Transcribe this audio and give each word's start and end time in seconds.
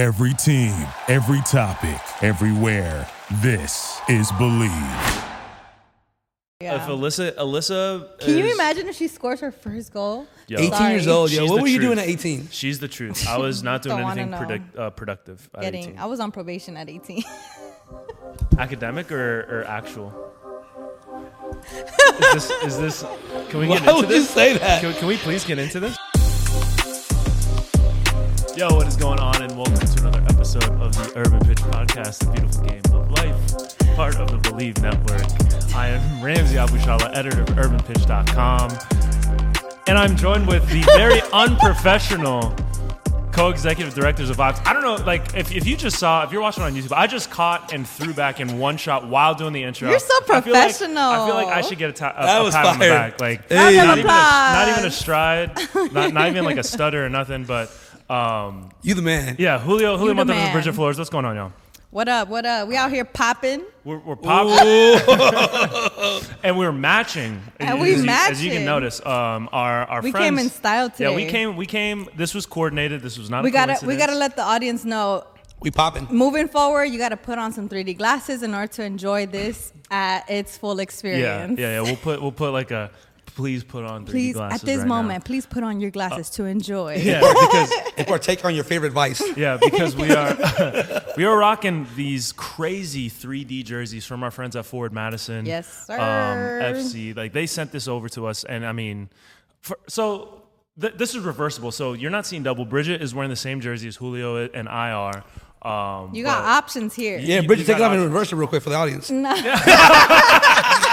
Every 0.00 0.32
team, 0.32 0.72
every 1.08 1.42
topic, 1.42 2.00
everywhere. 2.22 3.06
This 3.42 4.00
is 4.08 4.32
Bleav. 4.32 5.26
Yeah. 6.58 6.76
If 6.76 6.82
Alyssa, 6.88 7.32
Alyssa, 7.36 8.18
Can 8.18 8.38
you 8.38 8.46
is- 8.46 8.54
imagine 8.54 8.88
if 8.88 8.96
she 8.96 9.08
scores 9.08 9.40
her 9.40 9.50
first 9.52 9.92
goal? 9.92 10.26
Yo, 10.48 10.56
18 10.58 10.72
Sorry. 10.72 10.92
years 10.92 11.06
old, 11.06 11.30
yo. 11.30 11.42
she's 11.42 11.50
What 11.50 11.56
the 11.56 11.62
were 11.62 11.68
you 11.68 11.76
truth. 11.76 11.88
doing 11.88 11.98
at 11.98 12.06
18? 12.08 12.48
She's 12.50 12.78
the 12.78 12.88
truth. 12.88 13.28
I 13.28 13.36
was 13.36 13.62
not 13.62 13.82
doing 13.82 13.96
Don't 13.98 14.04
wanna 14.04 14.22
anything 14.22 14.30
know. 14.30 14.46
predict, 14.46 14.78
uh, 14.78 14.88
productive 14.88 15.50
at 15.54 15.60
Getting, 15.60 15.82
18. 15.84 15.98
I 15.98 16.06
was 16.06 16.18
on 16.18 16.32
probation 16.32 16.78
at 16.78 16.88
18. 16.88 17.22
Academic 18.58 19.12
or, 19.12 19.40
or 19.60 19.64
actual? 19.66 20.14
is 21.74 22.48
this? 22.48 22.50
Is 22.64 22.78
this? 22.78 23.04
Can 23.50 23.60
we 23.60 23.68
Why 23.68 23.78
get 23.80 23.82
into 23.88 23.94
would 24.00 24.08
you 24.08 24.20
this? 24.20 24.30
say 24.30 24.56
that? 24.56 24.80
Can, 24.80 24.94
can 24.94 25.08
we 25.08 25.18
please 25.18 25.44
get 25.44 25.58
into 25.58 25.78
this? 25.78 25.98
Yo, 28.60 28.68
what 28.74 28.86
is 28.86 28.94
going 28.94 29.18
on? 29.18 29.40
And 29.40 29.56
welcome 29.56 29.74
to 29.76 30.00
another 30.02 30.20
episode 30.28 30.64
of 30.64 30.92
the 30.94 31.10
Urban 31.16 31.40
Pitch 31.40 31.56
Podcast, 31.60 32.18
the 32.18 32.30
beautiful 32.30 32.62
game 32.64 32.82
of 32.92 33.10
life, 33.12 33.96
part 33.96 34.16
of 34.16 34.30
the 34.30 34.36
Bleav 34.50 34.82
Network. 34.82 35.74
I 35.74 35.88
am 35.88 36.22
Ramsey 36.22 36.56
Abushahla, 36.56 37.16
editor 37.16 37.40
of 37.40 37.48
UrbanPitch.com, 37.48 38.70
and 39.86 39.96
I'm 39.96 40.14
joined 40.14 40.46
with 40.46 40.68
the 40.68 40.82
very 40.82 41.22
unprofessional 41.32 42.54
co-executive 43.32 43.94
directors 43.94 44.28
of 44.28 44.36
Vox. 44.36 44.60
I 44.66 44.74
don't 44.74 44.82
know, 44.82 44.96
like 45.06 45.34
if, 45.34 45.56
if 45.56 45.66
you 45.66 45.74
just 45.74 45.98
saw, 45.98 46.22
if 46.24 46.30
you're 46.30 46.42
watching 46.42 46.62
on 46.62 46.74
YouTube, 46.74 46.92
I 46.92 47.06
just 47.06 47.30
caught 47.30 47.72
and 47.72 47.88
threw 47.88 48.12
back 48.12 48.40
in 48.40 48.58
one 48.58 48.76
shot 48.76 49.08
while 49.08 49.34
doing 49.34 49.54
the 49.54 49.62
intro. 49.62 49.88
You're 49.88 50.00
so 50.00 50.12
I 50.28 50.40
feel 50.42 50.52
like- 50.52 50.66
I 50.74 51.26
feel 51.26 51.34
like. 51.34 51.48
I 51.48 51.62
should 51.62 51.78
get 51.78 51.88
a, 51.88 51.94
ta- 51.94 52.12
a, 52.14 52.26
That 52.26 52.40
a 52.42 52.44
was 52.44 52.54
pat 52.54 52.66
on 52.66 52.78
the 52.78 52.88
back. 52.88 53.18
Like 53.22 53.48
Hey. 53.48 53.54
not, 53.54 53.72
even 53.96 54.10
a, 54.10 54.12
not 54.12 54.68
even 54.68 54.84
a 54.84 54.90
stride, 54.90 55.56
not, 55.92 56.12
not 56.12 56.28
even 56.28 56.44
like 56.44 56.58
a 56.58 56.62
stutter 56.74 57.06
or 57.06 57.08
nothing. 57.08 57.44
But 57.44 57.74
um, 58.10 58.70
You 58.82 58.94
the 58.94 59.02
man. 59.02 59.36
yeah, 59.38 59.58
Julio, 59.58 59.96
Julio 59.96 60.12
You 60.12 60.18
the 60.18 60.24
Montes, 60.24 60.36
man. 60.36 60.52
Brigitte 60.52 60.74
Flores. 60.74 60.98
What's 60.98 61.10
going 61.10 61.24
on, 61.24 61.36
y'all? 61.36 61.52
what 61.90 62.08
up? 62.08 62.28
What 62.28 62.46
up? 62.46 62.68
We 62.68 62.76
out 62.76 62.92
here 62.92 63.04
popping. 63.04 63.64
We're, 63.84 63.98
we're 63.98 64.14
popping 64.14 65.08
and 66.44 66.56
we're 66.56 66.72
matching. 66.72 67.42
And 67.58 67.80
we 67.80 67.94
as 67.94 68.04
you, 68.04 68.10
As 68.10 68.44
you 68.44 68.50
can 68.52 68.64
notice, 68.64 69.04
um, 69.04 69.48
our 69.52 69.84
our 69.86 70.02
We 70.02 70.12
friends, 70.12 70.24
came 70.24 70.38
in 70.38 70.50
style 70.50 70.90
today. 70.90 71.10
Yeah, 71.10 71.16
we 71.16 71.26
came. 71.26 71.56
We 71.56 71.66
came. 71.66 72.08
This 72.16 72.34
was 72.34 72.46
coordinated. 72.46 73.02
This 73.02 73.18
was 73.18 73.28
not. 73.28 73.42
We 73.42 73.50
a 73.50 73.52
gotta 73.52 73.86
we 73.86 73.96
gotta 73.96 74.14
let 74.14 74.36
the 74.36 74.42
audience 74.42 74.84
know. 74.84 75.24
We 75.60 75.70
popping. 75.70 76.06
Moving 76.10 76.48
forward, 76.48 76.84
you 76.84 76.98
gotta 76.98 77.16
put 77.18 77.38
on 77.38 77.52
some 77.52 77.68
3D 77.68 77.98
glasses 77.98 78.42
in 78.42 78.54
order 78.54 78.72
to 78.74 78.84
enjoy 78.84 79.26
this 79.26 79.72
at 79.90 80.30
its 80.30 80.56
full 80.56 80.78
experience. 80.78 81.22
Yeah, 81.22 81.36
experience. 81.44 81.60
yeah, 81.60 81.74
yeah. 81.74 81.80
We'll 81.82 81.96
put 81.96 82.22
we'll 82.22 82.32
put 82.32 82.52
like 82.52 82.70
a. 82.70 82.90
Please 83.34 83.64
put 83.64 83.84
on 83.84 84.04
3D 84.04 84.10
Please, 84.10 84.34
glasses 84.34 84.60
at 84.62 84.66
this 84.66 84.78
right 84.78 84.86
now. 84.88 84.94
moment, 85.02 85.24
please 85.24 85.46
put 85.46 85.62
on 85.62 85.80
your 85.80 85.90
glasses 85.90 86.30
to 86.30 86.44
enjoy. 86.44 86.96
Yeah, 86.96 87.20
because 87.40 87.72
And 87.96 88.06
partake 88.06 88.44
on 88.44 88.54
your 88.54 88.64
favorite 88.64 88.92
vice. 88.92 89.22
yeah, 89.36 89.56
because 89.60 89.96
we 89.96 90.10
are 90.12 90.36
we 91.16 91.24
are 91.24 91.36
rocking 91.38 91.86
these 91.96 92.32
crazy 92.32 93.08
3D 93.08 93.64
jerseys 93.64 94.04
from 94.06 94.22
our 94.22 94.30
friends 94.30 94.56
at 94.56 94.66
Forward 94.66 94.92
Madison. 94.92 95.46
Yes, 95.46 95.86
sir. 95.86 95.94
Um, 95.94 96.74
FC, 96.76 97.16
like 97.16 97.32
they 97.32 97.46
sent 97.46 97.72
this 97.72 97.88
over 97.88 98.08
to 98.10 98.26
us, 98.26 98.44
and 98.44 98.66
I 98.66 98.72
mean, 98.72 99.08
for, 99.60 99.78
so 99.88 100.42
th- 100.80 100.94
this 100.94 101.14
is 101.14 101.22
reversible. 101.22 101.72
So 101.72 101.92
you're 101.94 102.10
not 102.10 102.26
seeing 102.26 102.42
double. 102.42 102.64
Brigitte 102.64 103.00
is 103.02 103.14
wearing 103.14 103.30
the 103.30 103.36
same 103.36 103.60
jersey 103.60 103.88
as 103.88 103.96
Julio 103.96 104.48
and 104.52 104.68
I 104.68 104.90
are. 104.92 105.24
Um, 105.62 106.14
You 106.14 106.24
got 106.24 106.42
options 106.42 106.94
here. 106.94 107.18
Yeah, 107.18 107.42
Brigitte, 107.42 107.66
take 107.66 107.76
it 107.76 107.82
off 107.82 107.92
and 107.92 108.02
reverse 108.02 108.32
it 108.32 108.36
real 108.36 108.48
quick 108.48 108.62
for 108.62 108.70
the 108.70 108.76
audience. 108.76 109.08
Hey, 109.08 109.14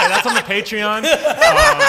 that's 0.08 0.26
on 0.26 0.34
the 0.34 0.40
Patreon. 0.40 1.06
Um, 1.48 1.80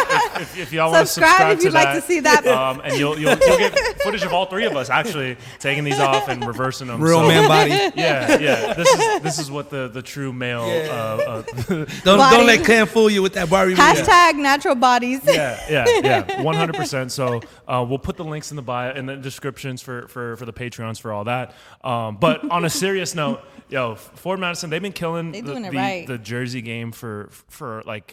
if, 0.41 0.41
if, 0.41 0.59
if 0.59 0.73
y'all 0.73 0.91
want 0.91 1.05
to 1.07 1.13
Subscribe 1.13 1.57
subscribe 1.57 1.57
if 1.57 1.63
you'd 1.63 1.69
to 1.71 1.75
like 1.75 1.85
that, 1.87 1.93
to 1.95 2.01
see 2.01 2.19
that. 2.21 2.47
Um, 2.47 2.81
and 2.83 2.97
you'll, 2.97 3.19
you'll 3.19 3.37
you'll 3.37 3.57
get 3.57 3.77
footage 4.01 4.23
of 4.23 4.33
all 4.33 4.45
three 4.45 4.65
of 4.65 4.75
us 4.75 4.89
actually 4.89 5.37
taking 5.59 5.83
these 5.83 5.99
off 5.99 6.27
and 6.29 6.45
reversing 6.45 6.87
them. 6.87 7.01
Real 7.01 7.19
So, 7.19 7.27
man 7.27 7.47
body. 7.47 7.69
Yeah, 7.99 8.37
yeah. 8.39 8.73
This 8.73 8.87
is 8.89 9.21
this 9.21 9.39
is 9.39 9.51
what 9.51 9.69
the 9.69 9.87
the 9.89 10.01
true 10.01 10.31
male. 10.33 10.67
Yeah. 10.67 10.89
Uh, 10.91 10.95
uh, 11.27 11.41
Don't, 12.03 12.17
Body. 12.17 12.37
don't 12.37 12.45
let 12.47 12.65
Cam 12.65 12.87
fool 12.87 13.09
you 13.09 13.21
with 13.21 13.33
that 13.33 13.49
Barbie. 13.49 13.71
movie. 13.71 13.81
Hashtag 13.81 14.35
natural 14.35 14.75
bodies. 14.75 15.21
yeah, 15.25 15.59
yeah, 15.69 15.85
yeah. 16.03 16.41
One 16.41 16.55
hundred 16.55 16.75
percent. 16.75 17.11
So 17.11 17.41
uh, 17.67 17.85
we'll 17.87 17.99
put 17.99 18.15
the 18.17 18.25
links 18.25 18.51
in 18.51 18.55
the 18.55 18.61
bio 18.61 18.93
in 18.93 19.05
the 19.05 19.17
descriptions 19.17 19.81
for 19.81 20.07
for 20.07 20.35
for 20.37 20.45
the 20.45 20.53
Patreons 20.53 20.99
for 21.01 21.11
all 21.11 21.25
that. 21.25 21.53
Um, 21.83 22.15
but 22.17 22.49
on 22.49 22.65
a 22.65 22.69
serious 22.69 23.13
note, 23.15 23.41
yo, 23.69 23.95
Forward 23.95 24.39
Madison, 24.39 24.69
they've 24.69 24.81
been 24.81 24.91
killing 24.93 25.31
They 25.31 25.41
the, 25.41 25.51
doing 25.51 25.65
it 25.65 25.71
the, 25.71 25.77
right. 25.77 26.07
the 26.07 26.17
Jersey 26.17 26.61
game 26.61 26.91
for 26.91 27.29
for 27.49 27.83
like 27.85 28.08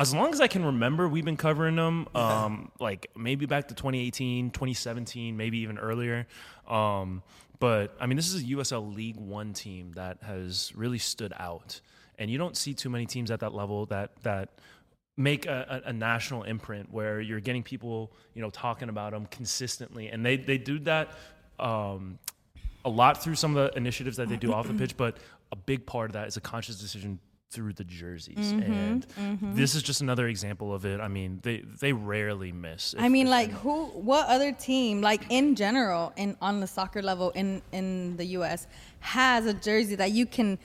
as 0.00 0.14
long 0.14 0.32
as 0.32 0.40
I 0.40 0.48
can 0.48 0.64
remember, 0.64 1.06
we've 1.06 1.26
been 1.26 1.36
covering 1.36 1.76
them. 1.76 2.08
Um, 2.14 2.72
like 2.80 3.10
maybe 3.14 3.44
back 3.44 3.68
to 3.68 3.74
2018, 3.74 4.50
2017, 4.50 5.36
maybe 5.36 5.58
even 5.58 5.78
earlier. 5.78 6.26
Um, 6.66 7.22
but 7.58 7.94
I 8.00 8.06
mean, 8.06 8.16
this 8.16 8.32
is 8.32 8.42
a 8.42 8.46
USL 8.46 8.94
League 8.94 9.16
One 9.16 9.52
team 9.52 9.92
that 9.96 10.18
has 10.22 10.72
really 10.74 10.96
stood 10.96 11.34
out, 11.38 11.82
and 12.18 12.30
you 12.30 12.38
don't 12.38 12.56
see 12.56 12.72
too 12.72 12.88
many 12.88 13.04
teams 13.04 13.30
at 13.30 13.40
that 13.40 13.52
level 13.52 13.84
that 13.86 14.16
that 14.22 14.58
make 15.18 15.44
a, 15.44 15.82
a, 15.84 15.90
a 15.90 15.92
national 15.92 16.44
imprint 16.44 16.90
where 16.90 17.20
you're 17.20 17.40
getting 17.40 17.62
people, 17.62 18.10
you 18.32 18.40
know, 18.40 18.48
talking 18.48 18.88
about 18.88 19.12
them 19.12 19.26
consistently, 19.26 20.08
and 20.08 20.24
they 20.24 20.36
they 20.38 20.56
do 20.56 20.78
that. 20.80 21.10
Um, 21.58 22.18
a 22.82 22.88
lot 22.88 23.22
through 23.22 23.34
some 23.34 23.54
of 23.54 23.70
the 23.70 23.76
initiatives 23.76 24.16
that 24.16 24.30
they 24.30 24.38
do 24.38 24.54
off 24.54 24.66
the 24.66 24.72
pitch, 24.78 24.96
but 24.96 25.18
a 25.52 25.56
big 25.56 25.84
part 25.84 26.08
of 26.08 26.14
that 26.14 26.26
is 26.26 26.38
a 26.38 26.40
conscious 26.40 26.80
decision 26.80 27.18
through 27.50 27.72
the 27.72 27.84
jerseys. 27.84 28.52
Mm-hmm, 28.52 28.72
and 28.72 29.06
this 29.56 29.74
is 29.74 29.82
just 29.82 30.00
another 30.00 30.28
example 30.28 30.72
of 30.72 30.86
it. 30.86 31.00
I 31.00 31.08
mean, 31.08 31.40
they 31.42 31.58
they 31.80 31.92
rarely 31.92 32.52
miss. 32.52 32.94
I 32.98 33.08
mean, 33.08 33.28
like 33.28 33.50
who? 33.50 33.86
What 33.86 34.28
other 34.28 34.52
team, 34.52 35.00
like 35.00 35.22
in 35.30 35.56
general, 35.56 36.12
in 36.16 36.36
on 36.40 36.60
the 36.60 36.66
soccer 36.66 37.02
level 37.02 37.30
in 37.30 37.62
in 37.72 38.16
the 38.16 38.24
U.S. 38.38 38.66
has 39.00 39.46
a 39.46 39.54
jersey 39.54 39.96
that 39.96 40.12
you 40.12 40.26
can 40.26 40.58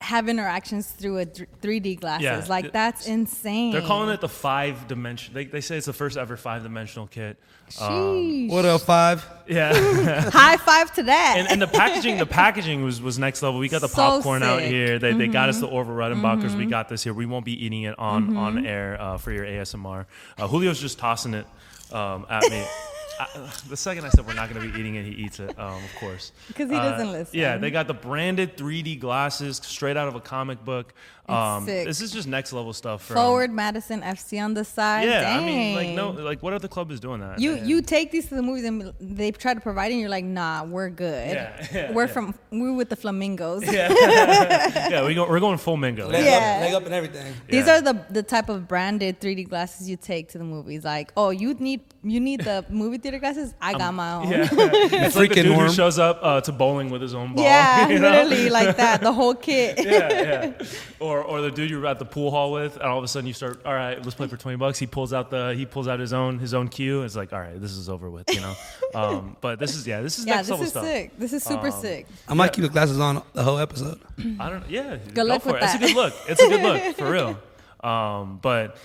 have 0.00 0.28
interactions 0.28 0.86
through 0.86 1.18
a 1.18 1.24
three 1.24 1.80
D 1.80 1.96
glasses? 1.96 2.24
Yeah. 2.24 2.44
Like 2.48 2.72
that's 2.72 3.06
insane. 3.06 3.72
they're 3.72 3.82
calling 3.82 4.10
it 4.10 4.20
the 4.20 4.28
five 4.28 4.86
dimension. 4.86 5.34
They, 5.34 5.44
they 5.46 5.60
say 5.60 5.76
it's 5.76 5.86
the 5.86 5.92
first 5.92 6.16
ever 6.16 6.36
five 6.36 6.62
dimensional 6.62 7.06
kit. 7.08 7.36
Um, 7.80 8.48
What 8.48 8.64
up, 8.64 8.80
five? 8.82 9.26
yeah, 9.46 9.74
High 10.30 10.56
five 10.56 10.94
to 10.94 11.02
that. 11.02 11.34
and, 11.36 11.48
and 11.50 11.60
the 11.60 11.66
packaging, 11.66 12.16
the 12.16 12.24
packaging 12.24 12.82
was, 12.82 13.02
was 13.02 13.18
next 13.18 13.42
level. 13.42 13.60
We 13.60 13.68
got 13.68 13.82
the 13.82 13.88
So 13.88 13.96
popcorn 13.96 14.42
out 14.42 14.62
here. 14.62 14.98
They, 14.98 15.12
they 15.12 15.26
got 15.26 15.50
us 15.50 15.60
the 15.60 15.66
Orville 15.66 15.94
Redenbachers. 15.94 16.44
Mm-hmm. 16.50 16.58
We 16.58 16.66
got 16.66 16.88
this 16.88 17.02
here. 17.04 17.12
We 17.12 17.26
won't 17.26 17.44
be 17.44 17.62
eating 17.64 17.82
it 17.82 17.98
on 17.98 18.36
on 18.36 18.64
air 18.66 18.96
uh, 19.00 19.18
for 19.18 19.32
your 19.32 19.44
ASMR. 19.44 20.06
Uh, 20.38 20.48
Julio's 20.48 20.80
just 20.80 20.98
tossing 20.98 21.34
it 21.34 21.46
um, 21.92 22.24
at 22.30 22.48
me. 22.50 22.64
I, 23.20 23.50
the 23.68 23.76
second 23.76 24.04
I 24.04 24.08
said 24.10 24.26
we're 24.26 24.34
not 24.34 24.48
going 24.52 24.60
to 24.64 24.72
be 24.72 24.78
eating 24.78 24.94
it, 24.96 25.04
he 25.04 25.12
eats 25.12 25.40
it. 25.40 25.58
Um, 25.58 25.82
of 25.82 25.94
course, 25.98 26.32
'Cause 26.54 26.68
he 26.70 26.76
Uh, 26.76 26.90
doesn't 26.90 27.12
listen. 27.12 27.38
Yeah, 27.38 27.56
they 27.58 27.70
got 27.70 27.86
the 27.88 27.94
branded 27.94 28.56
3D 28.56 28.96
glasses 29.00 29.60
straight 29.64 29.96
out 29.96 30.08
of 30.08 30.14
a 30.14 30.20
comic 30.20 30.64
book. 30.64 30.94
Um. 31.28 31.66
This 31.66 32.00
is 32.00 32.10
just 32.10 32.26
next 32.26 32.54
level 32.54 32.72
stuff. 32.72 33.04
From, 33.04 33.16
Forward 33.16 33.50
Madison 33.52 34.00
FC 34.02 34.42
on 34.42 34.54
the 34.54 34.64
side. 34.64 35.06
Yeah, 35.06 35.38
I 35.38 35.44
mean, 35.44 35.74
like 35.76 35.88
no, 35.90 36.12
Dang. 36.14 36.24
like 36.24 36.42
what 36.42 36.54
other 36.54 36.68
club 36.68 36.90
is 36.90 37.00
doing 37.00 37.20
that? 37.20 37.38
You 37.38 37.52
And- 37.56 37.68
you 37.68 37.82
take 37.82 38.10
these 38.10 38.28
to 38.30 38.34
the 38.34 38.40
movies 38.42 38.64
and 38.64 38.94
they 38.98 39.30
try 39.30 39.52
to 39.52 39.60
provide 39.60 39.90
it 39.90 39.92
and 39.94 40.00
you're 40.00 40.08
like, 40.08 40.24
nah, 40.24 40.64
we're 40.64 40.88
good. 40.88 41.28
Yeah, 41.28 41.66
yeah, 41.72 41.92
we're 41.92 42.06
yeah. 42.06 42.12
from 42.14 42.34
we're 42.50 42.72
with 42.72 42.88
the 42.88 42.96
flamingos. 42.96 43.62
yeah, 43.70 43.92
yeah, 44.88 45.04
we 45.06 45.14
go, 45.14 45.28
we're 45.28 45.38
going 45.40 45.58
full 45.58 45.76
mingo. 45.76 46.08
Leg, 46.08 46.24
Yeah. 46.24 46.54
up, 46.56 46.60
leg 46.62 46.74
up 46.74 46.84
and 46.86 46.94
everything. 46.94 47.34
These 47.46 47.66
Yeah. 47.66 47.76
are 47.76 47.80
the 47.82 48.00
the 48.08 48.22
type 48.22 48.48
of 48.48 48.66
branded 48.66 49.20
3D 49.20 49.44
glasses 49.50 49.86
you 49.90 49.98
take 49.98 50.30
to 50.30 50.38
the 50.38 50.44
movies. 50.44 50.82
Like, 50.84 51.12
oh, 51.14 51.28
you 51.28 51.52
need 51.54 51.80
you 52.04 52.20
need 52.20 52.40
the 52.42 52.64
movie 52.68 52.98
theater 52.98 53.18
glasses. 53.18 53.54
I 53.60 53.72
got 53.76 53.92
my 53.92 54.14
own. 54.14 54.28
Yeah, 54.30 54.48
it's 54.52 55.16
like 55.16 55.30
the 55.30 55.34
Freaking 55.36 55.44
dude 55.44 55.56
who 55.56 55.70
shows 55.70 55.98
up 55.98 56.20
uh, 56.22 56.40
to 56.42 56.52
bowling 56.52 56.90
with 56.90 57.02
his 57.02 57.14
own 57.14 57.34
ball. 57.34 57.44
Yeah, 57.44 57.88
you 57.92 57.98
know? 57.98 58.10
literally 58.10 58.50
like 58.50 58.76
that. 58.76 59.00
The 59.00 59.12
whole 59.12 59.34
kit. 59.34 59.78
yeah, 59.84 60.08
yeah. 60.12 60.66
Or 61.00 61.22
or 61.22 61.40
the 61.40 61.50
dude 61.50 61.70
you're 61.70 61.84
at 61.86 61.98
the 61.98 62.04
pool 62.04 62.30
hall 62.30 62.52
with, 62.52 62.74
and 62.76 62.84
all 62.84 62.98
of 62.98 63.04
a 63.04 63.08
sudden 63.08 63.26
you 63.26 63.32
start, 63.32 63.60
all 63.66 63.74
right, 63.74 64.00
let's 64.02 64.14
play 64.14 64.28
for 64.28 64.36
twenty 64.36 64.56
bucks. 64.56 64.78
He 64.78 64.86
pulls 64.86 65.12
out 65.12 65.30
the 65.30 65.54
he 65.56 65.66
pulls 65.66 65.88
out 65.88 65.98
his 65.98 66.12
own 66.12 66.38
his 66.38 66.54
own 66.54 66.68
cue. 66.68 67.02
It's 67.02 67.16
like, 67.16 67.32
all 67.32 67.40
right, 67.40 67.60
this 67.60 67.72
is 67.72 67.88
over 67.88 68.08
with, 68.10 68.32
you 68.32 68.40
know. 68.40 68.54
Um, 68.94 69.36
but 69.40 69.58
this 69.58 69.74
is 69.74 69.86
yeah, 69.86 70.00
this 70.00 70.18
is 70.18 70.26
Yeah, 70.26 70.36
next 70.36 70.46
this 70.46 70.50
level 70.52 70.64
is 70.64 70.70
stuff. 70.70 70.84
sick. 70.84 71.18
This 71.18 71.32
is 71.32 71.42
super 71.42 71.66
Um, 71.68 71.80
sick. 71.80 72.06
I 72.28 72.34
might 72.34 72.52
keep 72.52 72.62
the 72.62 72.70
glasses 72.70 73.00
on 73.00 73.22
the 73.32 73.42
whole 73.42 73.58
episode. 73.58 74.00
I 74.38 74.48
don't. 74.48 74.60
Know. 74.60 74.66
Yeah, 74.68 74.96
Good 74.96 75.14
go 75.14 75.22
luck 75.24 75.42
for 75.42 75.52
with 75.52 75.62
it. 75.62 75.64
It's 75.64 75.74
a 75.74 75.78
good 75.78 75.96
look. 75.96 76.14
It's 76.28 76.42
a 76.42 76.48
good 76.48 76.62
look 76.62 76.96
for 76.96 77.10
real. 77.10 77.38
Um, 77.80 78.38
but 78.42 78.76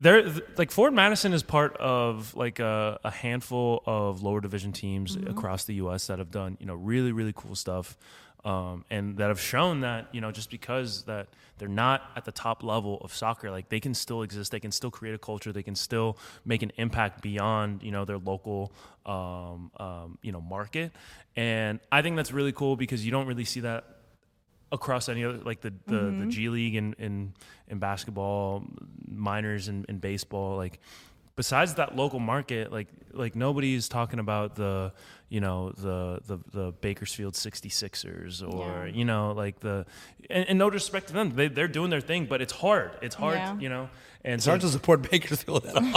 there, 0.00 0.22
like 0.56 0.70
Forward 0.70 0.92
Madison 0.94 1.32
is 1.32 1.42
part 1.42 1.76
of 1.78 2.34
like 2.34 2.58
a, 2.58 2.98
a 3.04 3.10
handful 3.10 3.82
of 3.86 4.22
lower 4.22 4.40
division 4.40 4.72
teams 4.72 5.16
Mm-hmm. 5.16 5.30
across 5.30 5.64
the 5.64 5.74
U.S. 5.76 6.06
that 6.08 6.18
have 6.18 6.30
done 6.30 6.56
you 6.60 6.66
know 6.66 6.74
really 6.74 7.12
really 7.12 7.32
cool 7.34 7.54
stuff. 7.54 7.96
Um, 8.44 8.84
and 8.90 9.16
that 9.16 9.26
have 9.26 9.40
shown 9.40 9.80
that 9.80 10.06
you 10.12 10.20
know 10.20 10.30
just 10.30 10.50
because 10.50 11.02
that 11.04 11.26
they're 11.58 11.66
not 11.66 12.02
at 12.14 12.24
the 12.24 12.30
top 12.30 12.62
level 12.62 12.98
of 13.02 13.12
soccer 13.12 13.50
like 13.50 13.70
they 13.70 13.80
can 13.80 13.92
still 13.92 14.22
exist 14.22 14.52
they 14.52 14.60
can 14.60 14.70
still 14.70 14.90
create 14.90 15.16
a 15.16 15.18
culture 15.18 15.52
they 15.52 15.64
can 15.64 15.74
still 15.74 16.16
make 16.44 16.62
an 16.62 16.70
impact 16.76 17.22
beyond 17.22 17.82
you 17.82 17.90
know 17.90 18.04
their 18.04 18.18
local 18.18 18.72
um, 19.04 19.72
um, 19.80 20.18
you 20.22 20.30
know 20.30 20.40
market 20.40 20.92
and 21.34 21.80
i 21.90 22.02
think 22.02 22.14
that's 22.14 22.30
really 22.30 22.52
cool 22.52 22.76
because 22.76 23.04
you 23.04 23.10
don't 23.10 23.26
really 23.26 23.44
see 23.44 23.60
that 23.60 23.95
across 24.72 25.08
any 25.08 25.24
other 25.24 25.38
like 25.38 25.60
the 25.60 25.70
the, 25.86 25.96
the 25.96 25.96
mm-hmm. 25.96 26.28
G 26.30 26.48
League 26.48 26.76
and 26.76 26.94
in, 26.94 27.04
in 27.04 27.32
in 27.68 27.78
basketball, 27.78 28.64
minors 29.06 29.68
and 29.68 29.84
in, 29.88 29.98
baseball, 29.98 30.56
like 30.56 30.80
besides 31.36 31.74
that 31.74 31.96
local 31.96 32.18
market, 32.18 32.72
like 32.72 32.88
like 33.12 33.36
nobody's 33.36 33.88
talking 33.88 34.18
about 34.18 34.56
the 34.56 34.92
you 35.28 35.40
know 35.40 35.70
the 35.70 36.20
the 36.26 36.38
the 36.52 36.72
Bakersfield 36.80 37.34
66ers 37.34 38.42
or 38.42 38.86
Yeah. 38.86 38.94
you 38.94 39.04
know 39.04 39.32
like 39.32 39.60
the 39.60 39.86
and, 40.30 40.48
and 40.48 40.58
no 40.58 40.70
disrespect 40.70 41.08
to 41.08 41.12
them, 41.12 41.34
they 41.34 41.48
they're 41.48 41.68
doing 41.68 41.90
their 41.90 42.00
thing, 42.00 42.26
but 42.26 42.40
it's 42.40 42.52
hard. 42.52 42.92
It's 43.02 43.14
hard, 43.14 43.36
Yeah. 43.36 43.58
you 43.58 43.68
know. 43.68 43.88
And 44.24 44.34
It's 44.34 44.44
so 44.44 44.52
hard 44.52 44.62
to 44.62 44.68
support 44.68 45.08
Bakersfield 45.08 45.66
at 45.66 45.76
all. 45.76 45.82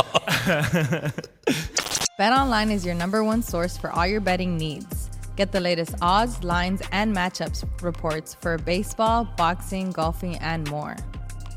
BetOnline 2.20 2.70
is 2.70 2.86
your 2.86 2.96
number 2.96 3.24
one 3.24 3.42
source 3.42 3.78
for 3.78 3.90
all 3.92 4.06
your 4.06 4.22
betting 4.22 4.58
needs. 4.58 5.09
Get 5.40 5.54
the 5.54 5.62
latest 5.62 5.96
odds, 6.02 6.44
lines, 6.44 6.82
and 6.92 7.16
matchups 7.16 7.64
reports 7.82 8.36
for 8.42 8.58
baseball, 8.58 9.24
boxing, 9.38 9.90
golfing, 9.92 10.36
and 10.40 10.70
more. 10.70 10.98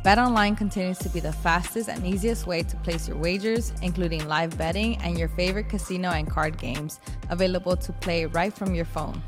BetOnline 0.04 0.56
continues 0.56 1.00
to 1.00 1.08
be 1.08 1.18
the 1.18 1.32
fastest 1.32 1.88
and 1.88 2.06
easiest 2.06 2.46
way 2.46 2.62
to 2.62 2.76
place 2.76 3.08
your 3.08 3.16
wagers, 3.16 3.72
including 3.82 4.28
live 4.28 4.56
betting 4.56 4.98
and 4.98 5.18
your 5.18 5.26
favorite 5.30 5.68
casino 5.68 6.10
and 6.10 6.30
card 6.30 6.58
games, 6.58 7.00
available 7.28 7.74
to 7.74 7.92
play 7.94 8.26
right 8.26 8.54
from 8.54 8.72
your 8.72 8.84
phone. 8.84 9.20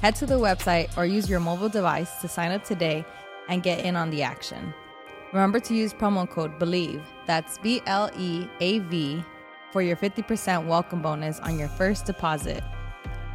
Head 0.00 0.14
to 0.14 0.24
the 0.24 0.40
website 0.40 0.88
or 0.96 1.04
use 1.04 1.28
your 1.28 1.40
mobile 1.40 1.68
device 1.68 2.22
to 2.22 2.26
sign 2.26 2.52
up 2.52 2.64
today 2.64 3.04
and 3.50 3.62
get 3.62 3.84
in 3.84 3.96
on 3.96 4.08
the 4.08 4.22
action. 4.22 4.72
Remember 5.34 5.60
to 5.60 5.74
use 5.74 5.92
promo 5.92 6.26
code 6.26 6.58
BLEAV, 6.58 7.02
that's 7.26 7.58
B 7.58 7.82
L 7.84 8.10
E 8.18 8.48
A 8.60 8.78
V, 8.78 9.22
for 9.72 9.82
your 9.82 9.96
50% 9.96 10.66
welcome 10.66 11.02
bonus 11.02 11.38
on 11.40 11.58
your 11.58 11.68
first 11.68 12.06
deposit. 12.06 12.64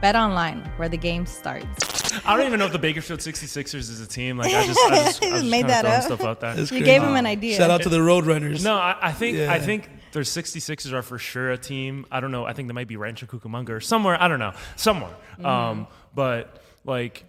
Bet 0.02 0.16
online, 0.16 0.62
where 0.78 0.88
the 0.88 0.98
game 0.98 1.26
starts. 1.26 2.14
I 2.26 2.36
don't 2.38 2.46
even 2.48 2.58
know 2.58 2.66
if 2.66 2.72
the 2.72 2.80
Bakersfield 2.80 3.20
66ers 3.20 3.76
is 3.76 4.00
a 4.02 4.08
team. 4.08 4.38
Like 4.38 4.54
I 4.54 4.66
just, 4.66 4.80
I 4.80 4.90
just, 5.06 5.24
I 5.24 5.30
just 5.30 5.46
Made 5.46 5.58
kinda 5.68 5.68
that 5.74 5.86
up. 5.86 6.04
stuff 6.04 6.22
out 6.24 6.40
there. 6.40 6.58
You 6.60 6.84
gave 6.84 7.04
him 7.04 7.16
an 7.16 7.26
idea. 7.26 7.58
Shout 7.58 7.70
out 7.70 7.82
to 7.84 7.90
the 7.90 8.00
Roadrunners. 8.00 8.64
No, 8.64 8.76
I, 8.76 8.96
I 9.02 9.12
think 9.12 9.38
I 9.40 9.60
think 9.60 9.90
their 10.14 10.24
66ers 10.24 10.94
are 10.94 11.02
for 11.02 11.18
sure 11.20 11.52
a 11.52 11.58
team. 11.58 12.06
I 12.12 12.20
don't 12.22 12.32
know. 12.32 12.46
I 12.46 12.54
think 12.54 12.68
they 12.70 12.74
might 12.74 12.88
be 12.88 12.96
Rancho 12.98 13.26
Cucamonga 13.26 13.70
or 13.70 13.80
somewhere. 13.82 14.20
I 14.22 14.28
don't 14.30 14.40
know. 14.40 14.54
Somewhere. 14.78 15.14
Mm-hmm. 15.34 15.46
Um, 15.46 15.88
but 16.16 16.62
like 16.86 17.26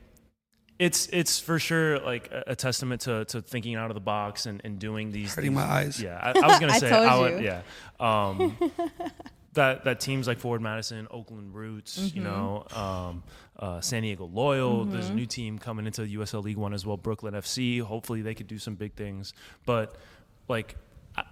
it's 0.78 1.08
it's 1.12 1.40
for 1.40 1.58
sure 1.58 1.98
like 1.98 2.30
a, 2.30 2.44
a 2.52 2.56
testament 2.56 3.02
to, 3.02 3.24
to 3.26 3.42
thinking 3.42 3.74
out 3.74 3.90
of 3.90 3.94
the 3.94 4.00
box 4.00 4.46
and, 4.46 4.60
and 4.64 4.78
doing 4.78 5.10
these. 5.12 5.34
Hurting 5.34 5.50
these- 5.50 5.56
my 5.56 5.64
eyes. 5.64 6.00
Yeah, 6.00 6.18
I, 6.22 6.30
I 6.38 6.46
was 6.46 6.58
gonna 6.60 6.72
I 6.72 6.78
say 6.78 6.88
told 6.88 7.06
I 7.08 7.18
would, 7.18 7.40
you. 7.42 7.46
yeah. 7.46 7.62
Um, 7.98 8.56
that 9.54 9.84
that 9.84 10.00
teams 10.00 10.26
like 10.26 10.38
Forward 10.38 10.60
Madison, 10.62 11.08
Oakland 11.10 11.54
Roots, 11.54 11.98
Mm-hmm. 11.98 12.16
you 12.16 12.22
know, 12.24 12.64
um, 12.74 13.22
uh, 13.58 13.80
San 13.80 14.02
Diego 14.02 14.24
Loyal. 14.26 14.84
There's 14.84 15.06
Mm-hmm. 15.06 15.12
a 15.12 15.16
new 15.16 15.26
team 15.26 15.58
coming 15.58 15.86
into 15.86 16.02
the 16.02 16.14
USL 16.16 16.42
League 16.44 16.56
One 16.56 16.72
as 16.72 16.86
well, 16.86 16.96
Brooklyn 16.96 17.34
FC. 17.34 17.80
Hopefully 17.80 18.22
they 18.22 18.34
could 18.34 18.46
do 18.46 18.58
some 18.58 18.74
big 18.76 18.94
things. 18.94 19.32
But 19.66 19.96
like, 20.48 20.76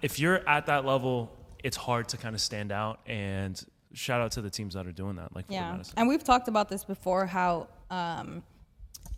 if 0.01 0.19
you're 0.19 0.47
at 0.47 0.65
that 0.65 0.85
level, 0.85 1.31
it's 1.63 1.77
hard 1.77 2.09
to 2.09 2.17
kind 2.17 2.35
of 2.35 2.41
stand 2.41 2.71
out. 2.71 2.99
And 3.07 3.61
shout 3.93 4.21
out 4.21 4.33
to 4.33 4.41
the 4.41 4.49
teams 4.49 4.73
that 4.73 4.85
are 4.85 4.91
doing 4.91 5.15
that, 5.15 5.33
like 5.35 5.45
Yeah, 5.49 5.71
Madison. 5.71 5.93
and 5.97 6.07
we've 6.07 6.23
talked 6.23 6.47
about 6.47 6.69
this 6.69 6.83
before. 6.83 7.25
How 7.25 7.67
um, 7.89 8.43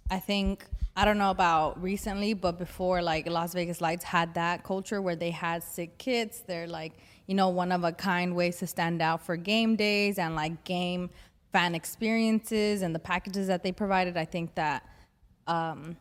I 0.09 0.19
think 0.19 0.63
I 0.95 1.05
don't 1.05 1.17
know 1.17 1.31
about 1.31 1.81
recently, 1.81 2.33
but 2.33 2.59
before 2.59 3.01
like 3.01 3.27
Las 3.27 3.53
Vegas 3.53 3.81
Lights 3.81 4.03
had 4.03 4.35
that 4.35 4.63
culture 4.63 5.01
where 5.01 5.15
they 5.15 5.31
had 5.31 5.63
sick 5.63 5.97
kids. 5.97 6.43
They're 6.45 6.67
like 6.67 6.93
you 7.31 7.35
know 7.35 7.47
one 7.47 7.71
of 7.71 7.85
a 7.85 7.93
kind 7.93 8.35
ways 8.35 8.57
to 8.57 8.67
stand 8.67 9.01
out 9.01 9.25
for 9.25 9.37
game 9.37 9.77
days 9.77 10.19
and 10.19 10.35
like 10.35 10.65
game 10.65 11.09
fan 11.53 11.73
experiences 11.75 12.81
and 12.81 12.93
the 12.93 12.99
packages 12.99 13.47
that 13.47 13.63
they 13.63 13.71
provided. 13.71 14.17
I 14.17 14.25
think 14.25 14.53
that 14.55 14.85
um, 15.47 15.95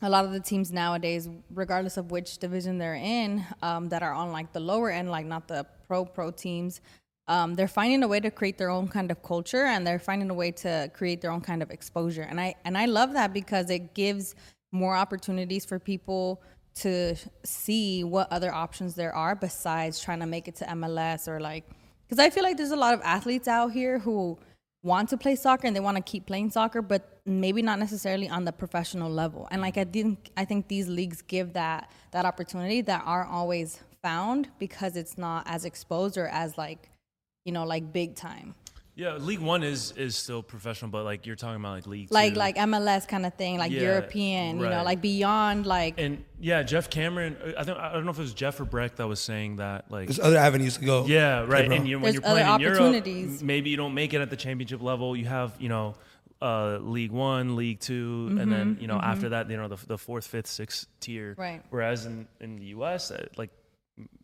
a 0.00 0.08
lot 0.08 0.24
of 0.24 0.30
the 0.30 0.38
teams 0.38 0.70
nowadays, 0.70 1.28
regardless 1.52 1.96
of 1.96 2.12
which 2.12 2.38
division 2.38 2.78
they're 2.78 2.94
in, 2.94 3.44
um, 3.62 3.88
that 3.88 4.04
are 4.04 4.12
on 4.12 4.30
like 4.30 4.52
the 4.52 4.60
lower 4.60 4.92
end, 4.92 5.10
like 5.10 5.26
not 5.26 5.48
the 5.48 5.66
pro 5.88 6.04
pro 6.04 6.30
teams, 6.30 6.80
um, 7.26 7.56
they're 7.56 7.66
finding 7.66 8.04
a 8.04 8.08
way 8.08 8.20
to 8.20 8.30
create 8.30 8.56
their 8.56 8.70
own 8.70 8.86
kind 8.86 9.10
of 9.10 9.24
culture 9.24 9.64
and 9.64 9.84
they're 9.84 9.98
finding 9.98 10.30
a 10.30 10.34
way 10.34 10.52
to 10.52 10.88
create 10.94 11.20
their 11.20 11.32
own 11.32 11.40
kind 11.40 11.64
of 11.64 11.72
exposure. 11.72 12.22
And 12.22 12.40
I 12.40 12.54
and 12.64 12.78
I 12.78 12.86
love 12.86 13.12
that 13.14 13.32
because 13.32 13.70
it 13.70 13.92
gives 13.94 14.36
more 14.70 14.94
opportunities 14.94 15.64
for 15.64 15.80
people 15.80 16.40
to 16.76 17.16
see 17.44 18.04
what 18.04 18.30
other 18.30 18.52
options 18.52 18.94
there 18.94 19.14
are 19.14 19.34
besides 19.34 20.00
trying 20.00 20.20
to 20.20 20.26
make 20.26 20.48
it 20.48 20.54
to 20.56 20.64
MLS 20.66 21.28
or 21.28 21.40
like 21.40 21.64
because 22.08 22.18
I 22.18 22.30
feel 22.30 22.42
like 22.42 22.56
there's 22.56 22.72
a 22.72 22.76
lot 22.76 22.94
of 22.94 23.00
athletes 23.02 23.46
out 23.46 23.72
here 23.72 24.00
who 24.00 24.36
want 24.82 25.08
to 25.10 25.16
play 25.16 25.36
soccer 25.36 25.66
and 25.66 25.76
they 25.76 25.80
want 25.80 25.96
to 25.96 26.02
keep 26.02 26.26
playing 26.26 26.50
soccer, 26.50 26.82
but 26.82 27.20
maybe 27.24 27.62
not 27.62 27.78
necessarily 27.78 28.28
on 28.28 28.44
the 28.44 28.52
professional 28.52 29.10
level. 29.10 29.46
And 29.50 29.60
like 29.60 29.76
I 29.76 29.84
think 29.84 30.30
I 30.36 30.44
think 30.44 30.68
these 30.68 30.88
leagues 30.88 31.22
give 31.22 31.52
that 31.52 31.90
that 32.12 32.24
opportunity 32.24 32.80
that 32.82 33.02
aren't 33.04 33.30
always 33.30 33.80
found 34.02 34.48
because 34.58 34.96
it's 34.96 35.18
not 35.18 35.44
as 35.46 35.64
exposed 35.64 36.16
or 36.16 36.26
as 36.28 36.56
like 36.56 36.90
you 37.44 37.52
know 37.52 37.64
like 37.64 37.92
big 37.92 38.16
time 38.16 38.54
Yeah, 39.00 39.16
League 39.16 39.40
One 39.40 39.62
is 39.62 39.92
is 39.96 40.14
still 40.14 40.42
professional, 40.42 40.90
but 40.90 41.04
like 41.04 41.24
you're 41.26 41.34
talking 41.36 41.56
about 41.56 41.72
like 41.72 41.86
League 41.86 42.12
like 42.12 42.34
Two. 42.34 42.38
like 42.38 42.56
MLS 42.56 43.08
kind 43.08 43.24
of 43.24 43.32
thing 43.34 43.56
like 43.56 43.70
Yeah, 43.72 43.80
European 43.82 44.58
you 44.58 44.64
know 44.68 44.76
right. 44.76 44.84
like 44.84 45.00
beyond 45.00 45.64
like 45.64 45.94
and 45.98 46.22
yeah, 46.38 46.62
Jeff 46.62 46.90
Cameron. 46.90 47.36
I 47.56 47.64
think 47.64 47.78
I 47.78 47.92
don't 47.94 48.04
know 48.04 48.10
if 48.10 48.18
it 48.18 48.22
was 48.22 48.34
Jeff 48.34 48.60
or 48.60 48.66
Breck 48.66 48.96
that 48.96 49.06
was 49.08 49.18
saying 49.20 49.56
that 49.56 49.90
like 49.90 50.08
There's 50.08 50.20
other 50.20 50.36
avenues 50.36 50.76
to 50.76 50.84
go. 50.84 51.06
Yeah, 51.06 51.40
right. 51.46 51.66
bro. 51.66 51.76
and 51.76 51.88
you, 51.88 51.96
when 51.96 52.02
There's 52.02 52.14
you're 52.14 52.22
playing 52.22 52.46
in 52.54 52.60
Europe, 52.60 52.80
opportunities. 52.80 53.40
m- 53.40 53.46
maybe 53.46 53.70
you 53.70 53.78
don't 53.78 53.94
make 53.94 54.12
it 54.12 54.20
at 54.20 54.28
the 54.28 54.36
championship 54.36 54.82
level. 54.82 55.16
You 55.16 55.24
have, 55.26 55.54
you 55.58 55.70
know, 55.70 55.94
uh, 56.42 56.78
League 56.80 57.10
One, 57.12 57.56
League 57.56 57.80
2 57.80 58.36
and 58.40 58.52
then 58.52 58.78
you 58.80 58.86
know 58.86 58.98
after 58.98 59.30
that, 59.30 59.48
you 59.50 59.56
know, 59.56 59.68
the, 59.68 59.78
the 59.86 59.98
fourth, 59.98 60.26
fifth, 60.26 60.46
sixth 60.46 60.86
tier. 61.00 61.32
Mm-hmm, 61.32 61.40
Right. 61.40 61.62
Whereas 61.70 62.04
in 62.06 62.28
in 62.40 62.56
the 62.56 62.66
U.S., 62.76 63.10
uh, 63.10 63.26
like 63.38 63.50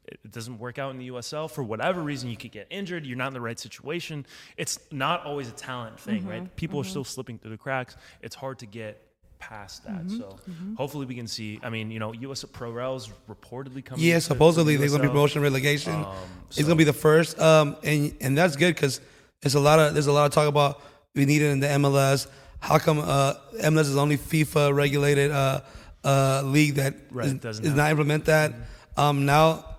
it 0.08 0.20
it 0.24 0.30
doesn't 0.32 0.58
work 0.58 0.78
out 0.78 0.90
in 0.92 0.98
the 0.98 1.08
USL 1.08 1.50
for 1.50 1.62
whatever 1.62 2.00
reason. 2.02 2.30
You 2.30 2.36
could 2.36 2.52
get 2.52 2.66
injured. 2.70 3.04
You're 3.06 3.16
not 3.16 3.28
in 3.28 3.34
the 3.34 3.40
right 3.40 3.58
situation. 3.58 4.26
It's 4.56 4.78
not 4.90 5.24
always 5.24 5.48
a 5.48 5.52
talent 5.52 5.98
thing, 6.00 6.20
Mm-hmm, 6.20 6.28
right? 6.30 6.56
People 6.56 6.80
are 6.80 6.84
still 6.84 7.04
slipping 7.04 7.38
through 7.38 7.50
the 7.52 7.56
cracks. 7.58 7.96
It's 8.22 8.34
hard 8.36 8.58
to 8.60 8.66
get 8.66 9.02
past 9.38 9.84
that. 9.84 10.06
Mm-hmm, 10.06 10.18
So 10.18 10.38
hopefully 10.76 11.04
we 11.06 11.14
can 11.14 11.26
see. 11.26 11.60
I 11.62 11.68
mean, 11.70 11.90
you 11.90 11.98
know, 11.98 12.12
US 12.12 12.42
Pro 12.44 12.70
Rel 12.70 12.96
is 12.96 13.10
reportedly 13.28 13.84
coming. 13.84 14.04
Yeah, 14.04 14.14
to- 14.14 14.20
to 14.20 14.26
supposedly 14.26 14.76
the 14.76 14.80
they're 14.80 14.90
gonna 14.90 15.02
be 15.02 15.08
promotion 15.08 15.42
relegation. 15.42 15.92
Um, 15.94 16.14
it's 16.48 16.62
gonna 16.62 16.74
be 16.76 16.84
the 16.84 16.92
first, 16.92 17.38
um, 17.38 17.76
and 17.82 18.14
and 18.20 18.36
that's 18.38 18.56
good 18.56 18.74
because 18.74 19.00
there's 19.42 19.54
a 19.54 19.60
lot 19.60 19.78
of 19.78 19.92
there's 19.94 20.06
a 20.06 20.12
lot 20.12 20.24
of 20.26 20.32
talk 20.32 20.48
about 20.48 20.80
we 21.14 21.24
need 21.26 21.42
it 21.42 21.50
in 21.50 21.60
the 21.60 21.66
MLS. 21.68 22.26
How 22.60 22.78
come 22.78 22.98
uh, 22.98 23.34
MLS 23.62 23.82
is 23.82 23.94
the 23.94 24.00
only 24.00 24.16
FIFA 24.16 24.74
regulated 24.74 25.30
uh, 25.30 25.60
uh, 26.02 26.42
league 26.44 26.76
that 26.76 26.94
Right, 27.10 27.26
is- 27.26 27.34
doesn't 27.34 27.64
is 27.66 27.74
not 27.74 27.90
implement 27.90 28.24
that? 28.24 28.54
Um, 28.96 29.26
now, 29.26 29.75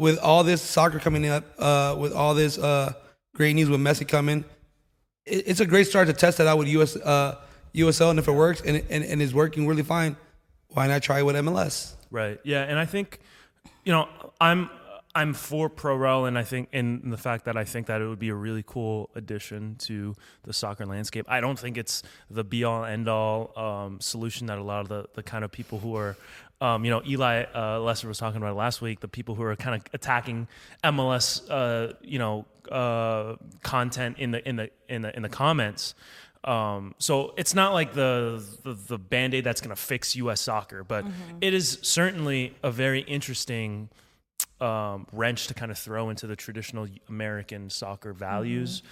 with 0.00 0.18
all 0.18 0.42
this 0.42 0.62
soccer 0.62 0.98
coming 0.98 1.26
up, 1.26 1.44
uh, 1.58 1.94
with 1.98 2.14
all 2.14 2.34
this 2.34 2.56
uh, 2.56 2.94
great 3.34 3.52
news 3.52 3.68
with 3.68 3.80
Messi 3.80 4.08
coming, 4.08 4.46
it, 5.26 5.44
it's 5.46 5.60
a 5.60 5.66
great 5.66 5.86
start 5.86 6.08
to 6.08 6.14
test 6.14 6.38
that 6.38 6.46
out 6.46 6.56
with 6.56 6.68
US 6.68 6.96
uh, 6.96 7.36
USL, 7.74 8.08
and 8.08 8.18
if 8.18 8.26
it 8.26 8.32
works 8.32 8.62
and, 8.62 8.82
and 8.88 9.04
and 9.04 9.20
is 9.20 9.34
working 9.34 9.66
really 9.66 9.82
fine, 9.82 10.16
why 10.68 10.86
not 10.86 11.02
try 11.02 11.18
it 11.18 11.26
with 11.26 11.36
MLS? 11.36 11.92
Right. 12.10 12.40
Yeah, 12.44 12.62
and 12.62 12.78
I 12.78 12.86
think, 12.86 13.20
you 13.84 13.92
know, 13.92 14.08
I'm 14.40 14.70
I'm 15.14 15.34
for 15.34 15.68
pro 15.68 15.94
rel, 15.96 16.24
and 16.24 16.38
I 16.38 16.44
think 16.44 16.70
in 16.72 17.10
the 17.10 17.18
fact 17.18 17.44
that 17.44 17.58
I 17.58 17.64
think 17.64 17.86
that 17.88 18.00
it 18.00 18.06
would 18.08 18.18
be 18.18 18.30
a 18.30 18.34
really 18.34 18.64
cool 18.66 19.10
addition 19.14 19.76
to 19.80 20.14
the 20.44 20.54
soccer 20.54 20.86
landscape. 20.86 21.26
I 21.28 21.42
don't 21.42 21.58
think 21.58 21.76
it's 21.76 22.02
the 22.30 22.42
be 22.42 22.64
all 22.64 22.86
end 22.86 23.06
all 23.06 23.52
um, 23.54 24.00
solution 24.00 24.46
that 24.46 24.56
a 24.56 24.62
lot 24.62 24.80
of 24.80 24.88
the 24.88 25.08
the 25.14 25.22
kind 25.22 25.44
of 25.44 25.52
people 25.52 25.78
who 25.78 25.94
are. 25.94 26.16
Um, 26.60 26.84
you 26.84 26.90
know, 26.90 27.02
Eli 27.06 27.44
uh, 27.54 27.80
Lesser 27.80 28.06
was 28.06 28.18
talking 28.18 28.36
about 28.36 28.50
it 28.50 28.56
last 28.56 28.82
week. 28.82 29.00
The 29.00 29.08
people 29.08 29.34
who 29.34 29.42
are 29.44 29.56
kind 29.56 29.76
of 29.76 29.82
attacking 29.94 30.46
MLS, 30.84 31.42
uh, 31.48 31.94
you 32.02 32.18
know, 32.18 32.44
uh, 32.70 33.36
content 33.62 34.18
in 34.18 34.32
the 34.32 34.46
in 34.46 34.56
the 34.56 34.70
in 34.88 35.02
the 35.02 35.16
in 35.16 35.22
the 35.22 35.28
comments. 35.28 35.94
Um, 36.44 36.94
so 36.98 37.34
it's 37.36 37.54
not 37.54 37.72
like 37.72 37.92
the 37.94 38.42
the, 38.62 38.74
the 38.74 38.98
band 38.98 39.34
aid 39.34 39.44
that's 39.44 39.60
going 39.60 39.74
to 39.74 39.80
fix 39.80 40.16
U.S. 40.16 40.40
soccer, 40.40 40.84
but 40.84 41.04
it 41.40 41.54
is 41.54 41.78
certainly 41.82 42.54
a 42.62 42.70
very 42.70 43.00
interesting 43.00 43.88
um, 44.60 45.06
wrench 45.12 45.46
to 45.48 45.54
kind 45.54 45.70
of 45.70 45.78
throw 45.78 46.10
into 46.10 46.26
the 46.26 46.36
traditional 46.36 46.86
American 47.08 47.70
soccer 47.70 48.12
values. 48.12 48.82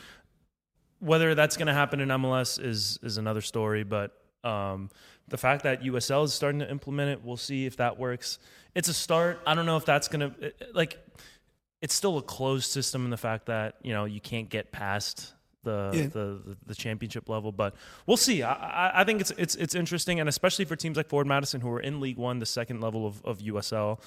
Whether 1.00 1.34
that's 1.34 1.56
going 1.56 1.68
to 1.68 1.74
happen 1.74 2.00
in 2.00 2.08
MLS 2.08 2.62
is 2.62 2.98
is 3.02 3.18
another 3.18 3.40
story, 3.40 3.82
but 3.84 4.12
um, 4.44 4.90
the 5.28 5.36
fact 5.38 5.62
that 5.64 5.82
USL 5.82 6.24
is 6.24 6.32
starting 6.34 6.60
to 6.60 6.70
implement 6.70 7.10
it, 7.10 7.24
we'll 7.24 7.36
see 7.36 7.66
if 7.66 7.76
that 7.76 7.98
works. 7.98 8.38
It's 8.74 8.88
a 8.88 8.94
start. 8.94 9.40
I 9.46 9.54
don't 9.54 9.66
know 9.66 9.76
if 9.76 9.84
that's 9.84 10.08
going 10.08 10.30
to 10.32 10.52
like. 10.74 10.98
It's 11.80 11.94
still 11.94 12.18
a 12.18 12.22
closed 12.22 12.70
system 12.70 13.04
in 13.04 13.10
the 13.10 13.16
fact 13.16 13.46
that 13.46 13.76
you 13.82 13.92
know 13.92 14.04
you 14.04 14.20
can't 14.20 14.48
get 14.48 14.72
past 14.72 15.32
the 15.64 15.90
Yeah. 15.92 16.02
the, 16.06 16.08
the, 16.44 16.56
the 16.66 16.74
championship 16.74 17.28
level, 17.28 17.52
but 17.52 17.74
we'll 18.06 18.16
see. 18.16 18.42
I, 18.42 18.52
I, 18.52 19.00
I 19.00 19.04
think 19.04 19.20
it's 19.20 19.30
it's 19.32 19.54
it's 19.56 19.74
interesting, 19.74 20.18
and 20.20 20.28
especially 20.28 20.64
for 20.64 20.76
teams 20.76 20.96
like 20.96 21.08
Forward 21.08 21.26
Madison 21.26 21.60
who 21.60 21.70
are 21.70 21.80
in 21.80 22.00
League 22.00 22.16
One, 22.16 22.38
the 22.38 22.46
second 22.46 22.80
level 22.80 23.06
of, 23.06 23.24
of 23.24 23.38
USL, 23.38 24.00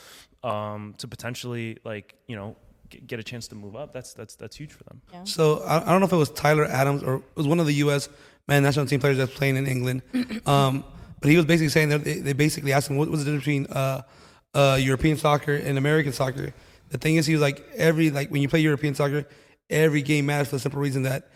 um, 0.43 0.95
to 0.97 1.07
potentially 1.07 1.77
like 1.85 2.15
you 2.27 2.35
know 2.35 2.55
g- 2.89 2.99
get 3.05 3.19
a 3.19 3.23
chance 3.23 3.47
to 3.49 3.55
move 3.55 3.75
up. 3.75 3.93
That's 3.93 4.13
that's 4.13 4.35
that's 4.35 4.55
huge 4.55 4.71
for 4.73 4.83
them. 4.85 5.01
So 5.25 5.59
I, 5.63 5.77
I 5.81 5.91
don't 5.91 5.99
know 6.01 6.07
if 6.07 6.13
it 6.13 6.17
was 6.17 6.29
Tyler 6.31 6.65
Adams 6.65 7.03
or 7.03 7.15
it 7.15 7.23
was 7.35 7.47
one 7.47 7.59
of 7.59 7.67
the 7.67 7.75
U.S. 7.75 8.09
men 8.47 8.63
national 8.63 8.85
team 8.85 8.99
players 8.99 9.17
that's 9.17 9.33
playing 9.33 9.55
in 9.57 9.67
England. 9.67 10.01
Um, 10.45 10.83
but 11.21 11.29
he 11.29 11.37
was 11.37 11.45
basically 11.45 11.69
saying 11.69 11.89
that 11.89 12.03
they, 12.03 12.15
they 12.15 12.33
basically 12.33 12.73
asked 12.73 12.89
him 12.89 12.97
what 12.97 13.09
was 13.09 13.23
the 13.23 13.31
difference 13.31 13.45
between 13.45 13.65
uh, 13.67 14.01
uh, 14.53 14.77
European 14.81 15.17
soccer 15.17 15.55
and 15.55 15.77
American 15.77 16.11
soccer. 16.11 16.53
The 16.89 16.97
thing 16.97 17.15
is, 17.15 17.25
he 17.25 17.33
was 17.33 17.41
like 17.41 17.63
every 17.75 18.09
like 18.09 18.29
when 18.29 18.41
you 18.41 18.49
play 18.49 18.59
European 18.59 18.95
soccer, 18.95 19.25
every 19.69 20.01
game 20.01 20.25
matters 20.25 20.49
for 20.49 20.55
the 20.55 20.59
simple 20.59 20.81
reason 20.81 21.03
that 21.03 21.29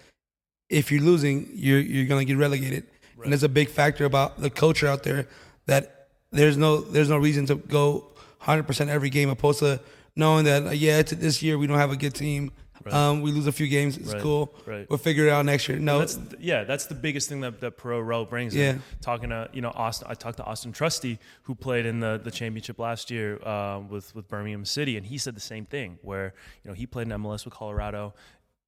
if 0.70 0.92
you're 0.92 1.02
losing, 1.02 1.50
you're 1.54 1.80
you're 1.80 2.08
gonna 2.08 2.26
get 2.26 2.38
relegated, 2.38 2.86
and 3.24 3.32
there's 3.32 3.44
a 3.44 3.50
big 3.50 3.70
factor 3.70 4.06
about 4.06 4.42
the 4.42 4.50
culture 4.50 4.88
out 4.88 5.04
there 5.04 5.28
that 5.68 6.08
there's 6.32 6.58
no 6.58 6.82
there's 6.82 7.10
no 7.10 7.18
reason 7.18 7.46
to 7.46 7.56
go 7.56 8.12
100 8.40 8.64
percent 8.64 8.90
every 8.90 9.10
game 9.10 9.30
opposed 9.30 9.60
to 9.60 9.80
knowing 10.16 10.46
that 10.46 10.66
uh, 10.66 10.72
yeah, 10.72 10.98
it's, 10.98 11.12
this 11.12 11.42
year 11.42 11.58
we 11.58 11.68
don't 11.68 11.78
have 11.78 11.92
a 11.92 11.98
good 11.98 12.14
team. 12.14 12.52
Um, 12.94 13.22
we 13.22 13.32
lose 13.32 13.48
a 13.48 13.52
few 13.52 13.68
games. 13.68 13.98
It's 13.98 14.14
Right, 14.14 14.22
cool. 14.22 14.54
right. 14.66 14.88
We'll 14.90 15.00
figure 15.00 15.26
it 15.28 15.32
out 15.32 15.46
next 15.46 15.68
year. 15.68 15.80
No, 15.80 16.00
That's 16.00 16.20
yeah, 16.40 16.64
that's 16.64 16.86
the 16.86 16.96
biggest 16.96 17.30
thing 17.30 17.42
that 17.42 17.60
that 17.62 17.78
Pro 17.78 18.00
Rel 18.00 18.26
brings. 18.26 18.56
Yeah. 18.56 18.78
Talking 19.02 19.30
to 19.30 19.50
you 19.54 19.62
know 19.62 19.72
Austin, 19.74 20.08
I 20.10 20.14
talked 20.14 20.38
to 20.38 20.44
Austin 20.44 20.72
Trusty 20.72 21.20
who 21.44 21.56
played 21.56 21.86
in 21.86 22.00
the 22.00 22.20
the 22.24 22.32
championship 22.32 22.78
last 22.80 23.10
year 23.10 23.40
uh, 23.46 23.80
with 23.80 24.14
with 24.16 24.28
Birmingham 24.28 24.66
City, 24.66 24.98
and 24.98 25.06
he 25.06 25.18
said 25.18 25.36
the 25.36 25.42
same 25.42 25.66
thing. 25.66 25.98
Where 26.02 26.34
you 26.64 26.70
know 26.70 26.76
he 26.76 26.86
played 26.86 27.08
in 27.08 27.14
MLS 27.22 27.46
with 27.46 27.54
Colorado. 27.54 28.14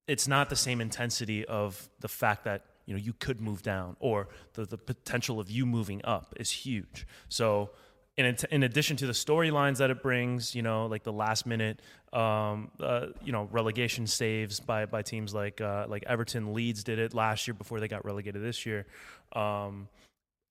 It's 0.08 0.28
not 0.28 0.50
the 0.50 0.56
same 0.56 0.80
intensity 0.82 1.44
of 1.46 1.90
the 2.00 2.08
fact 2.08 2.46
that 2.46 2.64
you 2.86 2.94
know 2.94 3.00
you 3.00 3.14
could 3.14 3.42
move 3.42 3.62
down 3.62 3.98
or 4.00 4.30
the 4.54 4.66
the 4.66 4.78
potential 4.78 5.40
of 5.40 5.52
you 5.52 5.66
moving 5.66 6.02
up 6.04 6.34
is 6.38 6.50
huge. 6.50 7.06
So. 7.30 7.72
In, 8.20 8.36
in 8.50 8.64
addition 8.64 8.98
to 8.98 9.06
the 9.06 9.14
storylines 9.14 9.78
that 9.78 9.92
it 9.92 10.02
brings, 10.02 10.56
you 10.56 10.64
know, 10.64 10.88
like 10.88 11.04
the 11.04 11.14
last 11.14 11.46
minute, 11.46 11.84
um, 12.14 12.72
uh, 12.80 13.08
you 13.24 13.32
know, 13.32 13.48
relegation 13.52 14.08
saves 14.08 14.60
by, 14.60 14.86
by 14.86 15.02
teams 15.02 15.34
like 15.34 15.62
uh, 15.62 15.86
like 15.88 16.04
Everton, 16.08 16.54
Leeds 16.54 16.84
did 16.84 17.00
it 17.00 17.14
last 17.14 17.48
year 17.48 17.54
before 17.54 17.80
they 17.80 17.88
got 17.88 18.06
relegated 18.06 18.42
this 18.42 18.66
year. 18.66 18.86
Um, 19.34 19.90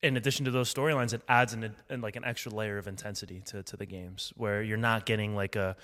in 0.03 0.17
addition 0.17 0.45
to 0.45 0.51
those 0.51 0.73
storylines, 0.73 1.15
it 1.15 1.23
adds 1.29 1.53
an, 1.53 1.75
an 1.89 2.01
like 2.01 2.17
an 2.17 2.25
extra 2.25 2.53
layer 2.53 2.79
of 2.79 2.87
intensity 2.87 3.43
to, 3.47 3.63
to 3.63 3.77
the 3.77 3.87
games 3.87 4.33
where 4.37 4.63
you're 4.63 4.77
not 4.77 5.07
getting 5.07 5.35
like 5.35 5.57
a 5.57 5.77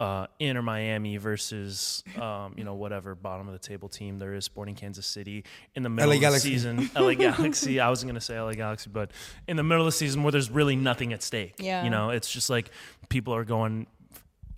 uh, 0.00 0.26
Inter 0.38 0.62
Miami 0.62 1.16
versus 1.16 2.04
um, 2.20 2.54
you 2.56 2.64
know 2.64 2.74
whatever 2.74 3.14
bottom 3.14 3.46
of 3.48 3.52
the 3.52 3.58
table 3.58 3.88
team 3.88 4.18
there 4.18 4.32
is 4.34 4.44
Sporting 4.44 4.74
Kansas 4.74 5.06
City 5.06 5.44
in 5.74 5.82
the 5.82 5.88
middle 5.88 6.10
LA 6.10 6.16
of 6.16 6.20
Galaxy. 6.20 6.50
the 6.50 6.54
season. 6.54 6.90
LA 6.94 7.14
Galaxy. 7.14 7.80
I 7.80 7.88
wasn't 7.88 8.10
gonna 8.10 8.20
say 8.20 8.40
LA 8.40 8.52
Galaxy, 8.52 8.90
but 8.92 9.10
in 9.46 9.56
the 9.56 9.62
middle 9.64 9.82
of 9.82 9.88
the 9.88 9.96
season 9.96 10.22
where 10.22 10.32
there's 10.32 10.50
really 10.50 10.76
nothing 10.76 11.12
at 11.12 11.22
stake. 11.22 11.54
Yeah. 11.58 11.84
you 11.84 11.90
know, 11.90 12.10
it's 12.10 12.30
just 12.30 12.48
like 12.48 12.70
people 13.08 13.34
are 13.34 13.44
going. 13.44 13.86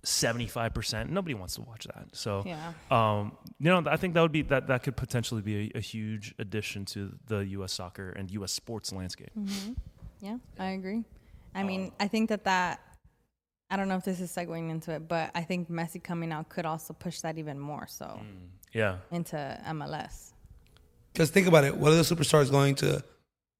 75% 0.03 1.09
nobody 1.09 1.33
wants 1.35 1.55
to 1.55 1.61
watch 1.61 1.85
that 1.85 2.07
so 2.13 2.43
Yeah. 2.45 2.73
um, 2.89 3.37
you 3.59 3.69
know 3.69 3.83
i 3.89 3.97
think 3.97 4.13
that 4.15 4.21
would 4.21 4.31
be 4.31 4.41
that 4.43 4.67
that 4.67 4.81
could 4.83 4.95
potentially 4.97 5.41
be 5.41 5.71
a, 5.75 5.77
a 5.77 5.81
huge 5.81 6.33
addition 6.39 6.85
to 6.85 7.13
the 7.27 7.41
us 7.61 7.73
soccer 7.73 8.09
and 8.09 8.29
us 8.31 8.51
sports 8.51 8.91
landscape 8.91 9.31
Yeah, 10.21 10.37
I 10.59 10.71
agree. 10.71 11.03
I 11.55 11.61
Um, 11.61 11.67
mean, 11.67 11.91
I 11.99 12.07
think 12.07 12.29
that 12.29 12.43
that 12.45 12.79
I 13.71 13.75
don't 13.77 13.87
know 13.87 13.95
if 13.95 14.03
this 14.05 14.19
is 14.19 14.29
segueing 14.31 14.69
into 14.69 14.91
it, 14.91 15.07
but 15.07 15.31
I 15.33 15.41
think 15.41 15.69
Messi 15.69 16.01
coming 16.03 16.31
out 16.31 16.47
could 16.49 16.65
also 16.65 16.93
push 16.93 17.21
that 17.21 17.37
even 17.39 17.57
more 17.59 17.87
so 17.87 18.05
Mm. 18.05 18.49
yeah 18.73 18.97
into 19.11 19.35
MLS. 19.67 20.33
Because 21.11 21.29
think 21.31 21.47
about 21.47 21.63
it. 21.63 21.75
What 21.75 21.91
are 21.91 21.95
the 21.95 22.03
superstars 22.03 22.51
going 22.51 22.75
to 22.75 23.03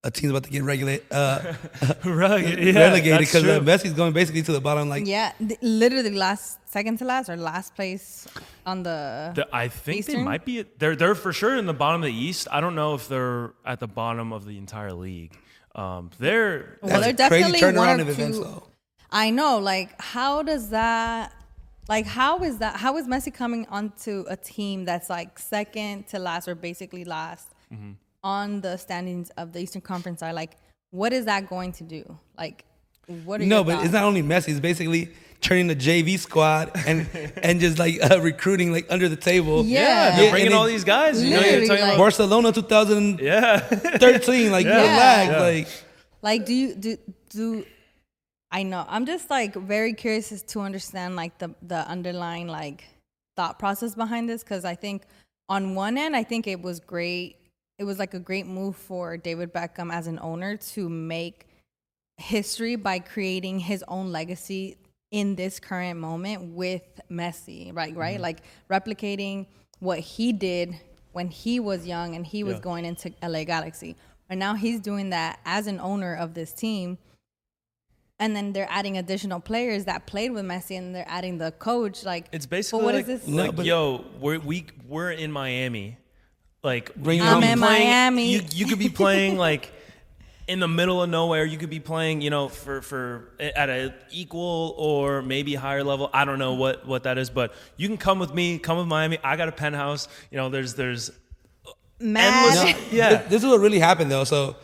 a 0.03 0.09
team's 0.11 0.31
about 0.31 0.43
to 0.43 0.49
get 0.49 0.63
regulated, 0.63 1.05
uh, 1.11 1.53
right 2.05 2.57
yeah, 2.59 2.73
relegated? 2.79 3.19
Because 3.19 3.43
uh. 3.43 3.59
Messi's 3.59 3.93
going 3.93 4.13
basically 4.13 4.41
to 4.43 4.51
the 4.51 4.59
bottom. 4.61 4.89
Like, 4.89 5.05
Yeah, 5.05 5.31
th- 5.37 5.59
literally 5.61 6.11
last 6.11 6.57
second 6.69 6.97
to 6.99 7.05
last 7.05 7.29
or 7.29 7.37
last 7.37 7.75
place 7.75 8.27
on 8.65 8.83
the. 8.83 9.31
The- 9.35 9.47
I 9.53 9.67
think 9.67 10.05
they 10.05 10.21
might 10.23 10.43
be. 10.45 10.63
They're 10.79 10.95
they're 10.95 11.15
for 11.15 11.31
sure 11.33 11.55
in 11.55 11.65
the 11.67 11.73
bottom 11.73 12.01
of 12.01 12.07
the 12.07 12.13
East. 12.13 12.47
I 12.51 12.61
don't 12.61 12.75
know 12.75 12.95
if 12.95 13.07
they're 13.07 13.51
at 13.65 13.79
the 13.79 13.87
bottom 13.87 14.33
of 14.33 14.45
the 14.45 14.57
entire 14.57 14.93
league. 14.93 15.37
Um, 15.75 16.09
they're 16.19 16.77
well, 16.81 16.99
they're 17.01 17.13
That's 17.13 17.29
crazy 17.29 17.51
definitely 17.51 17.77
one 17.77 17.87
turnaround 17.87 17.99
or 17.99 18.01
of 18.01 18.09
events, 18.09 18.39
though. 18.39 18.63
I 19.11 19.29
know, 19.29 19.59
like, 19.59 20.01
how 20.01 20.41
does 20.41 20.69
that? 20.69 21.31
Like, 21.89 22.05
how 22.05 22.39
is 22.39 22.57
that? 22.59 22.77
How 22.77 22.97
is 22.97 23.07
Messi 23.07 23.33
coming 23.33 23.67
onto 23.67 24.25
a 24.29 24.35
team 24.35 24.85
that's 24.85 25.09
like 25.09 25.37
second 25.39 26.07
to 26.09 26.19
last 26.19 26.47
or 26.47 26.55
basically 26.55 27.05
last 27.05 27.53
Mm-hmm. 27.73 27.91
On 28.23 28.61
the 28.61 28.77
standings 28.77 29.29
of 29.31 29.53
the 29.53 29.59
Eastern 29.59 29.81
Conference 29.81 30.19
side? 30.19 30.33
Like, 30.33 30.57
what 30.91 31.13
is 31.13 31.25
that 31.25 31.47
going 31.49 31.71
to 31.73 31.83
do? 31.83 32.17
Like, 32.37 32.65
what 33.25 33.39
are 33.41 33.43
you 33.43 33.49
no, 33.49 33.57
your 33.57 33.65
but 33.65 33.83
it's 33.83 33.93
not 33.93 34.03
only 34.03 34.21
Messi. 34.21 34.49
It's 34.49 34.59
basically 34.59 35.09
turning 35.41 35.67
the 35.67 35.75
JV 35.75 36.19
squad 36.19 36.71
and 36.85 37.07
and 37.43 37.59
just 37.59 37.79
like 37.79 37.97
uh, 38.01 38.21
recruiting 38.21 38.71
like 38.71 38.85
under 38.89 39.09
the 39.09 39.15
table. 39.15 39.65
Yeah. 39.65 39.81
yeah, 39.81 40.15
they're 40.17 40.31
bringing 40.31 40.47
and 40.47 40.55
all 40.55 40.65
these 40.65 40.83
guys. 40.83 41.21
You 41.23 41.31
know, 41.35 41.41
you're 41.41 41.61
talking 41.61 41.69
like- 41.69 41.79
about 41.81 41.97
Barcelona 41.97 42.51
2013, 42.51 43.25
yeah. 43.25 44.51
like 44.51 44.65
Yeah. 44.65 44.81
relax, 44.81 45.31
Yeah. 45.31 45.39
like 45.39 45.67
Like, 46.21 46.45
do 46.45 46.53
you 46.53 46.75
do 46.75 46.97
do? 47.29 47.65
I 48.51 48.63
know. 48.63 48.85
I'm 48.87 49.05
just 49.05 49.29
like 49.29 49.55
very 49.55 49.93
curious 49.93 50.31
as 50.31 50.43
to 50.43 50.61
understand 50.61 51.15
like 51.15 51.37
the 51.39 51.55
the 51.61 51.87
underlying 51.87 52.47
like 52.47 52.83
thought 53.35 53.57
process 53.57 53.95
behind 53.95 54.29
this 54.29 54.43
because 54.43 54.65
I 54.65 54.75
think 54.75 55.03
on 55.49 55.73
one 55.73 55.97
end 55.97 56.15
I 56.15 56.23
think 56.23 56.47
it 56.47 56.61
was 56.61 56.79
great. 56.79 57.37
It 57.81 57.85
was 57.85 57.97
like 57.97 58.13
a 58.13 58.19
great 58.19 58.45
move 58.45 58.75
for 58.75 59.17
David 59.17 59.51
Beckham 59.51 59.91
as 59.91 60.05
an 60.05 60.19
owner 60.21 60.55
to 60.55 60.87
make 60.87 61.47
history 62.17 62.75
by 62.75 62.99
creating 62.99 63.57
his 63.57 63.83
own 63.87 64.11
legacy 64.11 64.77
in 65.09 65.33
this 65.35 65.59
current 65.59 65.99
moment 65.99 66.53
with 66.53 66.83
Messi, 67.09 67.75
right? 67.75 67.95
Right? 67.95 68.13
Mm-hmm. 68.13 68.21
Like 68.21 68.43
replicating 68.69 69.47
what 69.79 69.97
he 69.97 70.31
did 70.31 70.75
when 71.13 71.29
he 71.29 71.59
was 71.59 71.87
young 71.87 72.13
and 72.15 72.23
he 72.23 72.43
was 72.43 72.57
Yeah. 72.57 72.59
going 72.61 72.85
into 72.85 73.11
LA 73.23 73.45
Galaxy. 73.45 73.95
And 74.29 74.39
now 74.39 74.53
he's 74.53 74.79
doing 74.79 75.09
that 75.09 75.39
as 75.43 75.65
an 75.65 75.79
owner 75.79 76.15
of 76.15 76.35
this 76.35 76.53
team. 76.53 76.99
And 78.19 78.35
then 78.35 78.53
they're 78.53 78.69
adding 78.69 78.99
additional 78.99 79.39
players 79.39 79.85
that 79.85 80.05
played 80.05 80.33
with 80.33 80.45
Messi 80.45 80.77
and 80.77 80.93
they're 80.95 81.09
adding 81.09 81.39
the 81.39 81.51
coach. 81.53 82.05
Like 82.05 82.27
It's 82.31 82.45
but 82.45 82.51
basically 82.57 82.85
what 82.85 82.93
like, 82.93 83.07
is 83.07 83.21
this? 83.23 83.27
Like 83.27 83.55
but- 83.55 83.65
yo, 83.65 84.05
we're 84.19 84.37
we 84.37 84.67
we're 84.87 85.09
in 85.13 85.31
Miami. 85.31 85.97
Like 86.63 86.93
Bring 86.95 87.17
you 87.19 87.23
it 87.23 87.27
could 87.27 87.33
on. 87.35 87.41
be 87.41 87.47
I'm 87.47 87.53
in 87.53 87.59
playing- 87.59 87.87
Miami. 87.89 88.31
You 88.33 88.41
you 88.53 88.65
could 88.67 88.79
be 88.79 88.89
playing 88.89 89.37
like 89.47 89.71
in 90.47 90.59
the 90.59 90.67
middle 90.67 91.01
of 91.01 91.09
nowhere. 91.09 91.43
You 91.45 91.57
could 91.57 91.69
be 91.69 91.79
playing, 91.79 92.21
you 92.21 92.29
know, 92.29 92.49
for 92.49 92.81
for 92.81 93.31
at 93.39 93.69
an 93.69 93.93
equal 94.11 94.75
or 94.77 95.21
maybe 95.21 95.55
higher 95.55 95.83
level. 95.83 96.09
I 96.13 96.23
don't 96.25 96.39
know 96.39 96.53
what 96.53 96.85
what 96.85 97.03
that 97.03 97.17
is, 97.17 97.29
but 97.29 97.53
you 97.77 97.87
can 97.87 97.97
come 97.97 98.19
with 98.19 98.33
me. 98.33 98.59
Come 98.59 98.77
with 98.77 98.87
Miami. 98.87 99.17
I 99.23 99.37
got 99.37 99.47
a 99.47 99.51
penthouse. 99.51 100.07
You 100.29 100.37
know, 100.37 100.49
there's 100.49 100.75
there's 100.75 101.11
Mad. 101.99 102.55
endless. 102.57 102.91
Yeah. 102.91 103.09
This, 103.09 103.29
this 103.29 103.43
is 103.43 103.49
what 103.49 103.59
really 103.59 103.79
happened 103.79 104.11
though. 104.11 104.23
So 104.23 104.55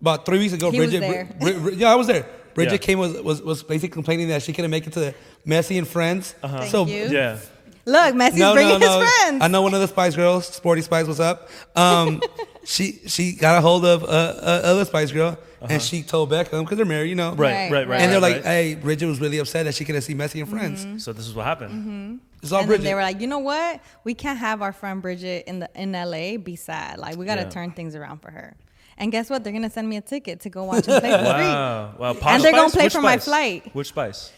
about 0.00 0.24
three 0.24 0.38
weeks 0.38 0.52
ago, 0.54 0.70
He 0.70 0.80
was 0.80 0.90
Brigitte, 0.90 1.10
there. 1.10 1.36
Bri- 1.38 1.58
Bri- 1.58 1.74
yeah, 1.74 1.92
I 1.92 1.96
was 1.96 2.06
there. 2.06 2.26
Brigitte 2.54 2.80
Yeah. 2.80 2.86
came 2.86 2.98
was, 2.98 3.12
was 3.20 3.42
was 3.42 3.62
basically 3.62 3.88
complaining 3.90 4.28
that 4.28 4.42
she 4.42 4.52
couldn't 4.54 4.70
make 4.70 4.86
it 4.86 4.92
to 4.94 5.14
Messi 5.46 5.76
and 5.78 5.86
Friends. 5.88 6.34
Uh-huh. 6.42 6.58
Thank 6.60 6.70
so 6.70 6.86
you. 6.86 7.08
Yeah. 7.08 7.38
Look, 7.84 8.14
Messi's 8.14 8.36
no, 8.38 8.54
bringing 8.54 8.78
no, 8.78 8.86
no. 8.86 9.00
his 9.00 9.10
friends. 9.10 9.42
I 9.42 9.48
know 9.48 9.62
one 9.62 9.74
of 9.74 9.80
the 9.80 9.88
Spice 9.88 10.14
Girls, 10.14 10.46
Sporty 10.46 10.82
Spice. 10.82 11.06
What's 11.06 11.18
up? 11.20 11.48
Um, 11.74 12.22
she 12.64 13.00
she 13.06 13.32
got 13.32 13.58
a 13.58 13.60
hold 13.60 13.84
of 13.84 14.04
uh, 14.04 14.06
uh, 14.06 14.60
other 14.64 14.84
Spice 14.84 15.10
Girl, 15.10 15.36
and 15.60 15.82
she 15.82 16.02
told 16.02 16.30
Beckham 16.30 16.62
because 16.62 16.76
they're 16.76 16.86
married, 16.86 17.08
you 17.10 17.16
know. 17.16 17.30
Right, 17.34 17.70
Right, 17.70 17.72
right, 17.72 17.88
right. 17.88 18.00
And 18.00 18.12
they're 18.12 18.20
right, 18.20 18.36
like, 18.36 18.44
right. 18.44 18.52
"Hey, 18.52 18.74
Brigitte 18.76 19.08
was 19.08 19.20
really 19.20 19.38
upset 19.38 19.64
that 19.66 19.74
she 19.74 19.84
couldn't 19.84 20.02
see 20.02 20.14
Messi 20.14 20.40
and 20.40 20.48
Friends." 20.48 21.04
So 21.04 21.12
this 21.12 21.26
is 21.26 21.34
what 21.34 21.44
happened. 21.44 22.20
It's 22.42 22.52
all 22.52 22.60
and 22.60 22.68
Brigitte. 22.68 22.84
then 22.84 22.90
they 22.90 22.94
were 22.94 23.02
like, 23.02 23.20
you 23.20 23.26
know 23.28 23.38
what? 23.38 23.80
We 24.04 24.14
can't 24.14 24.38
have 24.38 24.62
our 24.62 24.72
friend 24.72 25.00
Brigitte 25.02 25.46
in 25.46 25.60
the 25.60 25.70
in 25.74 25.92
LA 25.92 26.36
be 26.38 26.56
sad. 26.56 26.98
Like 26.98 27.16
we 27.16 27.24
got 27.26 27.36
to 27.36 27.42
Yeah. 27.42 27.48
turn 27.50 27.70
things 27.72 27.94
around 27.96 28.18
for 28.22 28.30
her. 28.30 28.54
And 28.98 29.10
guess 29.10 29.28
what? 29.30 29.42
They're 29.42 29.52
gonna 29.52 29.70
send 29.70 29.88
me 29.88 29.96
a 29.96 30.00
ticket 30.00 30.40
to 30.40 30.50
go 30.50 30.64
watch 30.64 30.86
him 30.86 31.00
play 31.00 31.10
for 31.10 31.18
free. 31.18 31.24
Wow. 31.24 31.94
Wow. 31.98 32.12
Posh 32.14 32.32
And 32.34 32.44
they're 32.44 32.52
gonna 32.52 32.70
play 32.70 32.84
Which 32.84 32.92
for 32.92 33.00
my 33.00 33.18
flight. 33.18 33.74
Which 33.74 33.88
spice? 33.88 34.32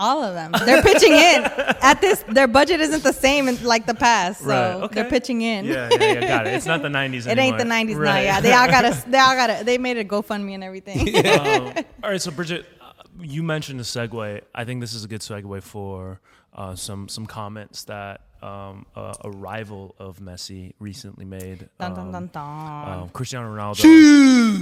All 0.00 0.22
of 0.22 0.34
them. 0.34 0.52
They're 0.64 0.82
pitching 0.82 1.12
in. 1.12 1.44
At 1.82 2.00
this, 2.00 2.22
their 2.28 2.46
budget 2.46 2.80
isn't 2.80 3.02
the 3.02 3.12
same 3.12 3.48
in, 3.48 3.62
like 3.64 3.86
the 3.86 3.94
past, 3.94 4.40
so 4.42 4.46
Right. 4.46 4.74
Okay. 4.84 4.94
they're 4.94 5.10
pitching 5.10 5.40
in. 5.42 5.64
Yeah, 5.64 5.88
yeah, 5.90 6.12
yeah, 6.12 6.28
got 6.28 6.46
it. 6.46 6.54
It's 6.54 6.66
not 6.66 6.82
the 6.82 6.88
'90s 6.88 7.26
It 7.26 7.36
ain't 7.38 7.56
the 7.58 7.64
anymore. 7.64 8.04
'90s 8.04 8.04
now. 8.04 8.18
Yeah, 8.18 8.40
they 8.40 8.52
all 8.52 8.68
got 8.68 8.82
to. 8.82 9.10
They 9.10 9.18
all 9.18 9.34
got 9.34 9.58
to. 9.58 9.64
They 9.64 9.76
made 9.78 9.96
a 9.98 10.04
GoFundMe 10.04 10.54
and 10.54 10.62
everything. 10.62 11.16
um, 11.26 11.84
all 12.04 12.10
right, 12.10 12.22
so 12.22 12.30
Brigitte, 12.30 12.64
uh, 12.80 12.92
you 13.20 13.42
mentioned 13.42 13.80
the 13.80 13.84
segue. 13.84 14.40
I 14.54 14.64
think 14.64 14.80
this 14.80 14.94
is 14.94 15.04
a 15.04 15.08
good 15.08 15.20
segue 15.20 15.62
for 15.62 16.20
uh, 16.54 16.74
some 16.76 17.08
some 17.08 17.26
comments 17.26 17.82
that 17.84 18.20
um, 18.40 18.86
a, 18.94 19.14
a 19.24 19.30
rival 19.30 19.96
of 19.98 20.20
Messi 20.20 20.74
recently 20.78 21.24
made. 21.24 21.68
dun, 21.80 21.94
dun, 21.94 22.06
um, 22.06 22.12
dun, 22.12 22.30
dun. 22.32 22.88
um, 23.02 23.08
Cristiano 23.08 23.52
Ronaldo. 23.52 23.82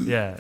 Yeah, 0.07 0.38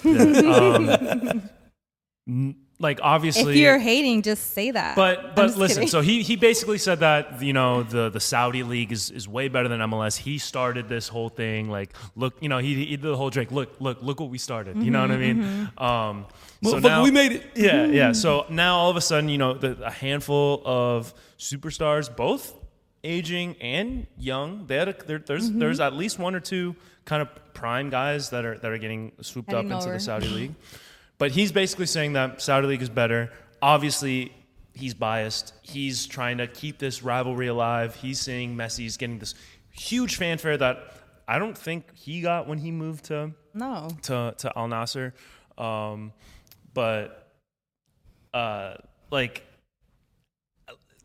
yeah. 2.26 2.52
N- 2.78 2.82
like 2.82 3.00
obviously, 3.02 3.52
if 3.54 3.58
you're 3.58 3.78
hating, 3.78 4.22
just 4.22 4.52
say 4.52 4.70
that. 4.70 4.96
but 4.96 5.34
but 5.34 5.56
listen, 5.56 5.76
kidding. 5.76 5.88
so 5.88 6.00
he 6.02 6.22
he 6.22 6.36
basically 6.36 6.78
said 6.78 7.00
that 7.00 7.40
you 7.42 7.52
know 7.52 7.82
the 7.82 8.10
the 8.10 8.20
Saudi 8.20 8.62
league 8.62 8.92
is, 8.92 9.10
is 9.10 9.26
way 9.26 9.48
better 9.48 9.68
than 9.68 9.80
MLS. 9.80 10.16
He 10.16 10.36
started 10.38 10.88
this 10.88 11.08
whole 11.08 11.28
thing. 11.30 11.70
Like 11.70 11.94
look, 12.16 12.34
you 12.40 12.48
know 12.50 12.58
he, 12.58 12.74
he 12.74 12.96
did 12.96 13.02
the 13.02 13.16
whole 13.16 13.30
Drake. 13.30 13.50
Look 13.50 13.80
look 13.80 14.02
look 14.02 14.20
what 14.20 14.28
we 14.30 14.38
started. 14.38 14.76
You 14.76 14.90
know 14.90 15.00
what 15.00 15.10
I 15.10 15.16
mean? 15.16 15.36
Mm-hmm, 15.42 15.82
Um, 15.82 16.26
Motherfucker, 16.62 16.70
so 16.70 16.78
now 16.80 17.02
we 17.02 17.10
made 17.10 17.32
it. 17.32 17.42
Yeah 17.54 17.86
yeah. 17.86 18.12
So 18.12 18.44
now 18.50 18.76
all 18.76 18.90
of 18.90 18.96
a 18.96 19.00
sudden 19.00 19.28
you 19.30 19.38
know 19.38 19.54
the, 19.54 19.82
a 19.84 19.90
handful 19.90 20.62
of 20.66 21.14
superstars, 21.38 22.14
both 22.14 22.52
aging 23.04 23.56
and 23.60 24.06
young. 24.18 24.66
They 24.66 24.76
had 24.76 24.88
a, 24.88 24.92
there, 25.06 25.18
there's 25.18 25.48
Mm-hmm. 25.48 25.58
there's 25.60 25.80
at 25.80 25.92
least 25.94 26.18
one 26.18 26.34
or 26.34 26.40
two 26.40 26.74
kind 27.04 27.22
of 27.22 27.28
prime 27.54 27.88
guys 27.88 28.30
that 28.30 28.44
are 28.44 28.58
that 28.58 28.70
are 28.70 28.78
getting 28.78 29.12
swooped 29.22 29.52
up 29.52 29.64
into 29.64 29.76
over. 29.76 29.92
the 29.92 30.00
Saudi 30.00 30.28
league. 30.28 30.54
But 31.18 31.30
he's 31.30 31.52
basically 31.52 31.86
saying 31.86 32.12
that 32.14 32.42
Saudi 32.42 32.66
league 32.66 32.82
is 32.82 32.90
better. 32.90 33.30
Obviously, 33.62 34.32
he's 34.74 34.94
biased. 34.94 35.54
He's 35.62 36.06
trying 36.06 36.38
to 36.38 36.46
keep 36.46 36.78
this 36.78 37.02
rivalry 37.02 37.46
alive. 37.46 37.94
He's 37.96 38.20
seeing 38.20 38.56
Messi's 38.56 38.96
getting 38.96 39.18
this 39.18 39.34
huge 39.70 40.16
fanfare 40.16 40.56
that 40.58 40.78
I 41.26 41.38
don't 41.38 41.56
think 41.56 41.94
he 41.94 42.20
got 42.20 42.46
when 42.46 42.58
he 42.58 42.70
moved 42.70 43.06
to 43.06 43.32
No. 43.54 43.88
to 44.02 44.34
to 44.38 44.58
Al 44.58 44.68
Nassr. 44.68 45.12
Um, 45.58 46.12
but 46.74 47.32
uh, 48.34 48.74
like 49.10 49.42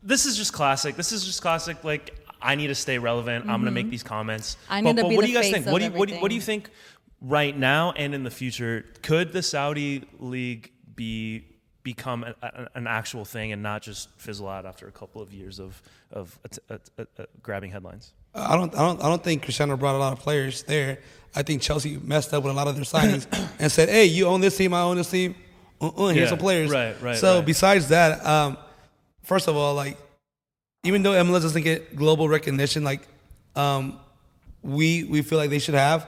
this 0.02 0.26
is 0.26 0.36
just 0.36 0.52
classic. 0.52 0.96
This 0.96 1.12
is 1.12 1.24
just 1.24 1.40
classic. 1.40 1.82
Like 1.82 2.14
I 2.40 2.54
need 2.54 2.68
to 2.68 2.74
stay 2.74 2.98
relevant. 2.98 3.48
I'm 3.48 3.60
gonna 3.60 3.70
make 3.70 3.90
these 3.90 4.02
comments. 4.02 4.56
Mm-hmm. 4.64 4.72
I 4.72 4.82
but, 4.82 4.88
need 4.90 4.96
to 4.96 5.02
but 5.02 5.08
be 5.08 5.16
what 5.16 5.22
the 5.22 5.26
do 5.26 5.32
you 5.32 5.38
guys 5.38 5.50
think? 5.50 5.66
What 5.66 5.78
do 5.78 5.84
you, 5.86 5.90
what 5.92 6.08
do 6.08 6.14
you, 6.14 6.20
what 6.20 6.28
do 6.28 6.34
you 6.34 6.40
think 6.40 6.70
right 7.22 7.56
now 7.56 7.92
and 7.92 8.14
in 8.14 8.24
the 8.24 8.30
future? 8.30 8.84
Could 9.02 9.32
the 9.32 9.42
Saudi 9.42 10.04
league 10.18 10.70
be 10.94 11.44
become 11.82 12.22
a, 12.24 12.34
a, 12.42 12.68
an 12.74 12.86
actual 12.86 13.24
thing 13.24 13.52
and 13.52 13.62
not 13.62 13.82
just 13.82 14.08
fizzle 14.18 14.48
out 14.48 14.66
after 14.66 14.86
a 14.86 14.92
couple 14.92 15.22
of 15.22 15.32
years 15.32 15.58
of 15.58 15.80
of 16.12 16.38
uh, 16.68 16.76
uh, 16.98 17.04
uh, 17.18 17.24
grabbing 17.42 17.70
headlines? 17.70 18.12
I 18.34 18.56
don't, 18.56 18.74
I 18.74 18.78
don't, 18.78 19.02
I 19.02 19.08
don't 19.10 19.22
think 19.22 19.42
Cristiano 19.42 19.76
brought 19.76 19.94
a 19.94 19.98
lot 19.98 20.14
of 20.14 20.18
players 20.20 20.62
there. 20.62 20.98
I 21.34 21.42
think 21.42 21.60
Chelsea 21.60 21.98
messed 21.98 22.32
up 22.32 22.42
with 22.42 22.52
a 22.52 22.56
lot 22.56 22.66
of 22.66 22.76
their 22.76 22.84
signings 22.84 23.26
and 23.58 23.70
said, 23.70 23.88
"Hey, 23.88 24.06
you 24.06 24.26
own 24.26 24.40
this 24.40 24.56
team, 24.56 24.72
I 24.74 24.82
own 24.82 24.96
this 24.96 25.10
team. 25.10 25.34
Uh-uh, 25.80 26.08
here's 26.08 26.16
Yeah, 26.24 26.28
some 26.30 26.38
players." 26.38 26.70
right, 26.70 27.00
right, 27.02 27.16
So 27.16 27.36
right. 27.36 27.46
besides 27.46 27.88
that, 27.88 28.24
um, 28.24 28.56
first 29.22 29.48
of 29.48 29.56
all, 29.56 29.74
like 29.74 29.98
even 30.84 31.02
though 31.02 31.12
MLS 31.12 31.42
doesn't 31.42 31.62
get 31.62 31.94
global 31.94 32.28
recognition, 32.28 32.84
like 32.84 33.06
um, 33.54 33.98
we 34.62 35.04
we 35.04 35.22
feel 35.22 35.38
like 35.38 35.50
they 35.50 35.58
should 35.58 35.74
have. 35.74 36.06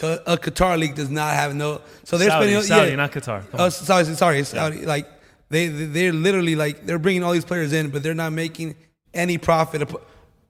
Ca- 0.00 0.22
A 0.26 0.36
Qatar 0.36 0.78
league 0.78 0.94
does 0.94 1.10
not 1.10 1.34
have 1.34 1.54
no. 1.54 1.80
So 2.04 2.16
they're 2.18 2.30
Saudi, 2.30 2.46
spending 2.46 2.62
Saudi, 2.62 2.90
yeah. 2.90 2.96
not 2.96 3.12
Qatar. 3.12 3.40
Come 3.50 3.60
Oh, 3.60 3.64
on. 3.64 3.70
sorry, 3.70 4.04
sorry, 4.04 4.44
Saudi. 4.44 4.84
Like 4.86 5.06
they 5.50 5.68
they're 5.68 6.12
literally 6.12 6.56
like 6.56 6.86
they're 6.86 6.98
bringing 6.98 7.22
all 7.24 7.32
these 7.32 7.44
players 7.44 7.72
in, 7.72 7.90
but 7.90 8.02
they're 8.02 8.14
not 8.24 8.32
making 8.32 8.74
any 9.14 9.36
profit. 9.38 9.88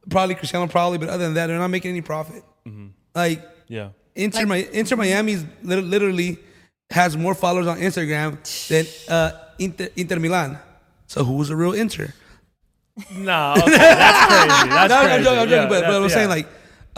Probably 0.09 0.35
Cristiano, 0.35 0.67
probably, 0.67 0.99
but 0.99 1.09
other 1.09 1.25
than 1.25 1.35
that, 1.35 1.47
they're 1.49 1.59
not 1.59 1.69
making 1.69 1.91
any 1.91 2.01
profit. 2.03 2.43
Mm-hmm. 2.67 2.89
Like 3.15 3.43
Yeah. 3.69 3.91
Inter, 4.15 4.45
Mi- 4.47 4.67
Inter 4.73 4.97
Miami's 4.97 5.45
lit- 5.63 5.85
literally 5.85 6.39
has 6.91 7.17
more 7.17 7.35
followers 7.35 7.67
on 7.69 7.79
Instagram 7.79 8.39
than 8.69 8.85
uh, 9.09 9.31
Inter, 9.59 9.89
Inter 9.97 10.19
Milan. 10.19 10.59
So 11.07 11.25
who's 11.25 11.49
the 11.49 11.57
real 11.57 11.73
Inter? 11.75 12.13
No, 13.17 13.55
okay, 13.57 13.71
that's 13.79 14.27
crazy. 14.27 14.69
That's 14.69 14.89
No, 14.91 15.01
crazy. 15.01 15.15
I'm 15.15 15.23
joking, 15.25 15.39
I'm 15.39 15.49
joking, 15.49 15.51
Yeah, 15.51 15.69
but, 15.69 15.81
but 15.87 15.95
I'm 15.95 16.03
yeah. 16.03 16.09
saying 16.09 16.29
like 16.29 16.47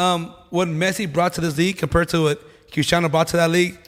um, 0.03 0.35
what 0.51 0.69
Messi 0.69 1.11
brought 1.11 1.33
to 1.35 1.41
this 1.41 1.57
league 1.57 1.79
compared 1.79 2.09
to 2.11 2.23
what 2.23 2.71
Cristiano 2.73 3.09
brought 3.09 3.29
to 3.29 3.37
that 3.37 3.51
league, 3.51 3.79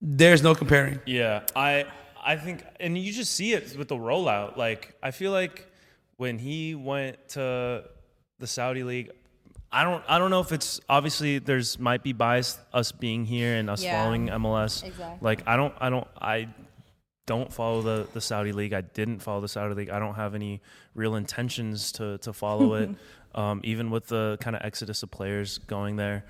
there's 0.00 0.42
no 0.42 0.54
comparing. 0.54 1.00
Yeah, 1.06 1.42
I 1.56 1.86
I 2.24 2.36
think, 2.36 2.64
and 2.80 2.96
you 2.98 3.12
just 3.12 3.32
see 3.32 3.52
it 3.52 3.76
with 3.78 3.88
the 3.88 3.96
rollout. 3.96 4.56
Like 4.56 4.94
I 5.02 5.10
feel 5.10 5.32
like 5.32 5.66
when 6.16 6.38
he 6.38 6.74
went 6.74 7.16
to 7.30 7.84
the 8.38 8.46
Saudi 8.46 8.82
league, 8.82 9.10
I 9.72 9.84
don't 9.84 10.02
I 10.08 10.18
don't 10.18 10.30
know 10.30 10.40
if 10.40 10.52
it's 10.52 10.80
obviously 10.88 11.38
there's 11.38 11.78
might 11.78 12.02
be 12.02 12.12
bias 12.12 12.58
us 12.72 12.92
being 12.92 13.24
here 13.24 13.56
and 13.56 13.68
us 13.70 13.82
Yeah. 13.82 14.02
following 14.02 14.28
MLS. 14.28 14.84
Exactly. 14.84 15.18
Like 15.20 15.42
I 15.46 15.56
don't 15.56 15.74
I 15.78 15.90
don't 15.90 16.08
I 16.20 16.48
don't 17.26 17.52
follow 17.52 17.80
the 17.82 18.06
the 18.12 18.20
Saudi 18.20 18.52
league. 18.52 18.72
I 18.74 18.82
didn't 18.82 19.20
follow 19.20 19.40
the 19.40 19.48
Saudi 19.48 19.74
league. 19.74 19.90
I 19.90 19.98
don't 19.98 20.14
have 20.14 20.34
any 20.34 20.60
real 20.94 21.14
intentions 21.16 21.92
to 21.92 22.18
to 22.18 22.32
follow 22.32 22.74
it. 22.74 22.90
Um, 23.34 23.60
even 23.64 23.90
with 23.90 24.06
the 24.06 24.38
kind 24.40 24.54
of 24.54 24.62
exodus 24.64 25.02
of 25.02 25.10
players 25.10 25.58
going 25.58 25.96
there. 25.96 26.24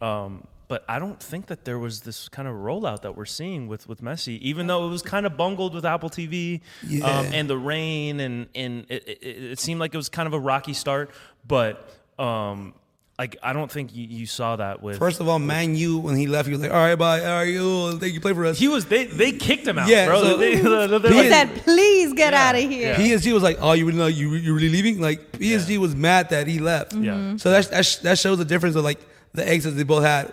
Um, 0.00 0.46
but 0.68 0.84
I 0.88 0.98
don't 0.98 1.20
think 1.22 1.46
that 1.46 1.64
there 1.64 1.78
was 1.78 2.00
this 2.02 2.28
kind 2.28 2.48
of 2.48 2.54
rollout 2.54 3.02
that 3.02 3.16
we're 3.16 3.26
seeing 3.26 3.68
with, 3.68 3.86
with 3.88 4.00
Messi, 4.00 4.38
even 4.40 4.66
though 4.66 4.86
it 4.86 4.90
was 4.90 5.02
kind 5.02 5.26
of 5.26 5.36
bungled 5.36 5.74
with 5.74 5.84
Apple 5.84 6.08
TV 6.10 6.60
Yeah. 6.86 7.04
um, 7.06 7.26
and 7.34 7.50
the 7.50 7.58
rain, 7.58 8.20
and 8.20 8.46
and 8.54 8.86
it, 8.88 9.06
it, 9.08 9.22
it 9.52 9.58
seemed 9.58 9.78
like 9.80 9.92
it 9.94 9.96
was 9.96 10.08
kind 10.08 10.26
of 10.26 10.32
a 10.32 10.38
rocky 10.40 10.72
start. 10.72 11.10
But 11.46 11.86
um, 12.18 12.72
like 13.18 13.36
I 13.42 13.52
don't 13.52 13.70
think 13.70 13.94
you, 13.94 14.04
you 14.06 14.26
saw 14.26 14.56
that 14.56 14.82
with 14.82 14.98
First 14.98 15.20
of 15.20 15.28
all, 15.28 15.38
Man 15.38 15.76
U 15.76 15.98
when 15.98 16.16
he 16.16 16.26
left, 16.26 16.46
he 16.48 16.52
was 16.52 16.60
like, 16.60 16.72
"All 16.72 16.76
right, 16.78 16.96
bye, 16.96 17.20
all 17.24 17.26
right, 17.38 17.42
you, 17.48 17.98
thank 17.98 18.12
you, 18.12 18.20
play 18.20 18.32
for 18.32 18.44
us." 18.44 18.58
he 18.58 18.66
was 18.68 18.86
they 18.86 19.04
they 19.04 19.30
kicked 19.32 19.66
him 19.66 19.78
out, 19.78 19.88
Yeah, 19.88 20.06
bro. 20.06 20.22
so- 20.22 20.36
They- 20.36 20.56
they- 20.56 20.62
they're 20.62 20.98
He 21.00 21.08
He 21.08 21.20
like- 21.20 21.30
said, 21.30 21.62
please 21.64 22.12
get 22.12 22.32
Yeah, 22.32 22.48
out 22.48 22.54
of 22.56 22.60
here. 22.62 22.88
yeah. 22.90 22.96
PSG 22.96 23.32
was 23.32 23.42
like, 23.42 23.58
"Oh, 23.60 23.72
you 23.72 23.86
really 23.86 23.98
know 23.98 24.06
you 24.08 24.34
you 24.34 24.52
really 24.54 24.68
leaving?" 24.70 25.00
Like 25.00 25.32
PSG 25.32 25.78
was 25.78 25.94
mad 25.94 26.30
that 26.30 26.46
he 26.46 26.58
left. 26.58 26.92
Yeah. 26.94 27.12
Mm-hmm. 27.12 27.36
So 27.36 27.50
that 27.50 27.70
that, 27.70 27.98
that 28.02 28.18
shows 28.18 28.38
the 28.38 28.44
difference 28.44 28.74
of 28.76 28.84
like 28.84 28.98
the 29.32 29.46
exits 29.48 29.76
they 29.76 29.84
both 29.84 30.04
had. 30.04 30.32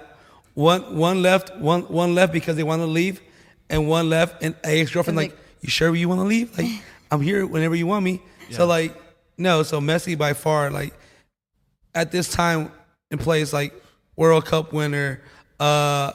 One 0.54 0.98
one 0.98 1.22
left, 1.22 1.56
one 1.58 1.82
one 1.84 2.16
left 2.16 2.34
because 2.34 2.56
they 2.56 2.64
want 2.64 2.82
to 2.82 2.88
leave, 2.88 3.22
and 3.70 3.88
one 3.88 4.10
left 4.10 4.44
and 4.44 4.54
ex 4.64 4.92
girlfriend 4.92 5.18
Cause 5.18 5.28
like, 5.28 5.38
"You 5.62 5.70
sure 5.70 5.96
you 5.96 6.10
want 6.10 6.20
to 6.22 6.26
leave? 6.26 6.58
Like 6.58 6.68
I'm 7.12 7.22
here 7.22 7.46
whenever 7.46 7.76
you 7.76 7.86
want 7.88 8.04
me." 8.04 8.22
So 8.50 8.66
like 8.66 8.96
no, 9.38 9.64
so 9.64 9.80
Messi 9.80 10.18
by 10.18 10.34
far 10.34 10.70
like 10.72 10.94
at 11.94 12.12
this 12.12 12.32
time 12.32 12.72
in 13.10 13.18
place 13.18 13.54
like 13.54 13.74
World 14.16 14.46
Cup 14.46 14.74
winner, 14.74 15.22
uh 15.60 16.14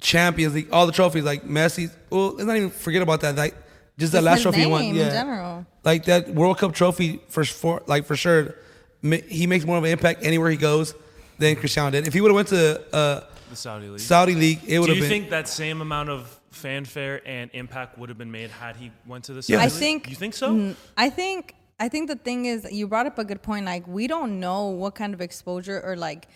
Champions 0.00 0.54
League, 0.54 0.68
all 0.72 0.86
the 0.86 0.92
trophies 0.92 1.24
like 1.24 1.44
Messi. 1.44 1.90
Well, 2.08 2.32
let's 2.32 2.44
not 2.44 2.56
even 2.56 2.70
forget 2.70 3.02
about 3.02 3.20
that. 3.20 3.36
Like 3.36 3.54
just 3.98 4.12
the 4.12 4.22
last 4.22 4.38
his 4.38 4.42
trophy 4.44 4.60
he 4.60 4.66
won. 4.66 4.84
Yeah 4.94 5.06
in 5.06 5.10
general. 5.10 5.66
like 5.84 6.04
that 6.06 6.28
World 6.30 6.58
Cup 6.58 6.74
trophy 6.74 7.20
for, 7.28 7.44
for 7.44 7.82
like 7.86 8.06
for 8.06 8.16
sure. 8.16 8.56
He 9.02 9.46
makes 9.46 9.64
more 9.64 9.78
of 9.78 9.84
an 9.84 9.90
impact 9.90 10.24
anywhere 10.24 10.50
he 10.50 10.58
goes 10.58 10.94
than 11.38 11.56
Cristiano 11.56 11.90
did. 11.90 12.06
If 12.06 12.12
he 12.12 12.20
would 12.20 12.28
have 12.28 12.36
went 12.36 12.48
to 12.48 12.94
uh, 12.94 13.24
the 13.48 13.56
Saudi 13.56 13.88
league. 13.88 14.00
Saudi 14.00 14.34
league, 14.34 14.60
it 14.66 14.78
would 14.78 14.88
have. 14.90 14.96
Been. 14.96 15.02
Do 15.02 15.04
you 15.04 15.10
been. 15.10 15.22
think 15.22 15.30
that 15.30 15.48
same 15.48 15.80
amount 15.80 16.10
of 16.10 16.38
fanfare 16.50 17.22
and 17.26 17.50
impact 17.54 17.96
would 17.98 18.08
have 18.08 18.18
been 18.18 18.30
made 18.30 18.50
had 18.50 18.76
he 18.76 18.90
went 19.06 19.24
to 19.24 19.32
the 19.32 19.42
Saudi 19.42 19.58
Yeah. 19.58 19.64
I 19.64 19.68
think 19.68 20.10
you 20.10 20.16
think 20.16 20.34
so. 20.34 20.74
I 20.96 21.08
think 21.08 21.54
I 21.80 21.88
think 21.88 22.08
the 22.08 22.16
thing 22.16 22.44
is 22.44 22.68
you 22.70 22.86
brought 22.86 23.06
up 23.06 23.18
a 23.18 23.24
good 23.24 23.42
point. 23.42 23.64
Like 23.64 23.88
we 23.88 24.06
don't 24.06 24.38
know 24.38 24.66
what 24.66 24.94
kind 24.94 25.14
of 25.14 25.20
exposure 25.22 25.80
or 25.80 25.96
like 25.96 26.28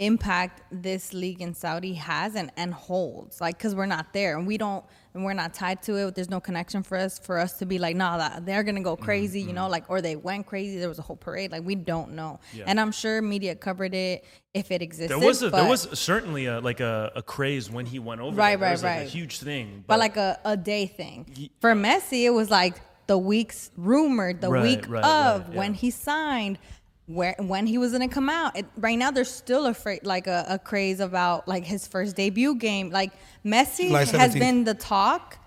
impact 0.00 0.62
this 0.70 1.12
league 1.12 1.40
in 1.40 1.54
Saudi 1.54 1.94
has 1.94 2.36
and, 2.36 2.50
and 2.56 2.72
holds. 2.72 3.40
Like 3.40 3.58
because 3.58 3.74
we're 3.74 3.86
not 3.86 4.12
there 4.12 4.38
and 4.38 4.46
we 4.46 4.56
don't 4.56 4.84
and 5.12 5.24
we're 5.24 5.34
not 5.34 5.52
tied 5.52 5.82
to 5.82 5.96
it. 5.96 6.14
There's 6.14 6.30
no 6.30 6.40
connection 6.40 6.84
for 6.84 6.96
us 6.96 7.18
for 7.18 7.38
us 7.38 7.54
to 7.58 7.66
be 7.66 7.78
like, 7.78 7.96
nah, 7.96 8.18
that 8.18 8.46
they're 8.46 8.62
gonna 8.62 8.82
go 8.82 8.96
mm, 8.96 9.00
crazy, 9.00 9.40
you 9.40 9.52
know, 9.52 9.66
mm. 9.66 9.70
like 9.70 9.84
or 9.88 10.00
they 10.00 10.14
went 10.14 10.46
crazy. 10.46 10.78
There 10.78 10.88
was 10.88 11.00
a 11.00 11.02
whole 11.02 11.16
parade. 11.16 11.50
Like 11.50 11.64
we 11.64 11.74
don't 11.74 12.12
know. 12.12 12.38
Yeah. 12.52 12.64
And 12.68 12.78
I'm 12.78 12.92
sure 12.92 13.20
media 13.20 13.56
covered 13.56 13.94
it 13.94 14.24
if 14.52 14.70
it 14.70 14.80
existed. 14.80 15.10
There 15.10 15.26
was 15.26 15.42
a, 15.42 15.50
there 15.50 15.68
was 15.68 15.88
certainly 15.98 16.46
a 16.46 16.60
like 16.60 16.78
a, 16.78 17.10
a 17.16 17.22
craze 17.22 17.68
when 17.68 17.86
he 17.86 17.98
went 17.98 18.20
over. 18.20 18.36
Right, 18.36 18.50
there. 18.50 18.58
There 18.58 18.68
right, 18.68 18.72
was, 18.72 18.82
like, 18.84 18.96
right. 18.98 19.06
A 19.06 19.10
huge 19.10 19.40
thing, 19.40 19.82
but 19.88 19.98
like 19.98 20.16
a, 20.16 20.38
a 20.44 20.56
day 20.56 20.86
thing. 20.86 21.50
For 21.60 21.72
Messi, 21.72 22.24
it 22.24 22.30
was 22.30 22.48
like 22.48 22.80
the 23.06 23.18
week's 23.18 23.70
rumored, 23.76 24.40
the 24.40 24.48
Right, 24.50 24.62
week 24.62 24.88
right, 24.88 25.04
of 25.04 25.48
right, 25.48 25.56
when 25.56 25.72
yeah. 25.72 25.78
he 25.78 25.90
signed, 25.90 26.58
where 27.06 27.34
when 27.38 27.66
he 27.66 27.78
was 27.78 27.92
gonna 27.92 28.08
come 28.08 28.30
out. 28.30 28.56
It, 28.56 28.66
right 28.76 28.98
now, 28.98 29.10
there's 29.10 29.30
still 29.30 29.66
afraid 29.66 30.06
like 30.06 30.26
a, 30.26 30.44
a 30.48 30.58
craze 30.58 31.00
about 31.00 31.46
like 31.46 31.64
his 31.64 31.86
first 31.86 32.16
debut 32.16 32.54
game. 32.54 32.90
Like 32.90 33.12
Messi 33.44 33.90
has 33.90 34.34
been 34.34 34.64
the 34.64 34.74
talk. 34.74 35.38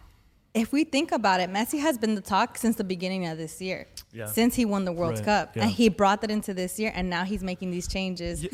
If 0.53 0.71
we 0.71 0.83
think 0.83 1.11
about 1.11 1.39
it, 1.39 1.51
Messi 1.51 1.79
has 1.79 1.97
been 1.97 2.15
the 2.15 2.21
talk 2.21 2.57
since 2.57 2.77
the 2.77 2.83
beginning 2.83 3.27
of 3.27 3.37
this 3.37 3.61
year. 3.61 3.87
Yeah. 4.11 4.25
Since 4.25 4.55
he 4.55 4.65
won 4.65 4.85
the 4.85 4.91
World 4.91 5.15
Right, 5.15 5.25
Cup, 5.25 5.55
yeah. 5.55 5.63
and 5.63 5.71
he 5.71 5.89
brought 5.89 6.21
that 6.21 6.31
into 6.31 6.53
this 6.53 6.79
year, 6.79 6.91
and 6.95 7.09
now 7.09 7.23
he's 7.23 7.43
making 7.43 7.71
these 7.71 7.87
changes. 7.87 8.45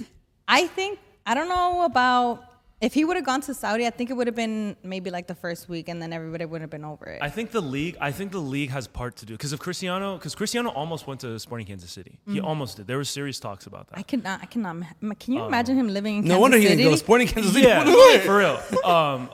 I 0.47 0.67
think 0.67 0.99
I 1.25 1.33
don't 1.33 1.49
know 1.49 1.83
about 1.85 2.43
if 2.83 2.93
he 2.93 3.05
would 3.05 3.15
have 3.15 3.25
gone 3.25 3.41
to 3.41 3.53
Saudi. 3.53 3.87
I 3.87 3.89
think 3.97 4.09
it 4.09 4.13
would 4.13 4.27
have 4.27 4.35
been 4.35 4.75
maybe 4.83 5.09
like 5.09 5.27
the 5.27 5.35
first 5.45 5.69
week, 5.69 5.85
and 5.89 6.01
then 6.01 6.11
everybody 6.13 6.45
would 6.45 6.61
have 6.61 6.69
been 6.69 6.83
over 6.85 7.05
it. 7.05 7.19
I 7.21 7.29
think 7.29 7.51
the 7.51 7.61
league. 7.61 7.95
I 8.01 8.11
think 8.11 8.31
the 8.31 8.45
league 8.55 8.69
has 8.77 8.85
part 8.87 9.15
to 9.17 9.25
do 9.25 9.33
because 9.35 9.53
of 9.53 9.59
Cristiano. 9.59 10.17
Because 10.17 10.35
Cristiano 10.35 10.69
almost 10.69 11.07
went 11.07 11.21
to 11.21 11.39
Sporting 11.39 11.67
Kansas 11.67 11.91
City. 11.91 12.19
He 12.27 12.39
almost 12.39 12.77
did. 12.77 12.87
There 12.87 12.97
were 12.97 13.03
serious 13.19 13.39
talks 13.39 13.65
about 13.65 13.87
that. 13.89 13.97
I 13.99 14.03
cannot. 14.03 14.41
I 14.43 14.45
cannot. 14.53 14.75
ma- 14.75 15.13
Can 15.19 15.33
Oh. 15.33 15.37
you 15.37 15.45
imagine 15.45 15.75
him 15.77 15.87
living 15.89 16.17
in 16.17 16.21
no 16.25 16.27
Kansas 16.35 16.41
wonder 16.41 16.57
he 16.57 16.63
City? 16.63 16.75
didn't 16.77 16.91
go 16.91 16.95
to 16.95 17.03
Sporting 17.07 17.27
Kansas 17.27 17.53
City. 17.53 17.67
yeah, 17.67 18.19
for 18.27 18.37
real. 18.37 18.57
Um, 18.93 19.29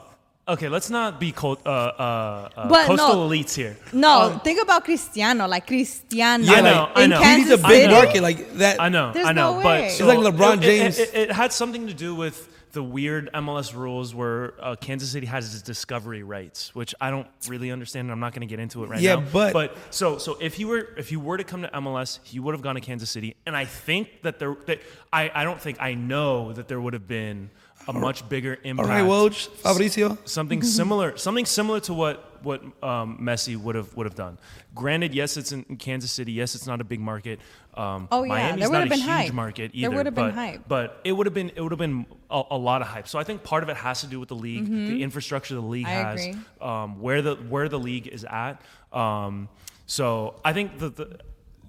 okay, 0.48 0.70
let's 0.70 0.90
not 0.90 1.20
be 1.20 1.32
cult, 1.32 1.60
uh, 1.66 1.70
uh, 1.70 2.50
uh, 2.56 2.68
But 2.70 2.86
coastal 2.88 3.16
no. 3.16 3.28
elites 3.30 3.54
here. 3.56 3.78
No, 3.94 4.40
think 4.44 4.62
about 4.62 4.84
Cristiano, 4.86 5.48
like 5.48 5.66
Cristiano. 5.68 6.44
Yeah, 6.44 6.54
I 6.54 6.62
know, 6.62 6.82
like, 6.82 6.98
I 6.98 7.04
in 7.04 7.10
know. 7.10 7.18
He 7.18 7.24
Kansas 7.24 7.50
needs 7.50 7.64
a 7.64 7.68
big 7.68 7.82
City. 7.84 7.94
market 7.94 8.22
like 8.22 8.54
that. 8.62 8.80
I 8.80 8.90
know, 8.90 9.12
There's 9.14 9.26
I 9.28 9.32
know, 9.34 9.58
no 9.58 9.64
but 9.64 9.82
way. 9.82 9.90
so 9.90 10.08
It's 10.10 10.14
like 10.18 10.34
LeBron 10.34 10.58
it- 10.58 10.64
it- 10.64 10.68
James. 10.68 11.00
It, 11.00 11.10
it, 11.16 11.32
had 11.32 11.52
something 11.54 11.88
to 11.88 11.94
do 11.94 12.14
with 12.16 12.48
the 12.72 12.84
weird 12.84 13.30
MLS 13.34 13.74
rules 13.76 14.14
where 14.14 14.54
uh, 14.64 14.76
Kansas 14.76 15.12
City 15.12 15.26
has 15.26 15.54
its 15.54 15.64
discovery 15.64 16.24
rights, 16.24 16.74
which 16.76 16.94
I 17.02 17.10
don't 17.12 17.28
really 17.48 17.72
understand. 17.72 18.06
and 18.06 18.12
I'm 18.12 18.20
not 18.20 18.34
going 18.34 18.48
to 18.48 18.52
get 18.52 18.60
into 18.60 18.84
it 18.84 18.90
right 18.90 19.00
Yeah, 19.02 19.16
now. 19.16 19.22
Yeah, 19.22 19.28
but- 19.32 19.54
but 19.54 19.78
so 19.90 20.18
so 20.18 20.38
if 20.40 20.54
he 20.56 20.66
were 20.66 20.90
if 20.98 21.12
you 21.12 21.20
were 21.20 21.38
to 21.38 21.44
come 21.44 21.62
to 21.64 21.70
MLS, 21.70 22.20
he 22.24 22.40
would 22.40 22.54
have 22.54 22.62
gone 22.62 22.76
to 22.76 22.82
Kansas 22.82 23.10
City, 23.10 23.36
and 23.46 23.56
I 23.56 23.66
think 23.66 24.22
that 24.22 24.40
there 24.40 24.56
that 24.68 24.80
I 25.12 25.32
I 25.34 25.44
don't 25.44 25.60
think 25.60 25.78
I 25.82 25.94
know 25.96 26.54
that 26.54 26.68
there 26.68 26.80
would 26.80 26.94
have 26.94 27.08
been 27.08 27.50
a 27.88 27.94
much 27.94 28.28
bigger 28.30 28.58
impact. 28.64 28.90
right, 28.90 29.04
Woj, 29.04 29.48
Fabrizio. 29.48 30.18
something 30.26 30.62
similar 30.62 31.18
something 31.18 31.46
similar 31.46 31.80
to 31.82 31.94
what 31.94 32.29
what 32.44 32.62
um, 32.84 33.18
Messi 33.22 33.56
would 33.58 33.76
have 33.76 33.96
would 33.96 34.06
have 34.06 34.16
done. 34.16 34.38
Granted, 34.76 35.14
yes, 35.14 35.38
it's 35.38 35.52
in 35.52 35.64
Kansas 35.78 36.12
City. 36.12 36.32
Yes, 36.32 36.56
it's 36.56 36.68
not 36.68 36.82
a 36.82 36.84
big 36.84 37.00
market. 37.00 37.40
Um, 37.76 38.08
Oh, 38.12 38.24
yeah, 38.24 38.30
Miami's 38.30 38.60
there 38.64 38.72
not 38.72 38.78
would've 38.80 38.88
a 38.88 38.90
been 38.90 39.00
huge 39.00 39.10
hype. 39.10 39.34
market 39.34 39.72
There 39.74 39.82
either. 39.90 39.96
would've 39.96 40.16
been 40.16 40.32
hype. 40.32 40.68
but 40.68 41.00
it 41.04 41.12
would 41.14 41.26
have 41.28 41.34
been 41.34 41.52
it 41.56 41.62
would 41.62 41.72
have 41.72 41.80
been 41.80 42.06
a, 42.30 42.44
a 42.52 42.58
lot 42.58 42.82
of 42.82 42.88
hype. 42.88 43.08
So 43.08 43.20
I 43.20 43.24
think 43.24 43.44
part 43.44 43.64
of 43.64 43.70
it 43.70 43.78
has 43.78 44.02
to 44.02 44.08
do 44.08 44.20
with 44.20 44.30
the 44.30 44.36
league, 44.36 44.66
the 44.68 45.02
infrastructure 45.04 45.54
the 45.56 45.62
league 45.62 45.86
Mm-hmm. 45.86 46.08
I 46.08 46.12
has, 46.12 46.36
um, 46.62 47.00
where 47.02 47.22
the 47.22 47.36
where 47.36 47.70
the 47.70 47.80
league 47.80 48.08
is 48.08 48.26
at. 48.26 48.62
Um, 48.92 49.50
so 49.86 50.36
I 50.44 50.54
think 50.54 50.80
that 50.80 50.96
the 50.98 51.20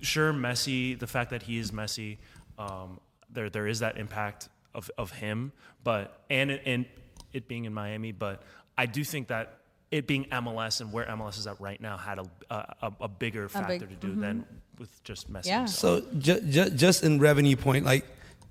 sure 0.01 0.33
Messi, 0.33 0.99
the 0.99 1.07
fact 1.07 1.31
that 1.31 1.43
he 1.43 1.59
is 1.59 1.71
Messi, 1.71 2.19
um, 2.59 3.01
there 3.31 3.49
there 3.51 3.67
is 3.67 3.81
that 3.81 3.97
impact 3.99 4.49
of, 4.75 4.91
of 4.99 5.11
him, 5.13 5.53
but 5.85 6.23
and 6.31 6.51
and 6.51 6.87
it 7.33 7.47
being 7.49 7.65
in 7.65 7.73
Miami, 7.73 8.11
but 8.13 8.43
I 8.77 8.87
do 8.87 9.05
think 9.05 9.29
that 9.29 9.60
it 9.91 10.07
being 10.07 10.25
MLS 10.27 10.81
and 10.81 10.93
where 10.93 11.05
MLS 11.07 11.39
is 11.39 11.47
at 11.47 11.61
right 11.61 11.81
now 11.81 11.97
had 11.97 12.19
a 12.19 12.25
a, 12.51 12.93
a 13.03 13.09
bigger 13.09 13.49
factor 13.49 13.79
big- 13.87 14.01
to 14.01 14.07
do 14.07 14.15
than 14.21 14.45
with 14.79 15.03
just 15.05 15.33
Messi. 15.33 15.47
Yeah. 15.47 15.59
himself. 15.61 16.05
So 16.05 16.19
ju- 16.19 16.41
ju- 16.41 16.71
just 16.71 17.03
in 17.03 17.19
revenue 17.19 17.57
point, 17.57 17.85
like 17.85 18.07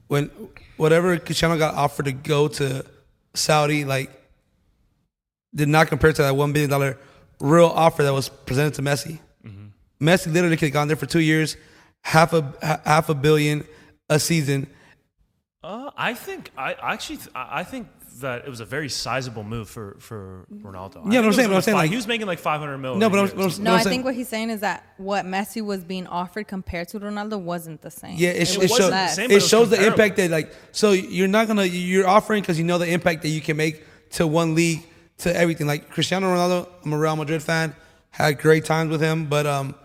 when 0.08 0.30
whatever 0.78 1.17
Cristiano 1.17 1.58
got 1.58 1.75
offered 1.75 2.06
to 2.06 2.12
go 2.12 2.47
to 2.49 2.86
Saudi, 3.34 3.86
like 3.86 4.12
did 5.56 5.67
not 5.67 5.88
compare 5.88 6.13
to 6.13 6.21
that 6.23 6.36
one 6.36 6.52
billion 6.54 6.69
dollar 6.69 6.97
real 7.39 7.65
offer 7.67 8.04
that 8.04 8.13
was 8.13 8.30
presented 8.30 8.73
to 8.75 8.82
Messi. 8.82 9.19
Messi 10.02 10.32
literally 10.32 10.56
could 10.56 10.67
have 10.67 10.73
gone 10.73 10.88
there 10.88 10.95
for 10.95 11.06
two 11.08 11.19
years, 11.19 11.58
half 12.04 12.32
a 12.34 12.54
half 12.86 13.10
a 13.10 13.13
billion 13.13 13.65
a 14.10 14.17
season. 14.19 14.67
Uh, 15.62 15.91
I 15.97 16.13
think 16.13 16.52
I 16.58 16.73
I 16.73 16.93
actually 16.93 17.17
th- 17.17 17.30
I 17.36 17.60
I 17.60 17.63
think 17.65 17.88
that 18.22 18.46
it 18.46 18.50
was 18.50 18.60
a 18.60 18.66
very 18.66 18.90
sizable 18.90 19.44
move 19.44 19.70
for 19.70 19.96
for 20.00 20.46
Ronaldo. 20.52 20.98
I 21.06 21.12
Yeah, 21.12 21.22
think 21.22 21.24
but 21.24 21.26
I'm 21.26 21.34
saying- 21.34 21.50
but 21.50 21.56
I'm 21.56 21.62
saying, 21.62 21.76
fi- 21.76 21.82
like- 21.84 21.90
he 21.90 21.96
was 21.96 22.08
making 22.08 22.28
like 22.28 22.40
500 22.40 22.78
mil. 22.78 22.96
No, 22.96 23.10
but 23.10 23.18
I'm- 23.20 23.26
year. 23.28 23.36
but 23.36 23.42
I'm- 23.52 23.64
No, 23.64 23.72
I'm 23.72 23.80
I 23.80 23.84
saying- 23.84 23.92
think 23.94 24.06
what 24.06 24.16
he's 24.16 24.28
saying 24.30 24.50
is 24.50 24.60
that 24.62 24.84
what 24.98 25.26
Messi 25.26 25.64
was 25.64 25.84
being 25.84 26.08
offered 26.08 26.48
compared 26.48 26.88
to 26.90 27.00
Ronaldo 27.00 27.40
wasn't 27.40 27.82
the 27.82 27.92
same. 27.92 28.16
Yeah, 28.18 28.30
it, 28.30 28.48
sh- 28.48 28.58
was 28.58 28.72
it 28.72 28.76
shows 28.78 28.92
less. 28.92 29.16
same, 29.16 29.32
it 29.32 29.38
it 29.38 29.44
shows 29.44 29.70
the 29.70 29.86
impact 29.86 30.18
that 30.18 30.32
like 30.32 30.54
so 30.72 30.92
you're 30.92 31.28
not 31.28 31.48
gonna 31.48 31.66
you're 31.66 32.08
offering 32.08 32.42
because 32.42 32.58
you 32.58 32.64
know 32.66 32.78
the 32.78 32.88
impact 32.88 33.22
that 33.24 33.30
you 33.30 33.42
can 33.42 33.58
make 33.58 33.84
to 34.12 34.26
one 34.28 34.56
league 34.56 34.84
to 35.20 35.36
everything. 35.36 35.68
Like 35.68 35.90
Cristiano 35.90 36.28
Ronaldo, 36.34 36.68
I'm 36.86 36.94
a 36.94 36.98
Real 36.98 37.16
Madrid 37.16 37.44
fan, 37.44 37.76
had 38.12 38.40
great 38.40 38.66
times 38.66 38.90
with 38.90 39.02
him, 39.02 39.26
but 39.26 39.46
um, 39.46 39.76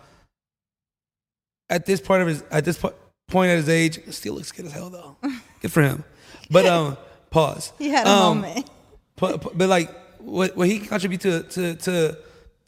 at 1.70 1.86
this 1.86 2.00
part 2.00 2.20
of 2.22 2.28
his 2.28 2.42
at 2.50 2.64
this 2.64 2.78
po- 2.78 2.94
point 3.28 3.50
at 3.50 3.56
his 3.56 3.68
age, 3.68 4.00
still 4.12 4.34
looks 4.34 4.52
good 4.52 4.66
as 4.66 4.72
hell 4.72 4.90
though. 4.90 5.16
good 5.60 5.72
for 5.72 5.82
him. 5.82 6.04
But 6.50 6.66
um, 6.66 6.96
pause. 7.34 7.72
He 7.78 7.88
had 7.90 8.06
a 8.06 8.10
Um, 8.10 8.38
moment. 8.40 8.70
But, 9.16 9.42
but, 9.42 9.56
but 9.58 9.68
like 9.68 9.88
what 10.18 10.56
what 10.56 10.66
he 10.66 10.78
can 10.80 10.88
contribute 10.88 11.20
to 11.20 11.42
to 11.54 11.74
to 11.86 11.94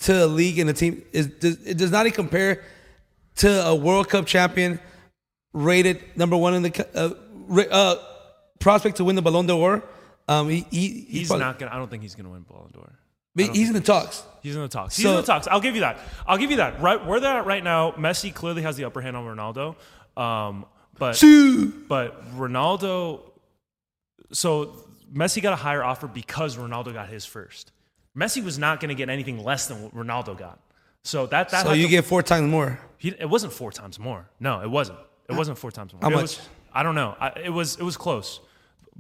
to 0.06 0.12
a 0.24 0.28
league 0.40 0.58
and 0.60 0.70
a 0.70 0.72
team 0.72 1.02
is 1.12 1.26
does, 1.42 1.56
it 1.66 1.76
does 1.76 1.90
not 1.90 2.06
even 2.06 2.14
compare 2.14 2.62
to 3.42 3.48
a 3.66 3.74
World 3.74 4.08
Cup 4.08 4.26
champion 4.26 4.78
rated 5.52 5.98
number 6.16 6.36
one 6.36 6.54
in 6.54 6.62
the 6.62 6.72
uh, 6.94 7.10
uh, 7.70 7.96
prospect 8.60 8.98
to 8.98 9.04
win 9.04 9.16
the 9.16 9.22
Ballon 9.22 9.46
d'Or. 9.46 9.82
Um, 10.28 10.48
he, 10.48 10.64
he 10.70 10.88
He's 11.10 11.26
probably- 11.28 11.44
not 11.46 11.58
gonna. 11.58 11.72
I 11.74 11.78
don't 11.78 11.90
think 11.90 12.02
he's 12.02 12.14
gonna 12.14 12.30
win 12.30 12.42
Ballon 12.48 12.70
d'Or. 12.72 12.92
but 13.34 13.46
he's 13.56 13.68
in 13.68 13.74
the 13.74 13.80
talks. 13.80 14.22
He's 14.42 14.54
in 14.54 14.62
the 14.62 14.68
talks. 14.68 14.96
He's 14.96 15.04
So- 15.04 15.10
in 15.10 15.16
the 15.16 15.22
talks. 15.32 15.48
I'll 15.48 15.60
give 15.60 15.74
you 15.74 15.80
that. 15.82 15.98
I'll 16.28 16.38
give 16.38 16.50
you 16.52 16.58
that. 16.58 16.80
Right 16.80 17.04
where 17.04 17.18
they're 17.18 17.38
at 17.40 17.46
right 17.46 17.64
now, 17.64 17.90
Messi 17.92 18.32
clearly 18.32 18.62
has 18.62 18.76
the 18.76 18.84
upper 18.84 19.00
hand 19.00 19.16
on 19.16 19.24
Ronaldo. 19.24 19.74
Um, 20.16 20.64
but 20.98 21.20
but 21.88 22.08
Ronaldo. 22.36 23.20
So 24.32 24.84
Messi 25.12 25.42
got 25.42 25.52
a 25.52 25.56
higher 25.56 25.82
offer 25.84 26.06
because 26.06 26.56
Ronaldo 26.56 26.92
got 26.92 27.08
his 27.08 27.24
first. 27.24 27.72
Messi 28.16 28.42
was 28.42 28.58
not 28.58 28.80
going 28.80 28.88
to 28.88 28.94
get 28.94 29.08
anything 29.08 29.42
less 29.42 29.66
than 29.66 29.82
what 29.82 29.94
Ronaldo 29.94 30.36
got. 30.38 30.58
So 31.02 31.26
that 31.26 31.50
that 31.50 31.64
So 31.66 31.72
you 31.72 31.84
to- 31.84 31.88
get 31.90 32.04
four 32.04 32.22
times 32.22 32.50
more. 32.50 32.80
he, 32.98 33.10
it 33.18 33.28
wasn't 33.28 33.52
four 33.52 33.70
times 33.70 33.98
more. 33.98 34.28
No, 34.40 34.60
it 34.62 34.70
wasn't. 34.70 34.98
It 35.28 35.34
wasn't 35.34 35.58
four 35.58 35.70
times 35.70 35.92
more. 35.92 36.00
How 36.02 36.08
It 36.08 36.12
much? 36.14 36.22
was- 36.22 36.48
I 36.72 36.82
don't 36.82 36.94
know. 36.94 37.16
I, 37.18 37.28
it 37.44 37.50
was 37.52 37.76
it 37.76 37.82
was 37.82 37.96
close. 37.96 38.40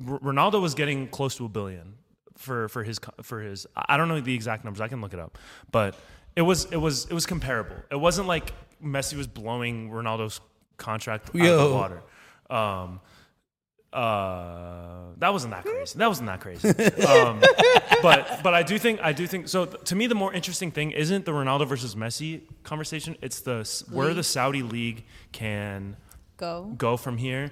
R- 0.08 0.18
Ronaldo 0.20 0.62
was 0.62 0.74
getting 0.74 1.08
close 1.08 1.36
to 1.36 1.44
a 1.44 1.48
billion 1.48 1.94
for 2.38 2.68
for 2.68 2.84
his 2.84 2.98
for 3.22 3.40
his. 3.40 3.66
I 3.76 3.96
don't 3.96 4.08
know 4.08 4.20
the 4.20 4.34
exact 4.34 4.64
numbers. 4.64 4.80
I 4.80 4.88
can 4.88 5.00
look 5.02 5.12
it 5.12 5.18
up, 5.20 5.36
but 5.72 5.94
it 6.36 6.42
was 6.42 6.66
it 6.72 6.76
was 6.78 7.04
it 7.06 7.12
was 7.12 7.26
comparable. 7.26 7.76
It 7.90 7.96
wasn't 8.00 8.28
like 8.28 8.52
Messi 8.82 9.14
was 9.16 9.26
blowing 9.26 9.90
Ronaldo's 9.90 10.40
contract 10.78 11.30
out 11.34 11.40
of 11.42 11.68
the 11.70 11.74
water. 11.74 12.02
Um, 12.48 13.00
uh, 13.96 15.12
that 15.18 15.32
wasn't 15.32 15.52
that 15.54 15.64
crazy. 15.64 15.98
That 15.98 16.08
wasn't 16.08 16.26
that 16.28 16.40
crazy. 16.40 16.68
Um, 17.06 17.40
but 18.02 18.40
but 18.42 18.52
I 18.54 18.62
do 18.62 18.78
think 18.78 19.00
I 19.02 19.12
do 19.12 19.26
think 19.26 19.48
so. 19.48 19.64
th- 19.64 19.84
To 19.84 19.94
me, 19.96 20.06
the 20.06 20.14
more 20.14 20.32
interesting 20.32 20.70
thing 20.70 20.90
isn't 20.92 21.24
the 21.24 21.32
Ronaldo 21.32 21.66
versus 21.66 21.94
Messi 21.94 22.42
conversation. 22.62 23.16
It's 23.22 23.40
the 23.40 23.60
s- 23.60 23.84
where 23.90 24.12
the 24.14 24.22
Saudi 24.22 24.62
league 24.62 25.04
can 25.32 25.96
Go. 26.36 26.72
go 26.76 26.96
from 26.96 27.16
here. 27.16 27.50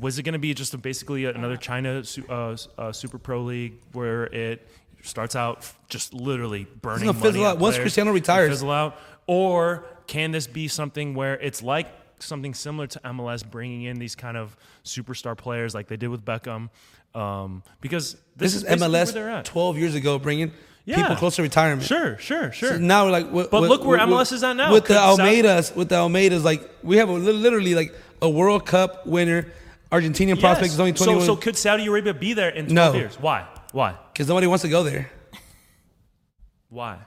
Was 0.00 0.18
it 0.18 0.22
going 0.22 0.34
to 0.34 0.38
be 0.38 0.54
just 0.54 0.72
a, 0.72 0.78
basically 0.78 1.24
another 1.26 1.56
China 1.56 2.04
su- 2.04 2.24
uh, 2.30 2.52
s- 2.52 2.68
uh, 2.78 2.92
Super 2.92 3.18
Pro 3.18 3.42
League 3.42 3.74
where 3.92 4.24
it 4.26 4.66
starts 5.02 5.34
out 5.36 5.58
f- 5.58 5.78
just 5.88 6.14
literally 6.14 6.66
burning 6.80 7.06
gonna 7.06 7.18
fizzle 7.18 7.42
money 7.42 7.44
out. 7.44 7.58
Once 7.58 7.74
players, 7.76 7.84
Cristiano 7.84 8.12
retires. 8.12 8.50
fizzle 8.50 8.70
out, 8.70 8.96
or 9.26 9.84
can 10.06 10.30
this 10.30 10.46
be 10.46 10.68
something 10.68 11.14
where 11.14 11.34
it's 11.40 11.62
like 11.62 11.88
something 12.18 12.54
similar 12.54 12.86
to 12.88 13.00
MLS, 13.00 13.48
bringing 13.48 13.82
in 13.82 13.98
these 13.98 14.14
kind 14.14 14.36
of 14.36 14.56
superstar 14.84 15.36
players 15.36 15.74
like 15.74 15.88
they 15.88 15.96
did 15.96 16.08
with 16.08 16.24
Beckham? 16.24 16.70
Um, 17.14 17.62
because 17.80 18.14
this, 18.36 18.52
This 18.52 18.54
is 18.56 18.62
basically 18.64 18.86
MLS 18.88 19.04
where 19.06 19.12
they're 19.12 19.30
at. 19.30 19.44
12 19.44 19.78
years 19.78 19.94
ago, 19.94 20.18
bringing 20.18 20.50
Yeah. 20.84 20.96
people 20.96 21.16
close 21.16 21.36
to 21.36 21.42
retirement. 21.42 21.86
Sure, 21.86 22.18
sure, 22.18 22.50
sure. 22.52 22.70
So 22.70 22.78
now 22.78 23.04
we're 23.04 23.10
like, 23.12 23.30
with, 23.30 23.50
But 23.50 23.62
with- 23.62 23.70
look 23.70 23.84
where 23.84 23.98
with- 23.98 24.08
MLS 24.08 24.32
is 24.32 24.42
at 24.42 24.56
now. 24.56 24.72
With 24.72 24.86
the 24.86 24.94
Almadas, 24.94 25.74
with 25.76 25.88
the 25.90 25.96
Almadas, 25.96 26.42
like 26.42 26.68
we 26.82 26.96
have 26.96 27.08
a, 27.08 27.12
literally 27.12 27.74
like 27.74 27.94
a 28.20 28.28
World 28.28 28.66
Cup 28.66 29.06
winner, 29.06 29.46
Argentinian 29.92 30.40
prospect 30.40 30.72
is 30.72 30.80
only 30.80 30.92
twenty. 30.92 31.12
so, 31.12 31.18
21 31.18 31.26
so 31.26 31.36
could 31.36 31.56
Saudi 31.56 31.86
Arabia 31.86 32.12
be 32.14 32.32
there 32.34 32.48
in 32.48 32.66
12 32.66 32.92
No. 32.94 32.98
years? 32.98 33.16
Why? 33.20 33.46
Why? 33.72 33.94
because 34.12 34.26
nobody 34.28 34.46
wants 34.48 34.62
to 34.62 34.68
go 34.68 34.82
there. 34.82 35.10
Why? 36.68 36.98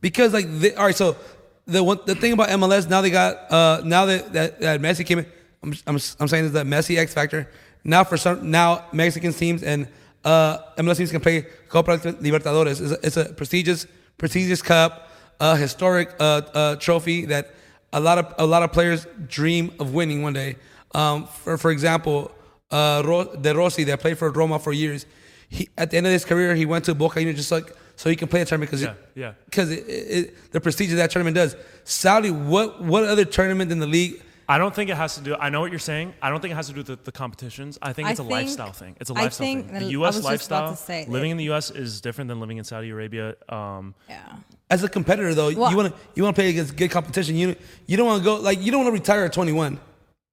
Because 0.00 0.32
like, 0.32 0.46
they, 0.48 0.74
all 0.74 0.86
right, 0.86 0.94
so 0.94 1.16
the 1.66 1.82
one 1.82 1.98
the 2.06 2.14
thing 2.14 2.32
about 2.32 2.48
MLS 2.50 2.88
now 2.88 3.00
they 3.00 3.10
got 3.10 3.50
uh 3.50 3.80
now 3.84 4.06
that 4.06 4.32
that, 4.32 4.60
that 4.60 4.80
Messi 4.80 5.04
came 5.04 5.20
in, 5.20 5.26
I'm, 5.62 5.72
I'm 5.86 5.98
I'm 6.20 6.28
saying 6.28 6.46
is 6.46 6.52
that 6.52 6.66
Messi 6.66 6.98
X 6.98 7.14
factor. 7.14 7.48
Now 7.84 8.04
for 8.04 8.16
some 8.16 8.50
now 8.50 8.84
Mexican 8.92 9.32
teams 9.32 9.62
and 9.62 9.88
uh 10.24 10.58
MLS 10.78 10.98
teams 10.98 11.10
can 11.10 11.20
play 11.20 11.46
Copa 11.68 11.98
Libertadores. 11.98 12.80
It's 12.80 12.92
a, 12.92 13.06
it's 13.06 13.16
a 13.16 13.32
prestigious 13.32 13.86
prestigious 14.18 14.62
cup, 14.62 15.10
a 15.40 15.56
historic 15.56 16.14
uh, 16.20 16.42
uh 16.54 16.76
trophy 16.76 17.24
that 17.26 17.54
a 17.92 18.00
lot 18.00 18.18
of 18.18 18.34
a 18.38 18.46
lot 18.46 18.62
of 18.62 18.72
players 18.72 19.06
dream 19.26 19.72
of 19.80 19.94
winning 19.94 20.22
one 20.22 20.32
day. 20.32 20.56
Um, 20.94 21.26
for 21.26 21.56
for 21.56 21.70
example, 21.70 22.30
uh, 22.70 23.02
De 23.02 23.54
Rossi 23.54 23.84
that 23.84 24.00
played 24.00 24.18
for 24.18 24.30
Roma 24.30 24.58
for 24.58 24.72
years. 24.72 25.06
He 25.48 25.68
at 25.78 25.90
the 25.90 25.96
end 25.96 26.06
of 26.06 26.12
his 26.12 26.24
career 26.24 26.54
he 26.54 26.66
went 26.66 26.84
to 26.86 26.94
Boca 26.94 27.20
Juniors 27.20 27.36
just 27.36 27.52
like 27.52 27.74
so 27.96 28.10
he 28.10 28.16
can 28.16 28.28
play 28.28 28.40
a 28.40 28.44
tournament 28.44 28.70
because 28.70 28.82
Yeah, 28.82 28.94
yeah. 29.14 29.32
because 29.46 29.70
it, 29.70 29.84
it, 29.88 30.52
the 30.52 30.60
prestige 30.60 30.90
of 30.90 30.96
that 30.98 31.10
tournament 31.10 31.34
does. 31.36 31.56
Saudi, 31.84 32.30
what 32.30 32.82
what 32.82 33.04
other 33.04 33.24
tournament 33.24 33.70
in 33.72 33.78
the 33.78 33.86
league? 33.86 34.20
I 34.46 34.58
don't 34.58 34.74
think 34.74 34.90
it 34.90 34.96
has 34.96 35.14
to 35.14 35.22
do. 35.22 35.34
I 35.36 35.48
know 35.48 35.60
what 35.62 35.70
you're 35.70 35.78
saying. 35.78 36.12
I 36.20 36.28
don't 36.28 36.40
think 36.40 36.52
it 36.52 36.56
has 36.56 36.66
to 36.66 36.74
do 36.74 36.80
with 36.80 36.86
the, 36.88 36.98
the 37.02 37.12
competitions. 37.12 37.78
I 37.80 37.94
think 37.94 38.08
I 38.08 38.10
it's 38.10 38.20
a 38.20 38.24
think- 38.24 38.32
lifestyle 38.32 38.72
thing. 38.72 38.94
It's 39.00 39.08
a 39.08 39.14
lifestyle 39.14 39.46
think- 39.46 39.66
thing. 39.68 39.76
I 39.76 39.78
The 39.78 39.84
was 39.86 39.92
U.S. 39.92 40.14
just 40.14 40.20
about 40.20 40.30
lifestyle, 40.32 40.70
to 40.72 40.76
say, 40.76 41.06
living 41.08 41.30
it- 41.30 41.32
in 41.32 41.36
the 41.38 41.44
U.S. 41.44 41.70
is 41.70 42.02
different 42.02 42.28
than 42.28 42.40
living 42.40 42.58
in 42.58 42.64
Saudi 42.64 42.90
Arabia. 42.90 43.36
Um, 43.48 43.94
Yeah. 44.08 44.20
As 44.68 44.82
a 44.84 44.88
competitor, 44.88 45.34
though, 45.34 45.50
Well- 45.54 45.70
you 45.70 45.76
want 45.78 45.94
to 45.94 46.00
you 46.14 46.22
want 46.24 46.36
to 46.36 46.40
play 46.42 46.50
against 46.50 46.76
good 46.76 46.90
competition. 46.90 47.36
You 47.36 47.56
you 47.86 47.96
don't 47.96 48.06
want 48.06 48.20
to 48.22 48.24
go 48.24 48.34
like 48.36 48.60
you 48.62 48.70
don't 48.70 48.84
want 48.84 48.94
to 48.94 49.00
retire 49.00 49.24
at 49.24 49.32
21. 49.32 49.78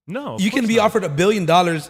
no, 0.08 0.36
of 0.36 0.42
you 0.42 0.52
can 0.52 0.68
be 0.68 0.76
not. 0.76 0.86
offered 0.86 1.04
a 1.06 1.10
billion 1.10 1.46
dollars, 1.46 1.90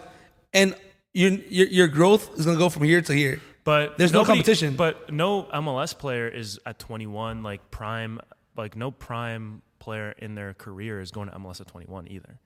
and 0.52 0.76
your 1.14 1.30
your 1.48 1.66
your 1.68 1.88
growth 1.88 2.38
is 2.38 2.46
gonna 2.46 2.58
go 2.58 2.68
from 2.68 2.84
here 2.84 3.00
to 3.02 3.12
here. 3.12 3.40
But 3.64 3.98
there's 3.98 4.12
no 4.12 4.24
competition. 4.24 4.76
But 4.76 5.12
no 5.12 5.44
MLS 5.44 5.96
player 5.96 6.28
is 6.28 6.58
at 6.66 6.78
21 6.78 7.42
like 7.42 7.70
prime. 7.70 8.20
Like 8.56 8.76
no 8.76 8.90
prime 8.90 9.62
player 9.78 10.14
in 10.18 10.34
their 10.34 10.54
career 10.54 11.00
is 11.00 11.10
going 11.10 11.28
to 11.28 11.38
MLS 11.38 11.60
at 11.60 11.68
21 11.68 12.08
either. 12.08 12.38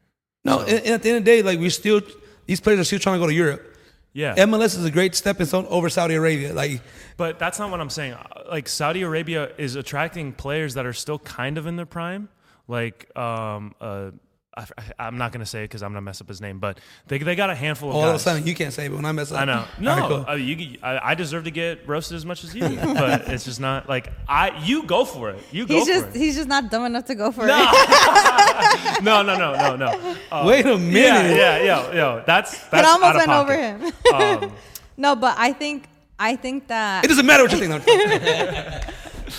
No, 0.44 0.61
and, 0.61 0.68
and 0.68 0.87
at 0.88 1.02
the 1.02 1.11
end 1.11 1.18
of 1.18 1.24
the 1.24 1.31
day, 1.31 1.42
like 1.42 1.59
we 1.59 1.70
still 1.70 2.00
these 2.46 2.61
players 2.61 2.81
are 2.81 2.85
still 2.85 2.98
trying 2.98 3.16
to 3.16 3.20
go 3.20 3.26
to 3.26 3.35
Europe. 3.35 3.74
Yeah, 4.12 4.35
MLS 4.37 4.79
is 4.79 4.85
a 4.85 4.90
great 4.90 5.14
stepping 5.14 5.46
stone 5.46 5.66
over 5.68 5.90
Saudi 5.90 6.14
Arabia. 6.14 6.55
Like 6.55 6.81
But 7.16 7.38
that's 7.38 7.59
not 7.59 7.70
what 7.70 7.81
I'm 7.81 7.90
saying. 7.90 8.16
Like 8.48 8.68
Saudi 8.68 9.02
Arabia 9.02 9.50
is 9.59 9.74
attracting 9.74 10.33
players 10.33 10.74
that 10.74 10.87
are 10.87 10.92
still 10.92 11.18
kind 11.18 11.59
of 11.59 11.66
in 11.66 11.76
their 11.76 11.87
prime. 11.87 12.29
Like 12.68 13.14
um, 13.16 13.74
uh, 13.81 14.12
I, 14.57 14.64
am 15.09 15.19
not 15.19 15.33
gonna 15.33 15.45
say 15.45 15.61
it 15.61 15.64
because 15.64 15.83
I'm 15.83 15.90
gonna 15.90 16.01
mess 16.01 16.21
up 16.23 16.29
his 16.29 16.40
name, 16.40 16.59
but 16.59 16.79
they 17.09 17.19
they 17.19 17.35
got 17.37 17.51
a 17.51 17.55
handful 17.55 17.90
of 17.90 17.97
all 17.97 18.03
of 18.05 18.09
a 18.09 18.12
guys. 18.14 18.23
sudden, 18.23 18.47
you 18.47 18.55
can't 18.55 18.73
say, 18.73 18.87
it, 18.87 18.88
but 18.88 18.97
when 18.97 19.05
I 19.05 19.12
mess 19.12 19.31
up, 19.31 19.40
I 19.42 19.45
know. 19.45 19.59
All 19.59 19.66
No, 19.81 19.90
right, 19.97 20.09
cool. 20.09 20.25
uh, 20.29 20.35
you, 20.35 20.79
I, 20.83 21.11
I 21.11 21.14
deserve 21.14 21.45
to 21.45 21.51
get 21.51 21.87
roasted 21.87 22.16
as 22.16 22.25
much 22.25 22.42
as 22.42 22.55
you, 22.55 22.62
but 22.95 23.29
it's 23.29 23.45
just 23.45 23.61
not 23.61 23.88
like 23.88 24.11
I. 24.29 24.59
You 24.64 24.85
go 24.85 25.05
for 25.05 25.29
it. 25.31 25.42
You 25.53 25.66
go 25.66 25.75
He's 25.75 25.85
for 25.87 25.92
just 25.92 26.07
it. 26.09 26.19
he's 26.19 26.37
just 26.37 26.49
not 26.49 26.71
dumb 26.71 26.85
enough 26.87 27.05
to 27.07 27.14
go 27.14 27.31
for 27.33 27.47
No. 27.47 27.57
it. 27.71 29.03
No, 29.03 29.23
no, 29.23 29.37
no, 29.37 29.53
no, 29.55 29.77
no. 29.77 30.16
Uh, 30.33 30.45
Wait 30.47 30.64
a 30.64 30.77
minute. 30.79 30.92
yeah, 31.37 31.59
yeah, 31.59 31.62
yeah, 31.62 31.92
yo. 31.95 32.23
That's 32.27 32.55
It 32.73 32.85
almost 32.85 33.03
out 33.05 33.16
of 33.16 33.27
went 33.27 33.31
over 33.31 33.57
him. 33.57 33.92
Um, 34.14 34.53
no, 34.97 35.14
but 35.16 35.37
I 35.38 35.53
think 35.53 35.87
I 36.19 36.35
think 36.37 36.69
that 36.69 37.05
It 37.05 37.09
doesn't 37.09 37.27
matter 37.27 37.42
what 37.45 37.53
you 37.53 37.59
think. 37.59 37.71
No, 37.87 38.81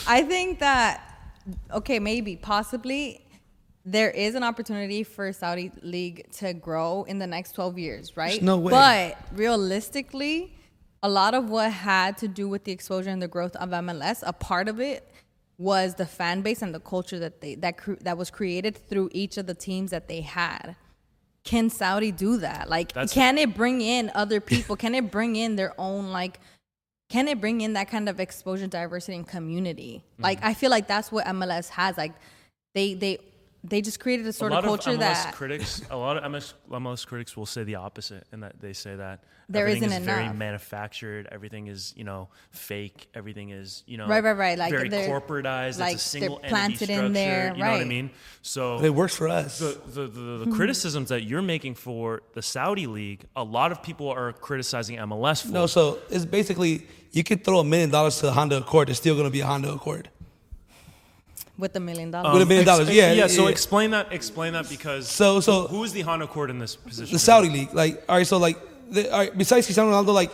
I 0.08 0.21
think 0.23 0.60
that 0.60 1.01
okay, 1.73 1.99
maybe 1.99 2.36
possibly 2.36 3.21
there 3.88 4.12
is 4.12 4.36
an 4.36 4.43
opportunity 4.43 5.02
for 5.02 5.32
Saudi 5.32 5.71
league 5.82 6.30
to 6.34 6.54
grow 6.54 7.04
in 7.04 7.19
the 7.19 7.28
next 7.28 7.54
12 7.54 7.80
years, 7.80 8.17
right? 8.17 8.41
no 8.41 8.58
way. 8.58 8.69
But 8.71 9.17
realistically, 9.38 10.54
a 11.02 11.08
lot 11.08 11.34
of 11.34 11.50
what 11.50 11.71
had 11.71 12.17
to 12.17 12.28
do 12.28 12.50
with 12.50 12.65
the 12.65 12.73
exposure 12.73 13.10
and 13.10 13.21
the 13.21 13.30
growth 13.30 13.56
of 13.56 13.69
MLS, 13.69 14.23
a 14.28 14.34
part 14.34 14.67
of 14.67 14.82
it 14.82 15.10
was 15.58 15.95
the 15.95 16.06
fan 16.06 16.41
base 16.41 16.62
and 16.62 16.76
the 16.76 16.82
culture 16.82 17.17
that 17.17 17.39
they 17.39 17.56
that 17.56 17.78
cre- 17.78 17.93
that 18.02 18.17
was 18.17 18.30
created 18.30 18.76
through 18.89 19.10
each 19.13 19.38
of 19.38 19.47
the 19.47 19.56
teams 19.56 19.91
that 19.91 20.10
they 20.10 20.19
had. 20.19 20.76
Can 21.45 21.69
Saudi 21.69 22.12
do 22.12 22.38
that? 22.38 22.69
Like, 22.69 22.91
That's- 22.91 23.13
can 23.13 23.38
it 23.38 23.56
bring 23.56 23.80
in 23.80 24.12
other 24.13 24.41
people? 24.41 24.76
can 24.76 24.95
it 24.95 25.10
bring 25.10 25.38
in 25.38 25.56
their 25.56 25.73
own 25.80 26.12
like? 26.12 26.41
Can 27.10 27.30
it 27.30 27.39
bring 27.39 27.62
in 27.62 27.71
that 27.73 27.89
kind 27.89 28.10
of 28.10 28.19
exposure, 28.19 28.67
diversity, 28.67 29.15
and 29.15 29.26
community? 29.26 30.04
Mm-hmm. 30.04 30.23
Like, 30.23 30.39
I 30.43 30.54
feel 30.54 30.69
like 30.69 30.89
that's 30.89 31.10
what 31.10 31.26
MLS 31.28 31.69
has. 31.69 31.95
Like, 31.97 32.12
they 32.76 32.93
they 32.93 33.19
they 33.63 33.81
just 33.81 33.99
created 33.99 34.25
a 34.27 34.33
sort 34.33 34.51
a 34.51 34.55
lot 34.55 34.63
of 34.63 34.67
culture 34.67 34.91
of 34.91 34.97
MLS 34.97 34.99
that 34.99 35.33
critics, 35.33 35.81
a 35.89 35.97
lot 35.97 36.17
of 36.17 36.31
MS, 36.31 36.53
MLS 36.69 37.05
critics 37.05 37.35
will 37.35 37.45
say 37.45 37.63
the 37.63 37.75
opposite, 37.75 38.25
and 38.31 38.43
that 38.43 38.59
they 38.61 38.73
say 38.73 38.95
that 38.95 39.23
There 39.49 39.63
everything 39.67 39.89
isn't 39.89 40.01
is 40.01 40.05
very 40.05 40.31
manufactured, 40.31 41.27
everything 41.31 41.67
is 41.67 41.93
you 41.97 42.03
know 42.03 42.29
fake, 42.51 43.07
everything 43.13 43.49
is 43.49 43.83
you 43.87 43.97
know 43.97 44.07
Right, 44.07 44.23
right, 44.23 44.37
right, 44.37 44.57
like 44.57 44.71
very 44.71 44.89
they're- 44.89 45.09
corporatized. 45.09 45.79
like 45.79 45.95
it's 45.95 46.15
a 46.15 46.19
they're 46.19 46.29
single 46.29 46.39
entity 46.43 46.49
planted 46.49 46.89
in 46.89 47.13
there, 47.13 47.53
You 47.55 47.63
know 47.63 47.71
what 47.71 47.81
I 47.81 47.85
mean? 47.85 48.11
So 48.41 48.79
It 48.83 48.93
works 48.93 49.15
for 49.15 49.27
us. 49.27 49.59
the, 49.59 49.79
the, 49.87 50.01
the, 50.01 50.07
the 50.07 50.19
mm-hmm. 50.45 50.53
criticisms 50.55 51.09
that 51.09 51.23
you're 51.23 51.41
making 51.41 51.75
for 51.75 52.21
the 52.33 52.41
Saudi 52.41 52.87
league, 52.87 53.25
a 53.35 53.43
lot 53.43 53.71
of 53.71 53.81
people 53.81 54.09
are 54.09 54.33
criticizing 54.33 54.97
MLS 54.97 55.41
for. 55.45 55.51
no, 55.51 55.65
so 55.67 55.99
it's 56.09 56.25
basically 56.25 56.87
you 57.11 57.23
could 57.23 57.43
throw 57.43 57.59
a 57.59 57.63
million 57.63 57.89
dollars 57.89 58.19
to 58.19 58.27
a 58.27 58.31
Honda 58.31 58.57
Accord. 58.57 58.89
It's 58.89 58.99
still 58.99 59.17
gonna 59.17 59.29
be 59.29 59.39
a 59.39 59.45
Honda 59.47 59.71
Accord. 59.73 60.09
With 61.57 61.75
a 61.75 61.79
million 61.79 62.11
dollars. 62.11 62.33
With 62.33 62.41
a 62.43 62.45
million 62.45 62.65
dollars, 62.65 62.89
yeah, 62.89 63.11
yeah. 63.13 63.27
So 63.27 63.43
yeah. 63.43 63.49
explain 63.49 63.91
that. 63.91 64.11
Explain 64.13 64.53
that 64.53 64.69
because 64.69 65.07
So- 65.09 65.39
so- 65.39 65.67
who 65.67 65.83
is 65.83 65.91
the 65.93 66.01
Honda 66.01 66.25
Accord 66.25 66.49
in 66.49 66.59
this 66.59 66.75
position? 66.75 67.13
The 67.13 67.19
Saudi 67.19 67.49
league, 67.49 67.73
like, 67.73 68.03
all 68.07 68.17
right, 68.17 68.27
so 68.27 68.37
like, 68.37 68.57
the, 68.89 69.11
all 69.11 69.19
right, 69.19 69.37
besides 69.37 69.65
Cristiano 69.65 69.91
Ronaldo, 69.91 70.13
like, 70.13 70.31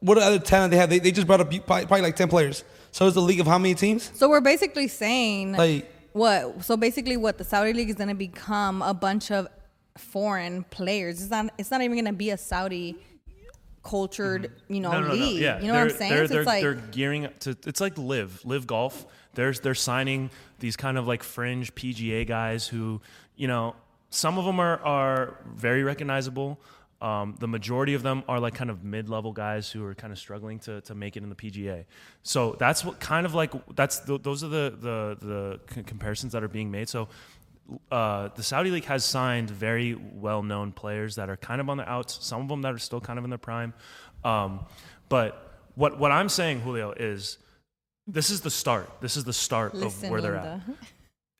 what 0.00 0.16
other 0.18 0.38
talent 0.38 0.70
they 0.70 0.76
have? 0.76 0.88
They, 0.90 0.98
they 0.98 1.12
just 1.12 1.26
brought 1.26 1.40
up 1.40 1.48
probably, 1.50 1.86
probably 1.86 2.02
like 2.02 2.16
ten 2.16 2.28
players. 2.28 2.64
So 2.92 3.06
it's 3.06 3.16
a 3.16 3.20
league 3.20 3.40
of 3.40 3.46
how 3.46 3.58
many 3.58 3.74
teams? 3.74 4.10
So 4.14 4.28
we're 4.28 4.40
basically 4.40 4.88
saying 4.88 5.52
Like- 5.52 5.90
what? 6.12 6.64
So 6.64 6.76
basically, 6.76 7.16
what 7.16 7.38
the 7.38 7.44
Saudi 7.44 7.72
league 7.72 7.88
is 7.88 7.94
going 7.96 8.08
to 8.08 8.14
become 8.14 8.82
a 8.82 8.92
bunch 8.94 9.30
of 9.30 9.46
foreign 9.96 10.64
players. 10.64 11.20
It's 11.20 11.30
not. 11.30 11.52
It's 11.58 11.70
not 11.70 11.82
even 11.82 11.96
going 11.96 12.04
to 12.06 12.12
be 12.12 12.30
a 12.30 12.36
Saudi 12.38 12.96
cultured, 13.82 14.52
you 14.68 14.80
know, 14.80 14.90
Mm-hmm. 14.90 15.00
No, 15.02 15.08
no, 15.08 15.14
no, 15.14 15.24
league. 15.24 15.40
Yeah, 15.40 15.60
You 15.60 15.68
know 15.68 15.74
what 15.74 15.82
I'm 15.82 15.90
saying? 15.90 16.12
They're, 16.12 16.26
So 16.26 16.32
they're, 16.34 16.42
it's 16.42 16.46
like 16.46 16.62
they're 16.62 16.74
gearing 16.74 17.24
up 17.26 17.38
to. 17.40 17.56
It's 17.66 17.80
like 17.80 17.96
live, 17.98 18.40
live 18.44 18.66
golf. 18.66 19.06
They're 19.34 19.52
they're 19.52 19.74
signing 19.74 20.30
these 20.58 20.76
kind 20.76 20.98
of 20.98 21.06
like 21.06 21.22
fringe 21.22 21.74
PGA 21.74 22.26
guys 22.26 22.66
who, 22.66 23.00
you 23.36 23.48
know, 23.48 23.76
some 24.10 24.38
of 24.38 24.44
them 24.44 24.60
are 24.60 24.78
are 24.80 25.38
very 25.54 25.82
recognizable. 25.82 26.60
Um, 27.02 27.36
the 27.38 27.48
majority 27.48 27.94
of 27.94 28.02
them 28.02 28.24
are 28.28 28.38
like 28.38 28.54
kind 28.54 28.68
of 28.68 28.84
mid-level 28.84 29.32
guys 29.32 29.70
who 29.70 29.82
are 29.86 29.94
kind 29.94 30.12
of 30.12 30.18
struggling 30.18 30.58
to, 30.60 30.82
to 30.82 30.94
make 30.94 31.16
it 31.16 31.22
in 31.22 31.30
the 31.30 31.34
PGA. 31.34 31.86
So 32.22 32.56
that's 32.58 32.84
what 32.84 33.00
kind 33.00 33.24
of 33.24 33.34
like 33.34 33.52
that's 33.74 34.00
th- 34.00 34.22
those 34.22 34.44
are 34.44 34.48
the 34.48 34.76
the 34.78 35.26
the 35.26 35.60
c- 35.74 35.82
comparisons 35.82 36.32
that 36.34 36.42
are 36.42 36.48
being 36.48 36.70
made. 36.70 36.90
So 36.90 37.08
uh, 37.90 38.28
the 38.34 38.42
Saudi 38.42 38.70
league 38.70 38.84
has 38.84 39.04
signed 39.04 39.48
very 39.48 39.94
well-known 39.94 40.72
players 40.72 41.14
that 41.14 41.30
are 41.30 41.36
kind 41.36 41.60
of 41.60 41.70
on 41.70 41.78
the 41.78 41.88
outs. 41.88 42.18
Some 42.20 42.42
of 42.42 42.48
them 42.48 42.62
that 42.62 42.74
are 42.74 42.78
still 42.78 43.00
kind 43.00 43.18
of 43.18 43.24
in 43.24 43.30
their 43.30 43.38
prime. 43.38 43.72
Um, 44.22 44.66
but 45.08 45.58
what 45.76 45.98
what 45.98 46.12
I'm 46.12 46.28
saying, 46.28 46.60
Julio, 46.60 46.92
is 46.92 47.38
this 48.06 48.30
is 48.30 48.40
the 48.40 48.50
start. 48.50 48.90
This 49.00 49.16
is 49.16 49.24
the 49.24 49.32
start 49.32 49.74
listen, 49.74 50.04
of 50.06 50.10
where 50.10 50.20
they're 50.20 50.32
Linda. 50.34 50.62
at. 50.68 50.74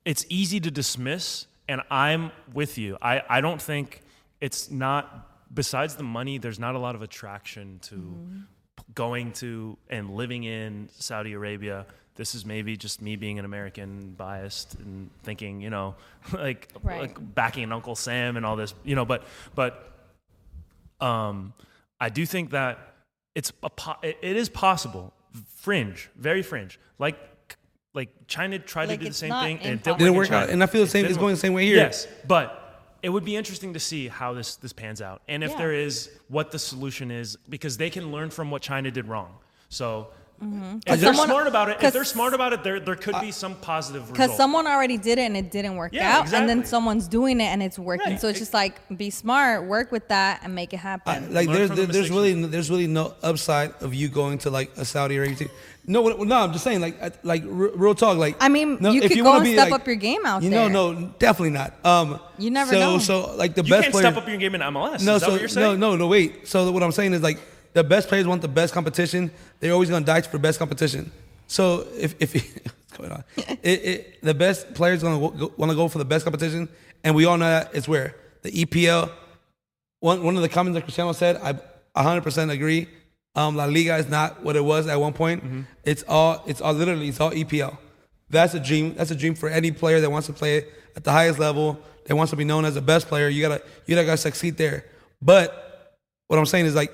It's 0.05 0.25
easy 0.29 0.61
to 0.61 0.71
dismiss, 0.71 1.47
and 1.69 1.83
I'm 1.91 2.31
with 2.53 2.79
you. 2.79 2.97
I, 3.03 3.23
I 3.29 3.41
don't 3.41 3.61
think 3.61 4.03
it's 4.41 4.71
not. 4.71 5.27
Besides 5.53 5.97
the 5.97 6.05
money, 6.05 6.39
there's 6.39 6.59
not 6.61 6.75
a 6.75 6.79
lot 6.79 6.95
of 6.95 7.03
attraction 7.03 7.79
to 7.83 7.95
Mm-hmm. 7.97 8.41
going 8.95 9.33
to 9.33 9.77
and 9.89 10.11
living 10.15 10.45
in 10.45 10.89
Saudi 10.99 11.33
Arabia. 11.33 11.87
This 12.15 12.35
is 12.35 12.45
maybe 12.47 12.77
just 12.77 13.01
me 13.03 13.17
being 13.17 13.39
an 13.39 13.45
American 13.45 14.11
biased 14.13 14.75
and 14.75 15.11
thinking, 15.23 15.61
you 15.61 15.71
know, 15.71 15.95
like 16.33 16.69
Right. 16.83 17.01
like 17.01 17.35
backing 17.35 17.73
Uncle 17.73 17.97
Sam 17.97 18.37
and 18.37 18.47
all 18.47 18.57
this, 18.57 18.75
you 18.85 18.95
know. 18.95 19.05
But 19.05 19.25
but 19.55 19.93
um, 21.01 21.53
I 22.01 22.09
do 22.11 22.25
think 22.27 22.51
that 22.51 22.79
it's 23.35 23.53
a 23.63 23.71
it 24.03 24.37
is 24.37 24.49
possible, 24.49 25.13
fringe, 25.57 26.11
very 26.17 26.43
fringe, 26.43 26.79
like 26.99 27.19
like 27.93 28.09
China 28.29 28.59
tried 28.59 28.89
Like, 28.89 29.01
to 29.01 29.05
do 29.07 29.11
the 29.11 29.15
same 29.15 29.31
not 29.31 29.43
thing 29.45 29.59
and 29.59 29.81
it 29.81 29.83
didn't, 29.83 29.99
Didn't 29.99 30.15
work, 30.15 30.29
work 30.31 30.33
out, 30.33 30.49
and 30.51 30.63
I 30.63 30.67
feel 30.67 30.83
the 30.83 30.87
It 30.87 30.91
same- 30.91 31.07
it's 31.07 31.19
going 31.19 31.35
the 31.35 31.41
same 31.41 31.53
way 31.55 31.67
here. 31.67 31.77
Yes, 31.77 32.07
but 32.27 32.57
it 33.03 33.09
would 33.09 33.25
be 33.25 33.35
interesting 33.35 33.73
to 33.75 33.81
see 33.81 34.07
how 34.09 34.33
this 34.33 34.57
this 34.57 34.73
pans 34.73 35.03
out, 35.03 35.23
and 35.29 35.43
if 35.43 35.51
Yeah. 35.53 35.57
there 35.59 35.73
is 35.73 36.11
what 36.29 36.51
the 36.53 36.59
solution 36.59 37.11
is, 37.11 37.37
because 37.49 37.79
they 37.79 37.91
can 37.91 38.13
learn 38.13 38.31
from 38.31 38.51
what 38.51 38.63
China 38.63 38.91
did 38.91 39.07
wrong. 39.09 39.39
So. 39.69 40.09
If 40.43 40.85
they're 41.01 41.13
Someone- 41.13 41.29
smart 41.29 41.47
about 41.49 41.69
it, 41.69 41.77
if 41.83 41.93
they're 41.93 42.05
smart 42.05 42.33
about 42.33 42.55
it, 42.55 42.65
there 42.65 42.81
there 42.81 42.95
could 42.97 43.21
be 43.21 43.31
some 43.31 43.55
positive 43.57 44.03
result. 44.03 44.13
Because 44.17 44.37
someone 44.39 44.67
already 44.67 44.97
did 44.97 45.19
it 45.19 45.23
and 45.23 45.37
it 45.37 45.51
didn't 45.51 45.77
work 45.77 45.93
Yeah, 45.93 46.17
out, 46.19 46.33
and 46.33 46.49
then 46.49 46.65
someone's 46.65 47.09
doing 47.09 47.41
it 47.41 47.45
and 47.53 47.63
it's 47.63 47.79
working. 47.79 48.13
Right. 48.13 48.21
So 48.21 48.29
it's 48.29 48.39
just 48.39 48.55
like 48.55 48.81
be 48.97 49.11
smart, 49.11 49.67
work 49.67 49.93
with 49.93 50.09
that, 50.09 50.41
and 50.43 50.55
make 50.55 50.73
it 50.73 50.79
happen. 50.79 51.35
Like 51.35 51.47
Learn 51.47 51.57
there's 51.57 51.67
from 51.69 51.77
the 51.77 51.87
there's 51.87 52.11
really 52.11 52.33
there's 52.47 52.71
really 52.71 52.87
no 52.87 53.15
upside 53.23 53.73
of 53.83 53.93
you 53.93 54.09
going 54.09 54.39
to 54.39 54.51
like 54.51 54.71
a 54.79 54.85
Saudi 54.87 55.17
Arabia 55.19 55.37
team. 55.37 55.51
No, 55.87 56.07
no, 56.09 56.37
I'm 56.37 56.53
just 56.53 56.65
saying 56.65 56.81
like 56.81 56.97
like 57.23 57.43
real 57.47 57.95
talk. 57.95 58.17
Like 58.17 58.37
I 58.41 58.49
mean, 58.49 58.79
no, 58.81 58.93
you 58.93 59.03
if 59.03 59.13
could 59.13 59.23
go 59.23 59.35
and 59.35 59.45
be, 59.45 59.53
step 59.55 59.71
like- 59.71 59.81
up 59.83 59.87
your 59.87 59.97
game 59.97 60.25
out 60.25 60.43
you 60.43 60.49
know, 60.49 60.65
there. 60.65 60.71
no, 60.71 60.93
no, 60.93 61.15
definitely 61.19 61.51
not. 61.51 61.75
Um, 61.85 62.19
You 62.39 62.51
never 62.51 62.73
so, 62.73 62.79
know. 62.81 62.99
So 62.99 63.35
like 63.37 63.55
the 63.55 63.63
you 63.63 63.71
best 63.71 63.83
can't 63.83 63.93
player. 63.93 64.11
step 64.11 64.17
up 64.23 64.27
your 64.29 64.39
game 64.39 64.55
in 64.55 64.63
MLS. 64.63 65.03
no, 65.05 65.17
is 65.17 65.21
that 65.21 65.27
so 65.27 65.33
what 65.33 65.41
you're 65.43 65.61
no, 65.63 65.77
no, 65.77 65.97
no. 65.97 66.07
Wait. 66.07 66.49
So 66.49 66.71
what 66.73 66.83
I'm 66.83 66.93
saying 66.93 67.13
is 67.13 67.23
like 67.23 67.39
the 67.73 67.85
best 67.85 68.09
players 68.09 68.27
want 68.27 68.43
the 68.43 68.49
best 68.49 68.75
competition. 68.75 69.31
They're 69.61 69.73
always 69.73 69.91
gonna 69.91 70.05
die 70.05 70.21
for 70.23 70.33
the 70.33 70.39
best 70.39 70.59
competition. 70.59 71.11
So 71.47 71.87
if 71.97 72.15
if 72.21 72.35
what's 72.65 72.97
going 72.97 73.13
on, 73.13 73.25
it, 73.37 73.85
it, 73.85 74.23
the 74.23 74.35
best 74.35 74.75
players 74.75 75.03
gonna 75.03 75.19
want 75.19 75.71
to 75.71 75.77
go 75.77 75.89
for 75.89 75.99
the 75.99 76.05
best 76.05 76.25
competition, 76.25 76.69
and 77.05 77.15
we 77.15 77.25
all 77.25 77.37
know 77.37 77.47
that 77.47 77.71
it's 77.75 77.89
where 77.89 78.17
the 78.43 78.51
EPL. 78.51 79.11
One 80.01 80.23
one 80.23 80.37
of 80.37 80.43
the 80.43 80.49
comments 80.49 80.77
that 80.77 80.83
Cristiano 80.83 81.13
said, 81.13 81.37
I 81.37 81.53
100% 82.03 82.51
agree. 82.51 82.89
Um, 83.35 83.57
La 83.57 83.67
Liga 83.67 83.97
is 83.97 84.09
not 84.09 84.43
what 84.43 84.57
it 84.57 84.65
was 84.65 84.87
at 84.87 84.99
one 84.99 85.13
point. 85.13 85.45
Mm-hmm. 85.45 85.61
It's 85.85 86.03
all 86.09 86.43
it's 86.47 86.61
all 86.61 86.73
literally 86.73 87.09
it's 87.09 87.21
all 87.21 87.31
EPL. 87.31 87.77
That's 88.29 88.55
a 88.55 88.61
dream. 88.61 88.95
That's 88.95 89.11
a 89.11 89.17
dream 89.17 89.35
for 89.35 89.49
any 89.49 89.71
player 89.71 90.01
that 90.01 90.11
wants 90.11 90.27
to 90.29 90.33
play 90.33 90.65
at 90.97 91.05
the 91.05 91.13
highest 91.13 91.39
level. 91.39 91.79
That 92.07 92.17
wants 92.17 92.31
to 92.31 92.37
be 92.37 92.45
known 92.45 92.65
as 92.65 92.75
the 92.75 92.81
best 92.81 93.09
player. 93.09 93.29
You 93.29 93.43
gotta 93.43 93.63
you 93.87 93.95
gotta 93.95 94.17
succeed 94.17 94.57
there. 94.57 94.85
But 95.23 95.99
what 96.29 96.39
I'm 96.39 96.47
saying 96.47 96.67
is 96.67 96.75
like 96.75 96.93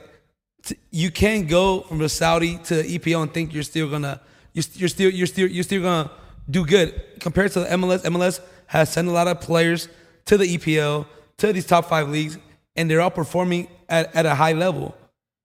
t- 0.66 0.76
you 0.90 1.11
can't 1.11 1.48
go 1.48 1.81
from 1.88 1.98
the 1.98 2.09
Saudi 2.09 2.59
to 2.64 2.74
the 2.83 2.98
EPL 2.98 3.22
and 3.22 3.33
think 3.33 3.55
you're 3.55 3.62
still 3.62 3.88
gonna 3.88 4.20
you're, 4.52 4.64
you're 4.74 4.88
still 4.96 5.11
you're 5.11 5.26
still 5.35 5.48
you're 5.48 5.64
still 5.64 5.83
gonna 5.83 6.11
do 6.50 6.64
good 6.66 6.88
compared 7.20 7.50
to 7.52 7.61
the 7.61 7.66
MLS. 7.66 8.05
MLS 8.05 8.40
has 8.66 8.92
sent 8.92 9.09
a 9.09 9.11
lot 9.12 9.26
of 9.29 9.40
players 9.40 9.88
to 10.26 10.37
the 10.37 10.44
EPL 10.57 11.07
to 11.38 11.52
these 11.52 11.66
top 11.66 11.85
five 11.88 12.09
leagues, 12.09 12.38
and 12.76 12.90
they're 12.90 13.00
all 13.00 13.11
performing 13.11 13.68
at, 13.88 14.14
at 14.14 14.26
a 14.26 14.35
high 14.35 14.52
level 14.52 14.94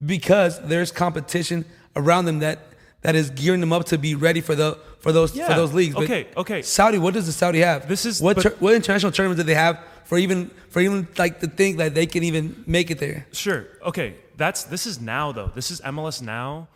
because 0.06 0.60
there's 0.62 0.92
competition 0.92 1.66
around 1.96 2.26
them 2.26 2.40
that 2.40 2.60
that 3.02 3.16
is 3.16 3.30
gearing 3.32 3.60
them 3.62 3.74
up 3.74 3.86
to 3.86 3.98
be 3.98 4.16
ready 4.16 4.42
for 4.42 4.56
the 4.56 4.78
for 5.00 5.12
those 5.12 5.32
for 5.32 5.54
those 5.56 5.74
leagues. 5.74 5.96
But 5.96 6.04
Okay, 6.06 6.28
okay. 6.38 6.62
Saudi, 6.62 6.98
what 6.98 7.14
does 7.14 7.26
the 7.26 7.32
Saudi 7.32 7.60
have? 7.60 7.88
This 7.88 8.06
is- 8.06 8.22
what 8.22 8.36
but- 8.38 8.44
tur- 8.44 8.56
what 8.60 8.74
international 8.76 9.12
tournaments 9.12 9.42
do 9.42 9.46
they 9.46 9.56
have 9.56 9.80
for 10.06 10.18
even 10.18 10.50
for 10.70 10.80
even 10.82 11.08
like 11.18 11.40
to 11.42 11.48
think 11.48 11.78
that 11.78 11.94
they 11.96 12.06
can 12.06 12.24
even 12.24 12.64
make 12.68 12.92
it 12.92 13.00
there? 13.00 13.26
Sure. 13.32 13.66
Okay. 13.86 14.14
That's 14.42 14.64
this 14.64 14.88
is 14.88 15.00
now 15.00 15.32
though. 15.32 15.52
This 15.54 15.70
is 15.70 15.82
MLS 15.82 16.20
now. 16.20 16.68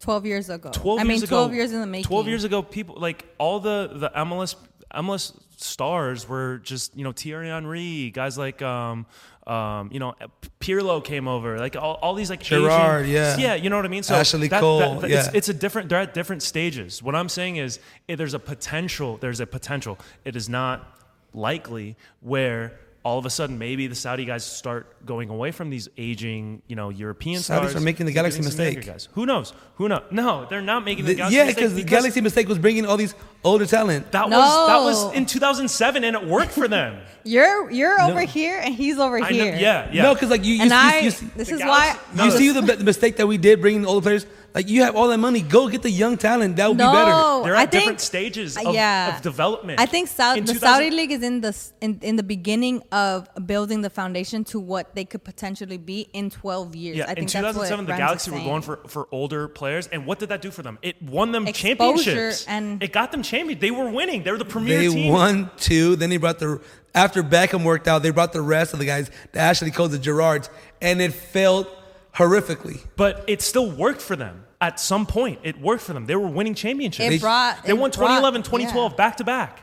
Twelve 0.00 0.24
years 0.24 0.48
ago. 0.48 0.70
12 0.72 1.00
I 1.00 1.02
mean, 1.02 1.10
years 1.10 1.22
ago, 1.24 1.36
twelve 1.36 1.52
years 1.52 1.70
in 1.70 1.82
the 1.82 1.86
making. 1.86 2.06
12 2.06 2.28
years 2.28 2.44
ago, 2.44 2.62
people 2.62 2.96
like 2.98 3.26
all 3.36 3.60
the 3.60 3.90
the 3.92 4.08
MLS 4.08 4.56
MLS 4.94 5.38
stars 5.58 6.26
were 6.26 6.62
just 6.64 6.96
you 6.96 7.04
know 7.04 7.12
Thierry 7.12 7.48
Henry, 7.48 8.10
guys 8.10 8.38
like 8.38 8.62
um 8.62 9.04
um 9.46 9.90
you 9.92 9.98
know 9.98 10.14
Pirlo 10.60 11.04
came 11.04 11.28
over, 11.28 11.58
like 11.58 11.76
all, 11.76 11.98
all 12.00 12.14
these 12.14 12.30
like 12.30 12.40
Gerrard, 12.40 13.04
Asian, 13.04 13.14
yeah. 13.14 13.36
yeah, 13.36 13.54
you 13.54 13.68
know 13.68 13.76
what 13.76 13.84
I 13.84 13.88
mean. 13.88 14.02
So 14.02 14.14
Ashley 14.14 14.48
Cole, 14.48 15.04
it's, 15.04 15.12
yeah. 15.12 15.30
it's 15.34 15.50
a 15.50 15.54
different. 15.54 15.90
They're 15.90 16.00
at 16.00 16.14
different 16.14 16.42
stages. 16.42 17.02
What 17.02 17.14
I'm 17.14 17.28
saying 17.28 17.56
is, 17.56 17.80
there's 18.08 18.32
a 18.32 18.38
potential. 18.38 19.18
There's 19.18 19.40
a 19.40 19.46
potential. 19.46 19.98
It 20.24 20.36
is 20.36 20.48
not 20.48 21.02
likely 21.34 21.96
where 22.20 22.78
all 23.04 23.18
of 23.18 23.26
a 23.26 23.30
sudden 23.30 23.58
maybe 23.58 23.86
the 23.86 23.94
Saudi 23.94 24.24
guys 24.24 24.44
start 24.44 25.04
going 25.04 25.28
away 25.28 25.50
from 25.52 25.68
these 25.68 25.88
aging, 25.98 26.62
you 26.66 26.74
know, 26.74 26.88
European 26.88 27.38
Saudis 27.40 27.44
stars. 27.44 27.76
are 27.76 27.80
making 27.80 28.06
the 28.06 28.12
Galaxy 28.12 28.38
getting 28.38 28.50
some 28.50 28.64
younger 28.64 28.78
mistake. 28.80 28.92
Guys. 28.94 29.08
Who 29.12 29.26
knows? 29.26 29.52
Who 29.76 29.88
knows? 29.90 30.02
No, 30.10 30.46
they're 30.48 30.62
not 30.62 30.84
making 30.86 31.04
the, 31.04 31.12
The- 31.12 31.16
Galaxy 31.16 31.36
yeah, 31.36 31.44
mistake 31.44 31.56
because 31.64 31.74
the 31.74 31.84
Galaxy 31.84 32.20
mistake 32.22 32.48
was 32.48 32.58
bringing 32.58 32.86
all 32.86 32.96
these 32.96 33.14
older 33.44 33.66
talent. 33.66 34.10
that 34.12 34.30
was 34.30 34.68
that 34.68 34.78
was 34.82 35.14
in 35.14 35.26
2007 35.26 36.02
and 36.04 36.16
it 36.16 36.26
worked 36.26 36.52
for 36.52 36.66
them. 36.66 36.98
You're 37.26 37.70
you're 37.70 38.00
over 38.02 38.20
here 38.22 38.58
and 38.62 38.74
he's 38.74 38.98
over 38.98 39.16
I 39.18 39.30
know, 39.30 39.44
here. 39.44 39.56
yeah, 39.56 39.88
yeah. 39.92 40.02
No, 40.02 40.14
because 40.14 40.28
like 40.30 40.44
you, 40.44 40.54
you, 40.56 40.62
And 40.62 40.70
you, 40.70 40.76
I, 40.76 40.98
you, 41.00 41.10
see- 41.10 41.26
this 41.36 41.48
The 41.48 41.54
is 41.54 41.60
Galaxy- 41.60 41.98
why 41.98 42.14
No, 42.14 42.24
you 42.24 42.30
the- 42.32 42.36
see 42.38 42.50
the, 42.52 42.60
the 42.76 42.84
mistake 42.84 43.16
that 43.16 43.26
we 43.26 43.38
did 43.38 43.60
bringing 43.60 43.82
the 43.82 43.88
older 43.88 44.02
players. 44.02 44.26
Like 44.54 44.68
you 44.68 44.82
have 44.82 44.94
all 44.94 45.08
that 45.08 45.18
money, 45.18 45.42
go 45.42 45.68
get 45.68 45.82
the 45.82 45.90
young 45.90 46.16
talent. 46.16 46.54
That 46.56 46.68
would 46.68 46.78
no, 46.78 46.88
be 46.88 46.96
better. 46.96 47.44
They're 47.44 47.56
I 47.56 47.62
at 47.64 47.72
think, 47.72 47.82
different 47.82 48.00
stages 48.00 48.56
uh, 48.56 48.68
of, 48.68 48.74
yeah. 48.74 49.16
of 49.16 49.22
development. 49.22 49.80
I 49.80 49.86
think 49.86 50.06
Saudi, 50.08 50.42
the 50.42 50.52
2000 50.52 50.60
Saudi 50.60 50.90
league 50.92 51.10
is 51.10 51.24
in 51.24 51.40
the 51.40 51.56
in, 51.80 51.98
in 52.02 52.14
the 52.14 52.22
beginning 52.22 52.80
of 52.92 53.28
building 53.46 53.80
the 53.80 53.90
foundation 53.90 54.44
to 54.44 54.60
what 54.60 54.94
they 54.94 55.04
could 55.04 55.24
potentially 55.24 55.76
be 55.76 56.08
in 56.12 56.30
12 56.30 56.76
years. 56.76 56.96
Yeah, 56.98 57.04
I 57.04 57.14
think 57.14 57.34
in 57.34 57.42
that's 57.42 57.56
what 57.56 57.66
2007, 57.66 57.86
the 57.86 57.90
Rams 57.90 57.98
Galaxy 57.98 58.30
were 58.30 58.38
going 58.38 58.62
for, 58.62 58.76
for 58.86 59.08
older 59.10 59.48
players, 59.48 59.88
and 59.88 60.06
what 60.06 60.20
did 60.20 60.28
that 60.28 60.40
do 60.40 60.52
for 60.52 60.62
them? 60.62 60.78
It 60.82 61.02
won 61.02 61.32
them 61.32 61.48
Exposure 61.48 61.74
championships, 61.74 62.46
and- 62.46 62.80
it 62.80 62.92
got 62.92 63.10
them 63.10 63.24
champions. 63.24 63.60
They 63.60 63.72
were 63.72 63.90
winning. 63.90 64.22
They 64.22 64.30
were 64.30 64.38
the 64.38 64.44
premier 64.44 64.78
They 64.78 64.88
team. 64.88 65.12
won 65.12 65.50
two. 65.56 65.96
Then 65.96 66.10
they 66.10 66.16
brought 66.16 66.38
the 66.38 66.60
after 66.94 67.24
Beckham 67.24 67.64
worked 67.64 67.88
out. 67.88 68.04
They 68.04 68.10
brought 68.10 68.32
the 68.32 68.42
rest 68.42 68.72
of 68.72 68.78
the 68.78 68.86
guys, 68.86 69.10
the 69.32 69.40
Ashley 69.40 69.72
Coles, 69.72 69.90
the 69.90 69.98
Gerrards, 69.98 70.48
and 70.80 71.00
it 71.00 71.12
failed 71.12 71.66
horrifically. 72.16 72.84
But 72.96 73.24
it 73.26 73.42
still 73.42 73.70
worked 73.70 74.00
for 74.00 74.16
them. 74.16 74.44
At 74.60 74.80
some 74.80 75.04
point, 75.06 75.40
it 75.42 75.60
worked 75.60 75.82
for 75.82 75.92
them. 75.92 76.06
They 76.06 76.16
were 76.16 76.28
winning 76.28 76.54
championships. 76.54 77.06
It 77.06 77.10
they, 77.10 77.18
brought- 77.18 77.62
they 77.64 77.70
it 77.70 77.72
won 77.74 77.90
brought- 77.90 78.06
2011, 78.08 78.42
2012 78.44 78.92
yeah. 78.92 78.96
back 78.96 79.16
to 79.18 79.24
back 79.24 79.60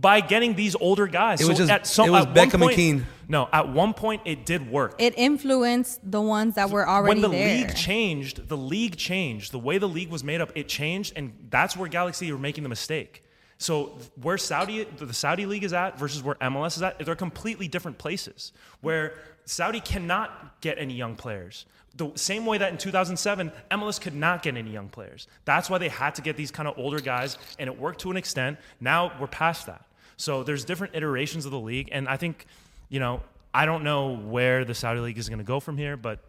by 0.00 0.20
getting 0.20 0.54
these 0.54 0.74
older 0.76 1.06
guys. 1.06 1.40
It 1.40 1.46
was 1.48 1.56
So 1.56 1.62
just- 1.64 1.70
at 1.70 1.86
some, 1.86 2.08
it 2.08 2.10
was 2.10 2.26
at 2.26 2.34
one 2.34 2.50
Beckham 2.50 2.62
and 2.66 2.70
Keane. 2.72 3.06
No, 3.28 3.48
at 3.52 3.68
one 3.70 3.94
point 3.94 4.22
it 4.26 4.44
did 4.44 4.70
work. 4.70 4.94
It 4.98 5.14
influenced 5.16 6.00
the 6.10 6.20
ones 6.20 6.56
that 6.56 6.68
were 6.70 6.86
already 6.86 7.20
when 7.20 7.22
the 7.22 7.28
there. 7.36 7.56
league 7.66 7.74
changed, 7.74 8.48
the 8.48 8.56
league 8.56 8.96
changed. 8.96 9.52
The 9.52 9.58
way 9.58 9.78
the 9.78 9.88
league 9.88 10.10
was 10.10 10.22
made 10.22 10.40
up, 10.42 10.52
it 10.54 10.68
changed, 10.68 11.14
and 11.16 11.32
that's 11.48 11.76
where 11.76 11.88
Galaxy 11.88 12.30
were 12.32 12.38
making 12.38 12.62
the 12.64 12.68
mistake. 12.68 13.22
So 13.58 13.96
where 14.20 14.36
Saudi, 14.38 14.84
the 14.98 15.14
Saudi 15.14 15.46
league 15.46 15.62
is 15.64 15.72
at 15.72 15.98
versus 15.98 16.22
where 16.22 16.34
MLS 16.42 16.76
is 16.76 16.82
at, 16.82 16.98
they're 16.98 17.14
completely 17.14 17.68
different 17.68 17.96
places. 17.96 18.52
Where 18.80 19.14
Saudi 19.44 19.80
cannot 19.80 20.60
get 20.60 20.78
any 20.78 20.94
young 20.94 21.16
players. 21.16 21.66
The 21.96 22.10
same 22.14 22.46
way 22.46 22.58
that 22.58 22.72
in 22.72 22.78
2007, 22.78 23.52
MLS 23.70 24.00
could 24.00 24.14
not 24.14 24.42
get 24.42 24.56
any 24.56 24.70
young 24.70 24.88
players. 24.88 25.26
That's 25.44 25.68
why 25.68 25.78
they 25.78 25.88
had 25.88 26.14
to 26.14 26.22
get 26.22 26.36
these 26.36 26.50
kind 26.50 26.66
of 26.66 26.78
older 26.78 27.00
guys, 27.00 27.36
and 27.58 27.68
it 27.68 27.78
worked 27.78 28.00
to 28.00 28.10
an 28.10 28.16
extent. 28.16 28.58
Now 28.80 29.12
we're 29.20 29.26
past 29.26 29.66
that. 29.66 29.84
So 30.16 30.42
there's 30.42 30.64
different 30.64 30.94
iterations 30.94 31.44
of 31.44 31.50
the 31.50 31.60
league, 31.60 31.88
and 31.92 32.08
I 32.08 32.16
think, 32.16 32.46
you 32.88 33.00
know, 33.00 33.22
I 33.52 33.66
don't 33.66 33.84
know 33.84 34.16
where 34.16 34.64
the 34.64 34.74
Saudi 34.74 35.00
league 35.00 35.18
is 35.18 35.28
going 35.28 35.38
to 35.38 35.44
go 35.44 35.60
from 35.60 35.76
here, 35.76 35.96
but 35.96 36.20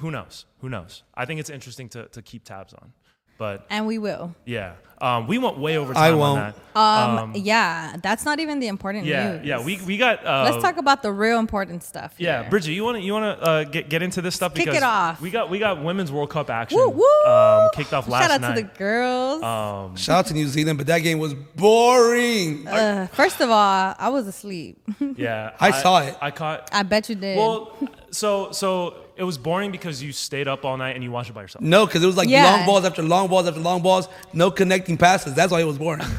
who 0.00 0.10
knows? 0.10 0.44
Who 0.60 0.68
knows? 0.68 1.02
I 1.14 1.24
think 1.24 1.40
it's 1.40 1.50
interesting 1.50 1.88
to, 1.90 2.06
to 2.08 2.22
keep 2.22 2.44
tabs 2.44 2.74
on. 2.74 2.92
But 3.40 3.64
and 3.70 3.86
we 3.86 3.96
will. 3.96 4.34
yeah, 4.44 4.74
um, 5.00 5.26
we 5.26 5.38
went 5.38 5.56
way 5.58 5.78
over 5.78 5.94
time 5.94 6.02
I 6.02 6.14
won't. 6.14 6.40
on 6.40 6.54
that. 6.74 6.78
Um, 6.78 7.32
yeah, 7.34 7.96
that's 8.02 8.26
not 8.26 8.38
even 8.38 8.60
the 8.60 8.68
important 8.68 9.06
yeah, 9.06 9.32
news. 9.32 9.46
yeah, 9.46 9.64
we, 9.64 9.80
we 9.86 9.96
got. 9.96 10.24
Uh, 10.24 10.42
Let's 10.50 10.62
talk 10.62 10.76
about 10.76 11.02
the 11.02 11.10
real 11.10 11.38
important 11.38 11.82
stuff. 11.82 12.12
Yeah, 12.18 12.42
here. 12.42 12.50
Brigitte, 12.50 12.74
you 12.74 12.84
want 12.84 12.98
to 12.98 13.02
you 13.02 13.14
want 13.14 13.40
to 13.40 13.44
uh, 13.44 13.64
get 13.64 13.88
get 13.88 14.02
into 14.02 14.20
this 14.20 14.34
stuff 14.34 14.52
Kick 14.52 14.66
because 14.66 14.76
it 14.76 14.82
off. 14.82 15.22
we 15.22 15.30
got 15.30 15.48
we 15.48 15.58
got 15.58 15.82
women's 15.82 16.12
World 16.12 16.28
Cup 16.28 16.50
action. 16.50 16.78
Woo 16.78 16.90
woo! 16.90 17.24
Um, 17.32 17.70
kicked 17.72 17.94
off 17.94 18.06
last 18.06 18.20
night. 18.20 18.28
Shout 18.28 18.30
out 18.30 18.40
night. 18.42 18.56
to 18.56 18.62
the 18.62 18.78
girls. 18.78 19.42
um, 19.42 19.96
Shout 19.96 20.18
out 20.18 20.26
to 20.26 20.34
New 20.34 20.46
Zealand, 20.46 20.76
but 20.76 20.86
that 20.88 20.98
game 20.98 21.18
was 21.18 21.32
boring. 21.32 22.68
Uh, 22.68 23.06
first 23.12 23.40
of 23.40 23.48
all, 23.48 23.94
I 23.98 24.10
was 24.10 24.26
asleep. 24.26 24.82
yeah, 25.16 25.52
I 25.60 25.70
saw 25.70 26.02
it. 26.02 26.14
I 26.20 26.30
caught. 26.30 26.68
I 26.72 26.82
bet 26.82 27.08
you 27.08 27.14
did. 27.14 27.38
Well, 27.38 27.74
so 28.10 28.52
so 28.52 28.96
it 29.20 29.24
was 29.24 29.38
boring 29.38 29.70
because 29.70 30.02
you 30.02 30.12
stayed 30.12 30.48
up 30.48 30.64
all 30.64 30.76
night 30.76 30.94
and 30.96 31.04
you 31.04 31.10
watched 31.12 31.30
it 31.30 31.34
by 31.34 31.42
yourself. 31.42 31.62
No, 31.62 31.86
because 31.86 32.02
it 32.02 32.06
was 32.06 32.16
like 32.16 32.28
Yeah. 32.28 32.44
long 32.56 32.66
balls 32.66 32.84
after 32.84 33.02
long 33.02 33.28
balls 33.28 33.46
after 33.46 33.60
long 33.60 33.82
balls, 33.82 34.08
no 34.32 34.50
connecting 34.50 34.96
passes. 34.96 35.34
That's 35.34 35.52
why 35.52 35.60
it 35.60 35.64
was 35.64 35.78
boring. 35.78 36.02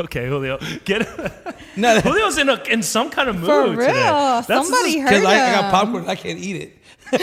Okay, 0.00 0.28
Julio, 0.28 0.58
get 0.84 1.00
No, 1.76 2.00
Julio's 2.00 2.38
in 2.38 2.48
a 2.48 2.62
in 2.70 2.84
some 2.84 3.10
kind 3.10 3.28
of 3.28 3.34
mood 3.34 3.46
For 3.46 3.62
real, 3.70 3.78
today. 3.88 3.92
That's 3.94 4.46
somebody 4.46 4.92
this 4.92 5.02
heard 5.02 5.08
because 5.10 5.24
I, 5.24 5.32
I 5.32 5.52
got 5.56 5.64
him. 5.64 5.70
popcorn, 5.72 6.04
I 6.08 6.14
can't 6.14 6.38
eat 6.38 6.54
it. 6.54 6.78
There's 7.10 7.22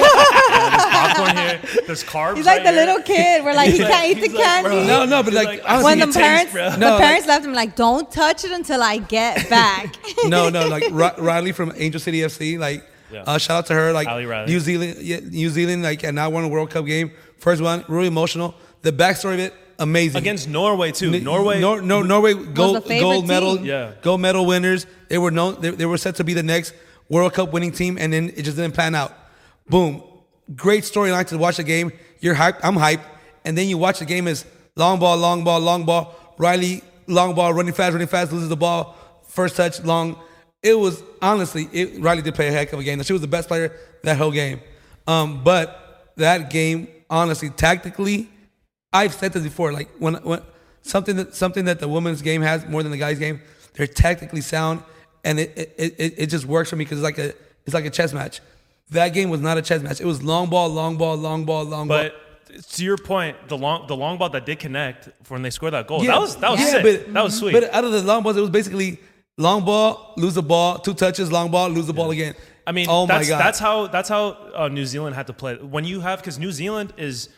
popcorn 0.91 1.37
here. 1.37 1.61
There's 1.87 2.03
carbs. 2.03 2.35
He's 2.35 2.45
like 2.45 2.57
right 2.57 2.63
the 2.65 2.71
here. 2.73 2.85
little 2.85 3.01
kid. 3.01 3.45
We're 3.45 3.53
like, 3.53 3.67
he 3.69 3.77
He's 3.77 3.87
can't 3.87 3.91
like- 3.93 4.09
eat 4.09 4.13
the 4.15 4.27
he's 4.27 4.33
like, 4.33 4.43
candy. 4.43 4.69
bro. 4.71 4.83
No, 4.87 5.05
no, 5.05 5.23
but 5.23 5.31
He's 5.31 5.35
like, 5.35 5.47
like, 5.47 5.61
honestly, 5.69 5.83
when 5.85 5.99
the 5.99 6.03
it 6.03 6.05
tastes, 6.07 6.19
parents, 6.19 6.51
bro. 6.51 6.69
the 6.71 6.77
No, 6.77 6.89
like- 6.89 6.99
parents 7.01 7.27
left 7.29 7.45
him 7.45 7.53
like, 7.53 7.75
don't 7.77 8.11
touch 8.11 8.43
it 8.43 8.51
until 8.51 8.83
I 8.83 8.97
get 8.97 9.49
back. 9.49 9.95
no, 10.25 10.49
no, 10.49 10.67
like 10.67 10.83
Ri- 10.91 11.23
Riley 11.23 11.53
from 11.53 11.71
Angel 11.77 12.01
City 12.01 12.19
FC, 12.19 12.59
like 12.59 12.83
Yeah. 13.15 13.23
uh, 13.25 13.37
shout 13.37 13.57
out 13.57 13.65
to 13.67 13.73
her, 13.73 13.93
like 13.93 14.07
New 14.47 14.59
Zealand, 14.59 14.97
yeah, 14.99 15.19
New 15.21 15.49
Zealand, 15.49 15.83
like 15.83 16.03
and 16.03 16.15
now 16.15 16.29
won 16.29 16.43
a 16.43 16.47
World 16.49 16.69
Cup 16.69 16.85
game, 16.85 17.11
first 17.37 17.61
one, 17.61 17.85
really 17.87 18.07
emotional. 18.07 18.53
The 18.81 18.91
backstory 18.91 19.35
of 19.35 19.39
it, 19.39 19.53
amazing. 19.79 20.19
against 20.19 20.49
Norway 20.49 20.91
too. 20.91 21.19
Norway. 21.21 21.59
Nor, 21.61 21.81
no, 21.81 22.01
Norway 22.01 22.33
gold, 22.33 22.85
gold 22.87 23.25
medal, 23.27 23.55
team. 23.55 23.65
Yeah. 23.65 23.93
gold 24.01 24.19
medal 24.21 24.45
winners. 24.45 24.85
They 25.07 25.17
were 25.17 25.31
known. 25.31 25.61
They, 25.61 25.69
they 25.71 25.85
were 25.85 25.97
set 25.97 26.15
to 26.17 26.23
be 26.23 26.33
the 26.33 26.43
next 26.43 26.73
World 27.09 27.33
Cup 27.33 27.53
winning 27.53 27.71
team, 27.71 27.97
and 27.97 28.11
then 28.11 28.29
it 28.35 28.43
just 28.43 28.57
didn't 28.57 28.75
pan 28.75 28.95
out. 28.95 29.13
Boom, 29.69 30.03
great 30.55 30.83
storyline 30.83 31.25
to 31.27 31.37
watch 31.37 31.57
the 31.57 31.63
game. 31.63 31.91
You're 32.19 32.35
hyped. 32.35 32.59
I'm 32.63 32.75
hyped, 32.75 33.05
and 33.45 33.57
then 33.57 33.67
you 33.67 33.77
watch 33.77 33.99
the 33.99 34.05
game 34.05 34.27
as 34.27 34.45
long 34.75 34.99
ball, 34.99 35.17
long 35.17 35.43
ball, 35.43 35.59
long 35.59 35.85
ball. 35.85 36.15
Riley, 36.37 36.83
long 37.07 37.33
ball, 37.33 37.53
running 37.53 37.73
fast, 37.73 37.93
running 37.93 38.07
fast, 38.07 38.33
loses 38.33 38.49
the 38.49 38.57
ball. 38.57 38.95
First 39.27 39.55
touch, 39.55 39.83
long. 39.83 40.19
It 40.65 40.77
was 40.79 41.03
honestly, 41.21 41.69
it, 41.71 42.01
Riley 42.01 42.21
did 42.23 42.33
play 42.35 42.47
a 42.47 42.51
heck 42.51 42.73
of 42.73 42.79
a 42.79 42.83
game. 42.83 43.01
She 43.03 43.13
was 43.13 43.21
the 43.21 43.27
best 43.27 43.47
player 43.47 43.71
that 44.03 44.17
whole 44.17 44.31
game. 44.31 44.59
Um, 45.07 45.43
but 45.43 46.11
that 46.15 46.49
game, 46.49 46.87
honestly, 47.09 47.49
tactically, 47.51 48.29
I've 48.91 49.13
said 49.13 49.33
this 49.33 49.43
before. 49.43 49.71
Like 49.71 49.89
when 49.99 50.15
when 50.15 50.41
something 50.81 51.15
that 51.17 51.35
something 51.35 51.65
that 51.65 51.79
the 51.79 51.87
women's 51.87 52.21
game 52.21 52.41
has 52.41 52.65
more 52.67 52.81
than 52.81 52.91
the 52.91 52.97
guys' 52.97 53.19
game, 53.19 53.41
they're 53.75 53.85
tactically 53.87 54.41
sound, 54.41 54.81
and 55.23 55.39
it 55.39 55.53
it, 55.77 55.95
it, 55.97 56.13
it 56.17 56.25
just 56.27 56.45
works 56.45 56.69
for 56.71 56.77
me 56.77 56.85
because 56.85 56.97
it's 56.99 57.03
like 57.03 57.19
a 57.19 57.33
it's 57.65 57.73
like 57.73 57.85
a 57.85 57.89
chess 57.91 58.11
match. 58.13 58.41
That 58.91 59.09
game 59.09 59.29
was 59.29 59.41
not 59.41 59.57
a 59.57 59.61
chess 59.61 59.81
match. 59.83 60.01
It 60.01 60.05
was 60.05 60.23
long 60.23 60.49
ball, 60.49 60.69
long 60.69 60.97
ball, 60.97 61.15
long 61.15 61.45
ball, 61.45 61.63
long 61.63 61.87
ball. 61.87 62.03
But 62.03 62.13
to 62.71 62.83
your 62.83 62.97
point, 62.97 63.35
the 63.49 63.57
long 63.57 63.85
the 63.87 63.95
long 63.95 64.17
ball 64.17 64.29
that 64.29 64.45
did 64.45 64.59
connect 64.59 65.09
when 65.27 65.41
they 65.43 65.49
scored 65.51 65.73
that 65.73 65.85
goal, 65.87 66.03
Yeah, 66.03 66.13
that 66.13 66.21
was 66.21 66.35
that 66.37 66.49
was 66.51 66.59
yeah, 66.61 66.65
sick. 66.67 66.83
but- 66.83 67.13
that 67.13 67.23
was 67.23 67.37
sweet. 67.37 67.51
But 67.53 67.71
out 67.73 67.83
of 67.83 67.91
the 67.91 68.01
long 68.01 68.23
balls, 68.23 68.37
it 68.37 68.41
was 68.41 68.49
basically 68.49 68.99
long 69.37 69.65
ball, 69.65 70.13
lose 70.17 70.35
the 70.35 70.41
ball, 70.43 70.77
two 70.79 70.93
touches, 70.93 71.31
long 71.31 71.51
ball, 71.51 71.69
lose 71.69 71.87
the 71.87 71.93
ball 71.93 72.11
again. 72.11 72.35
I 72.67 72.71
mean, 72.71 72.87
oh 72.89 73.05
that's, 73.05 73.27
my 73.27 73.29
god, 73.29 73.39
that's 73.39 73.59
how 73.59 73.87
that's 73.87 74.09
how 74.09 74.29
uh, 74.55 74.67
New 74.69 74.85
Zealand 74.85 75.15
had 75.15 75.27
to 75.27 75.33
play. 75.33 75.55
When 75.55 75.85
you 75.85 75.99
have 76.01 76.19
because 76.19 76.39
New 76.39 76.51
Zealand 76.51 76.93
is 76.97 77.29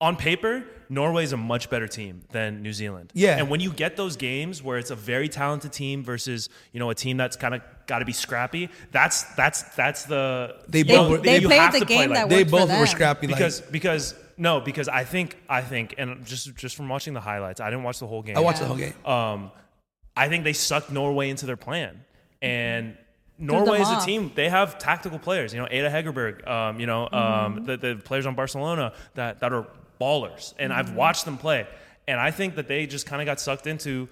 on 0.00 0.14
paper, 0.16 0.64
Norway's 0.88 1.32
a 1.32 1.36
much 1.36 1.68
better 1.70 1.88
team 1.88 2.22
than 2.30 2.62
New 2.62 2.72
Zealand. 2.72 3.10
Yeah. 3.14 3.38
and 3.38 3.48
when 3.50 3.58
you 3.60 3.72
get 3.72 3.96
those 3.96 4.16
games 4.16 4.62
where 4.62 4.78
it's 4.78 4.90
a 4.90 4.94
very 4.94 5.28
talented 5.28 5.72
team 5.72 6.04
versus 6.04 6.48
you 6.72 6.78
know 6.78 6.90
a 6.90 6.94
team 6.94 7.16
that's 7.16 7.34
kind 7.36 7.54
of 7.54 7.62
got 7.88 7.98
to 7.98 8.04
be 8.04 8.12
scrappy, 8.12 8.68
that's 8.92 9.24
that's 9.34 9.62
that's 9.74 10.04
the 10.04 10.54
They 10.68 10.80
you 10.80 10.84
both 10.84 10.94
know, 10.94 11.10
were- 11.10 11.18
they 11.18 11.40
you 11.40 11.48
played 11.48 11.60
have 11.60 11.72
the 11.72 11.80
to 11.80 11.86
play 11.86 11.96
game 11.96 12.10
like 12.10 12.18
that 12.20 12.28
they 12.28 12.36
worked 12.44 12.50
for 12.50 12.56
both 12.58 12.68
were 12.68 12.76
them. 12.76 12.86
scrappy. 12.86 13.26
like- 13.26 13.36
because 13.36 13.60
because 13.62 14.14
no 14.36 14.60
because 14.60 14.86
I 14.88 15.02
think 15.02 15.36
I 15.48 15.62
think 15.62 15.94
and 15.98 16.24
just 16.24 16.54
just 16.54 16.76
from 16.76 16.88
watching 16.88 17.14
the 17.14 17.20
highlights, 17.20 17.60
I 17.60 17.70
didn't 17.70 17.82
watch 17.82 17.98
the 17.98 18.06
whole 18.06 18.22
game. 18.22 18.36
I 18.36 18.40
watched 18.40 18.60
the 18.60 18.66
whole 18.66 18.76
game. 18.76 18.94
Um, 19.04 19.50
I 20.16 20.28
think 20.28 20.44
they 20.44 20.52
sucked 20.52 20.90
Norway 20.90 21.30
into 21.30 21.46
their 21.46 21.56
plan, 21.56 22.04
and 22.40 22.96
Norway 23.38 23.80
is 23.80 23.90
a 23.90 24.00
team. 24.00 24.32
They 24.34 24.48
have 24.48 24.78
tactical 24.78 25.18
players. 25.18 25.52
You 25.52 25.60
know, 25.60 25.68
Ada 25.70 25.90
Hegerberg. 25.90 26.46
Um, 26.46 26.80
you 26.80 26.86
know, 26.86 27.08
um, 27.10 27.64
the, 27.64 27.76
the 27.76 27.96
players 27.96 28.26
on 28.26 28.34
Barcelona 28.34 28.92
that 29.14 29.40
that 29.40 29.52
are 29.52 29.66
ballers, 30.00 30.54
and 30.58 30.72
I've 30.72 30.94
watched 30.94 31.24
them 31.24 31.36
play, 31.36 31.66
and 32.08 32.18
I 32.18 32.30
think 32.30 32.56
that 32.56 32.68
they 32.68 32.86
just 32.86 33.06
kind 33.06 33.20
of 33.20 33.26
got 33.26 33.40
sucked 33.40 33.66
into 33.66 34.08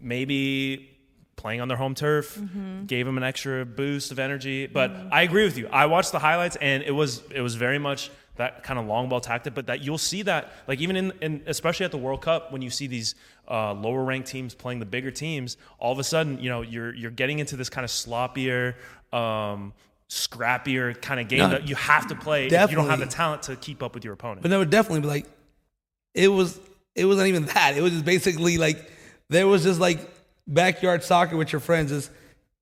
maybe 0.00 0.90
playing 1.36 1.60
on 1.60 1.68
their 1.68 1.76
home 1.76 1.94
turf 1.94 2.38
gave 2.86 3.06
them 3.06 3.16
an 3.16 3.22
extra 3.22 3.64
boost 3.64 4.10
of 4.10 4.18
energy. 4.18 4.66
But 4.66 4.90
i 5.12 5.22
agree 5.22 5.44
with 5.44 5.58
you. 5.58 5.68
I 5.68 5.86
watched 5.86 6.12
the 6.12 6.18
highlights 6.18 6.56
and 6.56 6.82
it 6.82 6.90
was 6.90 7.22
it 7.30 7.40
was 7.40 7.54
very 7.54 7.78
much 7.78 8.10
that 8.36 8.62
kind 8.64 8.78
of 8.78 8.86
long 8.86 9.08
ball 9.08 9.20
tactic. 9.20 9.54
But 9.54 9.66
that 9.66 9.82
you'll 9.82 9.98
see 9.98 10.22
that 10.22 10.52
like 10.66 10.80
even 10.80 10.96
in, 10.96 11.12
in 11.20 11.42
especially 11.46 11.84
at 11.84 11.92
the 11.92 11.98
world 11.98 12.22
cup 12.22 12.52
when 12.52 12.62
you 12.62 12.70
see 12.70 12.86
these 12.86 13.14
uh, 13.48 13.72
lower 13.74 14.04
ranked 14.04 14.28
teams 14.28 14.54
playing 14.54 14.80
the 14.80 14.86
bigger 14.86 15.10
teams 15.10 15.56
all 15.78 15.92
of 15.92 15.98
a 15.98 16.04
sudden 16.04 16.38
you 16.40 16.48
know 16.48 16.62
you're 16.62 16.94
you're 16.94 17.10
getting 17.10 17.38
into 17.38 17.56
this 17.56 17.68
kind 17.68 17.84
of 17.84 17.90
sloppier 17.90 18.74
um, 19.12 19.72
scrappier 20.08 21.00
kind 21.00 21.20
of 21.20 21.28
game 21.28 21.40
No, 21.40 21.48
that 21.50 21.68
you 21.68 21.74
have 21.74 22.06
to 22.08 22.14
play 22.14 22.46
if 22.46 22.70
you 22.70 22.76
don't 22.76 22.88
have 22.88 23.00
the 23.00 23.06
talent 23.06 23.42
to 23.42 23.56
keep 23.56 23.82
up 23.82 23.94
with 23.94 24.04
your 24.04 24.14
opponent 24.14 24.42
But 24.42 24.50
no, 24.50 24.64
definitely. 24.64 25.00
But 25.00 25.08
like, 25.08 25.26
it 26.14 26.28
was 26.28 26.58
it 26.94 27.04
wasn't 27.04 27.28
even 27.28 27.44
that. 27.46 27.76
It 27.76 27.82
was 27.82 27.92
just 27.92 28.04
basically 28.04 28.56
like 28.58 28.90
there 29.28 29.46
was 29.46 29.64
just 29.64 29.80
like 29.80 29.98
backyard 30.46 31.02
soccer 31.02 31.36
with 31.36 31.52
your 31.52 31.60
friends. 31.60 31.92
Is 31.92 32.10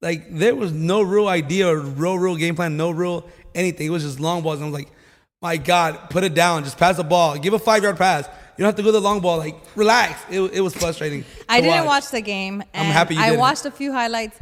like 0.03 0.27
there 0.31 0.55
was 0.55 0.73
no 0.73 1.03
real 1.03 1.29
idea 1.29 1.68
or 1.68 1.79
real 1.79 2.18
real 2.18 2.37
game 2.37 2.57
plan, 2.57 2.77
no 2.77 2.90
real 2.90 3.29
anything. 3.55 3.87
It 3.87 3.90
was 3.90 4.03
just 4.03 4.20
long 4.20 4.42
balls. 4.42 4.57
And 4.57 4.64
I 4.64 4.70
was 4.70 4.75
like, 4.75 4.90
my 5.40 5.57
God, 5.57 6.11
put 6.11 6.25
it 6.25 6.35
down, 6.35 6.64
just 6.64 6.79
pass 6.79 6.97
the 6.97 7.05
ball, 7.05 7.38
give 7.38 7.53
a 7.53 7.59
five 7.59 7.83
yard 7.83 7.97
pass. 7.97 8.29
You 8.57 8.62
don't 8.62 8.67
have 8.69 8.77
to 8.77 8.83
go 8.83 8.88
to 8.88 8.93
the 8.93 9.01
long 9.01 9.21
ball. 9.21 9.38
Like 9.38 9.57
relax. 9.77 10.21
It, 10.31 10.40
it 10.40 10.61
was 10.61 10.75
frustrating. 10.75 11.25
I 11.49 11.61
didn't 11.61 11.87
watch 11.87 12.11
the 12.11 12.21
game. 12.21 12.62
And 12.73 12.88
happy 12.88 13.14
you 13.14 13.21
I 13.21 13.27
didn't. 13.31 13.40
watched 13.40 13.64
a 13.67 13.71
few 13.71 13.93
highlights. 13.93 14.38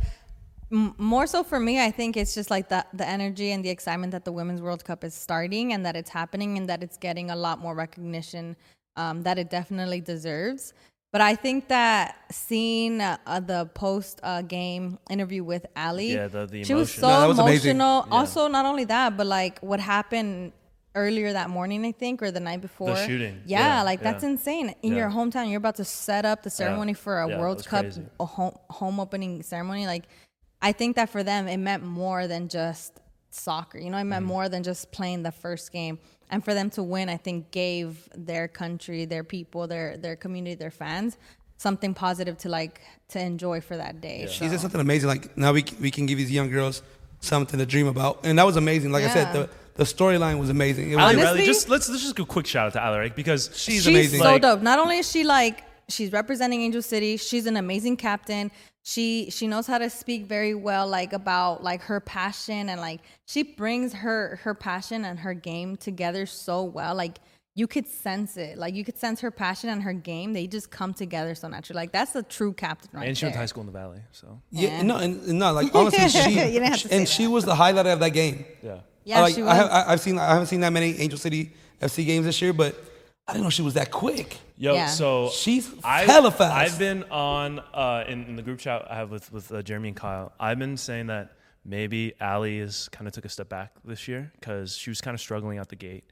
M- 0.71 0.95
more 0.99 1.27
so 1.27 1.43
for 1.45 1.61
me, 1.61 1.81
I 1.85 1.91
think 1.91 2.17
it's 2.17 2.35
just 2.35 2.51
like 2.51 2.69
the 2.69 2.85
the 2.95 3.07
energy 3.07 3.53
and 3.53 3.65
the 3.65 3.71
excitement 3.71 4.13
that 4.13 4.25
the 4.25 4.33
Women's 4.33 4.63
World 4.63 4.85
Cup 4.85 5.05
is 5.05 5.15
starting 5.15 5.73
and 5.73 5.85
that 5.87 5.97
it's 5.97 6.11
happening 6.11 6.57
and 6.59 6.69
that 6.69 6.83
it's 6.83 6.97
getting 6.97 7.31
a 7.31 7.37
lot 7.37 7.59
more 7.59 7.75
recognition 7.75 8.57
um, 8.97 9.23
that 9.23 9.39
it 9.39 9.51
definitely 9.51 10.01
deserves. 10.01 10.73
But 11.13 11.21
I 11.21 11.35
think 11.35 11.69
that 11.69 12.17
seeing 12.31 13.03
uh, 13.03 13.19
uh, 13.27 13.39
the 13.41 13.67
post 13.75 14.19
uh, 14.23 14.41
game 14.41 14.99
interview 15.11 15.45
with 15.45 15.67
Ali, 15.77 16.15
Yeah, 16.15 16.27
the- 16.29 16.47
the 16.47 16.65
she 16.65 16.73
was 16.73 16.89
emotion. 16.89 17.01
so 17.03 17.09
No, 17.09 17.21
that 17.21 17.29
was 17.29 17.39
amazing. 17.39 17.77
emotional. 17.77 18.07
Also, 18.11 18.49
not 18.49 18.65
only 18.65 18.85
that, 18.85 19.17
but 19.19 19.27
like 19.27 19.59
what 19.61 19.79
happened 19.81 20.53
earlier 20.95 21.33
that 21.33 21.49
morning, 21.51 21.85
I 21.85 21.93
think, 21.93 22.23
or 22.23 22.31
the 22.31 22.41
night 22.41 22.61
before. 22.61 22.91
The 22.91 23.07
shooting. 23.07 23.41
Yeah, 23.47 23.61
Yeah, 23.79 23.83
like 23.83 24.03
that's 24.03 24.23
yeah. 24.23 24.31
insane. 24.31 24.75
In 24.83 24.93
Yeah. 24.93 24.99
your 25.01 25.11
hometown, 25.11 25.49
you're 25.49 25.59
about 25.59 25.77
to 25.77 25.85
set 25.85 26.25
up 26.25 26.43
the 26.43 26.51
ceremony 26.51 26.95
for 26.95 27.21
a 27.21 27.29
Yeah, 27.29 27.39
World 27.39 27.65
Cup 27.67 27.87
a 28.21 28.25
home, 28.25 28.57
home 28.71 29.01
opening 29.01 29.43
ceremony. 29.43 29.87
Like, 29.87 30.05
I 30.61 30.73
think 30.73 30.97
that 30.97 31.09
for 31.09 31.23
them, 31.23 31.49
it 31.49 31.57
meant 31.57 31.83
more 31.83 32.27
than 32.27 32.49
just 32.49 33.01
soccer. 33.31 33.79
You 33.79 33.91
know, 33.91 33.97
it 33.97 34.01
Mm-hmm. 34.03 34.09
meant 34.11 34.27
more 34.27 34.49
than 34.49 34.63
just 34.63 34.93
playing 34.93 35.23
the 35.23 35.33
first 35.33 35.73
game. 35.73 35.99
And 36.31 36.45
for 36.45 36.55
them 36.55 36.71
to 36.71 36.83
win, 36.83 37.09
I 37.09 37.17
think 37.17 37.51
gave 37.51 38.09
their 38.15 38.47
country, 38.49 39.05
their 39.05 39.25
people, 39.25 39.67
their 39.67 39.97
their 39.97 40.17
community, 40.17 40.55
their 40.55 40.71
fans 40.71 41.17
something 41.59 41.95
positive 41.95 42.37
to 42.39 42.49
like 42.49 42.81
to 43.09 43.21
enjoy 43.21 43.61
for 43.61 43.77
that 43.77 44.01
day. 44.01 44.27
She 44.29 44.49
said 44.49 44.59
something 44.59 44.81
amazing. 44.81 45.09
Like 45.09 45.37
now 45.37 45.53
we 45.53 45.65
we 45.81 45.91
can 45.91 46.07
give 46.07 46.19
these 46.19 46.31
young 46.31 46.51
girls 46.51 46.83
something 47.21 47.59
to 47.59 47.67
dream 47.67 47.87
about, 47.87 48.25
and 48.27 48.39
that 48.39 48.45
was 48.47 48.57
amazing. 48.57 48.91
Like 48.93 49.05
I 49.05 49.11
said, 49.13 49.33
the 49.33 49.49
the 49.75 49.85
storyline 49.85 50.39
was 50.39 50.51
amazing. 50.51 50.91
It 50.93 50.97
was, 50.97 51.05
Ali 51.05 51.15
Honestly- 51.15 51.25
Riley, 51.41 51.45
just 51.47 51.69
let's 51.69 51.89
let's 51.89 52.03
just 52.03 52.17
go 52.17 52.25
quick 52.25 52.47
shout 52.47 52.67
out 52.67 52.73
to 52.75 52.85
Ali 52.85 52.99
right? 52.99 53.17
because 53.17 53.51
She's 53.55 53.77
she's 53.83 53.87
amazing. 53.87 54.21
so 54.21 54.25
Like- 54.27 54.43
dope. 54.43 54.63
Not 54.63 54.79
only 54.79 54.99
is 54.99 55.11
she 55.11 55.25
like 55.25 55.65
she's 55.89 56.13
representing 56.13 56.63
Angel 56.63 56.83
City, 56.83 57.17
she's 57.17 57.47
an 57.47 57.57
amazing 57.57 57.97
captain. 57.97 58.51
She 58.85 59.31
she 59.31 59.47
knows 59.47 59.67
how 59.67 59.79
to 59.79 59.89
speak 59.89 60.27
very 60.27 60.55
well, 60.55 60.87
like 60.89 61.13
about 61.13 61.63
like 61.63 61.83
her 61.83 62.01
passion 62.01 62.69
and 62.69 62.81
like 62.81 63.01
she 63.27 63.43
brings 63.45 63.93
her 63.93 64.41
her 64.43 64.55
passion 64.55 65.05
and 65.05 65.19
her 65.21 65.35
game 65.35 65.77
together 65.77 66.27
so 66.27 66.65
well. 66.65 66.95
Like 66.95 67.19
you 67.55 67.67
could 67.67 67.87
sense 67.87 68.37
it. 68.39 68.59
Like 68.59 68.75
you 68.75 68.83
could 68.85 68.99
sense 68.99 69.21
her 69.21 69.31
passion 69.31 69.69
and 69.69 69.83
her 69.83 69.93
game. 69.93 70.33
They 70.33 70.47
just 70.49 70.71
come 70.71 70.95
together 70.95 71.35
so 71.37 71.47
naturally. 71.49 71.77
Like 71.83 71.93
that's 71.93 72.15
a 72.17 72.23
true 72.23 72.53
captain 72.53 72.91
right 72.95 73.07
and 73.07 73.17
she 73.17 73.25
went 73.27 73.35
to 73.35 73.39
high 73.39 73.47
school 73.47 73.61
in 73.61 73.67
the 73.67 73.73
valley, 73.73 74.01
so 74.11 74.41
yeah, 74.51 74.71
Yeah. 74.79 74.83
no, 74.83 74.97
and, 74.97 75.23
and 75.29 75.39
no, 75.39 75.53
like 75.53 75.73
honestly, 75.75 76.09
she 76.23 76.31
You 76.31 76.37
didn't 76.41 76.65
have 76.65 76.81
to 76.83 76.89
say 76.89 76.97
and 76.97 77.09
she 77.09 77.27
was 77.29 77.45
the 77.45 77.55
highlight 77.55 77.87
of 77.87 78.01
that 78.01 78.11
game. 78.11 78.45
yeah. 78.63 78.79
Yeah, 79.05 79.21
like, 79.23 79.35
she 79.35 79.43
I 79.43 79.55
have, 79.55 79.65
was. 79.69 79.73
I, 79.87 79.93
I've 79.93 80.01
seen 80.01 80.19
I 80.19 80.29
haven't 80.29 80.47
seen 80.47 80.61
that 80.61 80.73
many 80.73 80.97
Angel 80.99 81.19
City 81.19 81.53
FC 81.81 82.05
games 82.07 82.25
this 82.27 82.41
year, 82.43 82.53
but 82.53 82.75
I 83.27 83.33
didn't 83.33 83.45
know 83.45 83.51
she 83.51 83.63
was 83.63 83.75
that 83.75 83.91
quick. 83.91 84.39
Yo, 84.57 84.75
Yeah. 84.75 84.87
so 84.87 85.31
She's 85.33 85.73
I've- 85.85 86.11
hella 86.11 86.31
fast. 86.31 86.53
I've 86.75 86.79
been 86.79 87.05
on 87.11 87.59
uh, 87.75 88.05
in, 88.07 88.25
in 88.27 88.37
the 88.37 88.43
group 88.43 88.59
chat 88.61 88.87
I 88.91 88.95
have 88.97 89.11
with 89.11 89.33
with 89.33 89.51
uh, 89.53 89.63
Jeremy 89.63 89.89
and 89.89 89.97
Kyle. 89.97 90.33
I've 90.39 90.59
been 90.59 90.77
saying 90.77 91.07
that 91.09 91.33
maybe 91.65 92.13
Ali 92.21 92.59
is 92.59 92.89
kind 92.93 93.07
of 93.09 93.13
took 93.15 93.25
a 93.25 93.29
step 93.29 93.49
back 93.49 93.73
this 93.85 94.07
year 94.09 94.33
because 94.39 94.77
she 94.77 94.91
was 94.91 95.01
kind 95.01 95.15
of 95.15 95.21
struggling 95.21 95.59
out 95.59 95.69
the 95.69 95.77
gate, 95.77 96.05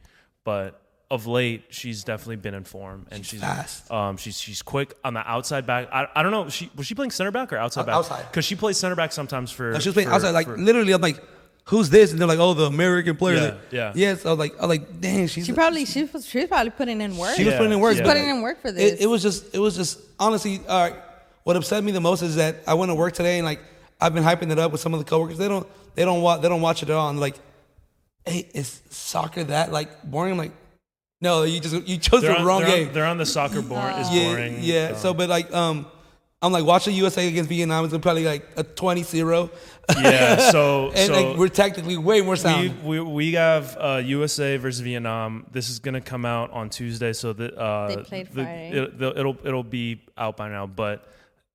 but 0.45 0.81
of 1.13 1.27
late 1.27 1.65
she's 1.71 2.05
definitely 2.05 2.37
been 2.37 2.55
in 2.55 2.63
form 2.63 3.05
and 3.11 3.27
she's, 3.27 3.41
fast. 3.41 3.91
Um, 3.91 4.17
she's 4.17 4.39
she's 4.41 4.63
quick 4.63 4.95
on 5.05 5.13
the 5.15 5.29
outside 5.29 5.67
back. 5.67 5.89
I, 5.93 6.07
I 6.15 6.23
don't 6.23 6.31
know. 6.33 6.49
She 6.49 6.71
was 6.77 6.87
she 6.87 6.95
playing 6.95 7.11
center 7.11 7.33
back 7.33 7.53
or 7.53 7.57
outside 7.57 7.83
O- 7.83 7.87
back? 7.87 7.95
outside. 7.97 8.27
because 8.31 8.45
she 8.45 8.55
plays 8.57 8.77
center 8.77 8.95
back 8.97 9.11
sometimes 9.13 9.51
for. 9.51 9.73
No, 9.73 9.79
she 9.81 9.89
was 9.89 9.95
playing 9.95 10.09
for- 10.09 10.15
outside. 10.15 10.31
Like 10.31 10.47
for- 10.47 10.57
literally, 10.57 10.93
I'm 10.93 11.01
like, 11.01 11.21
who's 11.65 11.91
this? 11.91 12.11
And 12.13 12.21
they're 12.21 12.29
like, 12.29 12.39
oh, 12.39 12.55
the 12.55 12.65
American 12.67 13.17
player. 13.17 13.37
Yeah, 13.37 13.43
Like, 13.45 13.59
yeah. 13.71 13.93
Yes, 13.95 14.27
I 14.27 14.31
was 14.31 14.39
like, 14.39 14.53
I 14.59 14.67
was 14.67 14.69
like, 14.69 15.01
dang, 15.01 15.27
she's 15.29 15.47
She 15.47 15.53
probably 15.53 15.85
she 15.85 16.05
was 16.05 16.27
she 16.27 16.39
was 16.39 16.49
probably 16.49 16.71
putting 16.71 17.01
in 17.01 17.17
work. 17.17 17.37
She 17.37 17.45
was 17.45 17.53
Yeah, 17.53 17.59
putting 17.59 17.73
in 17.73 17.81
work. 17.81 17.93
she's 17.93 18.01
but 18.03 18.09
putting 18.17 18.29
in 18.29 18.43
work 18.43 18.61
for 18.61 18.73
this. 18.73 18.93
It, 18.95 19.03
it 19.03 19.07
was 19.07 19.23
just, 19.23 19.55
it 19.55 19.59
was 19.59 19.77
just 19.77 20.01
honestly. 20.19 20.61
All 20.69 20.83
right, 20.91 20.97
what 21.45 21.57
upset 21.57 21.83
me 21.85 21.93
the 21.93 22.01
most 22.01 22.23
is 22.23 22.37
that 22.37 22.57
I 22.67 22.75
went 22.75 22.91
to 22.91 22.95
work 22.95 23.15
today 23.15 23.39
and 23.39 23.45
like 23.47 23.61
I've 24.01 24.15
been 24.15 24.25
hyping 24.25 24.51
it 24.51 24.59
up 24.59 24.73
with 24.73 24.81
some 24.81 24.93
of 24.95 25.01
the 25.01 25.05
coworkers. 25.05 25.39
They 25.39 25.49
don't, 25.49 25.67
they 25.95 26.05
don't 26.05 26.23
watch, 26.23 26.41
they 26.43 26.49
don't 26.49 26.61
watch 26.63 26.83
it 26.83 26.89
at 26.91 26.97
all. 26.97 27.09
And 27.11 27.21
like, 27.21 27.37
hey, 28.25 28.49
is 28.55 28.81
soccer 28.91 29.45
that 29.45 29.71
like 29.73 30.03
boring? 30.03 30.33
I'm 30.33 30.39
like, 30.39 30.53
no, 31.21 31.43
you 31.43 31.61
just 31.61 31.87
you 31.87 31.99
chose 31.99 32.23
They're 32.23 32.33
the 32.33 32.39
on, 32.41 32.47
wrong 32.47 32.61
they're 32.63 32.71
on- 32.71 32.77
game. 32.85 32.93
they're 32.95 33.05
on 33.05 33.19
the 33.19 33.27
soccer 33.27 33.61
board. 33.63 33.93
Is 33.99 34.11
yeah, 34.11 34.25
boring. 34.29 34.57
yeah. 34.61 34.97
So, 34.97 35.13
but 35.15 35.29
like, 35.29 35.53
um, 35.55 35.87
I'm 36.43 36.53
like 36.53 36.65
watching 36.65 36.95
USA 36.95 37.29
against 37.29 37.51
Vietnam 37.51 37.85
It's 37.85 37.97
probably 37.99 38.25
like 38.25 38.47
a 38.57 38.65
20-0. 38.65 39.51
yeah. 40.03 40.51
So 40.51 40.91
and 40.95 41.13
so 41.13 41.13
like 41.29 41.37
we're 41.39 41.49
tactically 41.49 41.99
way 41.99 42.23
more 42.23 42.33
we, 42.33 42.39
sound. 42.39 42.83
we, 42.85 42.99
we 43.01 43.33
have 43.35 43.77
uh, 43.79 44.01
USA 44.05 44.57
versus 44.57 44.81
Vietnam. 44.81 45.45
This 45.53 45.69
is 45.69 45.79
gonna 45.81 46.01
come 46.01 46.25
out 46.25 46.51
on 46.53 46.71
Tuesday, 46.71 47.13
so 47.13 47.35
that 47.35 47.55
uh, 47.59 47.89
They 47.89 47.97
played 47.99 48.27
the- 48.29 48.33
Friday. 48.45 48.71
it, 48.73 48.99
will 48.99 49.13
it'll 49.19 49.37
it'll 49.45 49.63
be 49.65 50.01
out 50.17 50.37
by 50.39 50.49
now. 50.49 50.67
But 50.67 51.07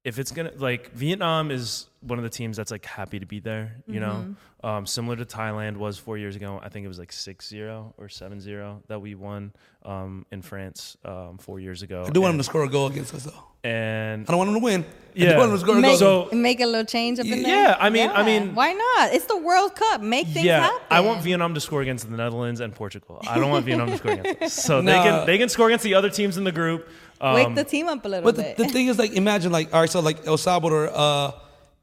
if 0.05 0.17
it's 0.19 0.31
gonna 0.31 0.51
like 0.57 0.91
Vietnam 0.93 1.51
is 1.51 1.87
one 2.01 2.17
of 2.19 2.23
the 2.23 2.29
teams 2.29 2.55
that's 2.55 2.69
like 2.71 2.85
happy 2.85 3.19
to 3.19 3.25
be 3.25 3.39
there. 3.41 3.75
You 3.87 3.99
know, 3.99 4.23
Mm-hmm. 4.61 4.65
um, 4.67 4.85
similar 4.85 5.15
to 5.17 5.25
Thailand 5.25 5.77
was 5.77 5.97
four 5.97 6.17
years 6.19 6.35
ago. 6.35 6.59
I 6.63 6.69
think 6.69 6.85
it 6.85 6.87
was 6.87 6.99
like 6.99 7.11
6-0 7.11 7.93
or 7.97 8.05
7-0 8.07 8.83
that 8.87 9.01
we 9.01 9.15
won 9.15 9.51
um, 9.83 10.25
in 10.31 10.41
France 10.43 10.95
um, 11.03 11.39
four 11.39 11.59
years 11.59 11.81
ago. 11.81 12.03
I 12.07 12.11
do 12.11 12.21
want 12.21 12.33
them 12.33 12.37
to 12.37 12.43
score 12.43 12.63
a 12.63 12.69
goal 12.69 12.85
against 12.87 13.13
us 13.15 13.23
though. 13.23 13.43
and 13.63 14.27
I 14.27 14.31
don't 14.31 14.37
want 14.37 14.51
them 14.51 14.59
to 14.61 14.63
win. 14.63 14.85
Yeah, 15.15 15.23
I 15.23 15.27
Yeah. 15.29 15.33
do 15.33 15.39
want 15.39 15.49
them 15.49 15.57
to 15.59 15.65
score 15.65 15.77
a 15.79 15.81
goal. 15.81 15.97
So- 15.97 16.29
make 16.35 16.59
a 16.61 16.65
little 16.67 16.85
change 16.85 17.17
up 17.19 17.25
in 17.25 17.41
there. 17.41 17.63
Yeah, 17.69 17.77
I 17.79 17.89
mean- 17.89 18.11
I 18.11 18.23
mean- 18.23 18.53
why 18.53 18.73
not? 18.73 19.13
It's 19.13 19.25
the 19.25 19.37
World 19.37 19.75
Cup. 19.75 20.01
Make 20.01 20.27
things 20.27 20.45
yeah, 20.45 20.61
happen. 20.61 20.81
I 20.91 20.99
want 20.99 21.23
Vietnam 21.23 21.55
to 21.55 21.59
score 21.59 21.81
against 21.81 22.07
the 22.07 22.15
Netherlands 22.15 22.59
and 22.59 22.73
Portugal. 22.75 23.19
I 23.27 23.39
don't 23.39 23.49
want 23.49 23.65
Vietnam 23.65 23.89
to 23.89 23.97
score 23.97 24.11
against 24.11 24.41
us. 24.43 24.53
So 24.53 24.81
they 24.83 24.93
can 25.05 25.25
they 25.25 25.37
can 25.39 25.49
score 25.49 25.67
against 25.69 25.83
the 25.83 25.95
other 25.95 26.11
teams 26.11 26.37
in 26.37 26.43
the 26.43 26.51
group. 26.51 26.87
Um, 27.21 27.33
Wake 27.35 27.55
the 27.55 27.63
team 27.63 27.87
up 27.87 28.03
a 28.05 28.07
little 28.09 28.31
bit. 28.31 28.35
But 28.35 28.57
the, 28.57 28.63
the 28.63 28.69
thing 28.69 28.87
is, 28.87 28.97
like, 28.99 29.13
imagine, 29.13 29.51
like, 29.51 29.73
all 29.73 29.79
right, 29.81 29.89
so 29.89 29.99
like 30.01 30.25
El 30.27 30.37
Salvador, 30.37 30.89
uh, 30.93 31.31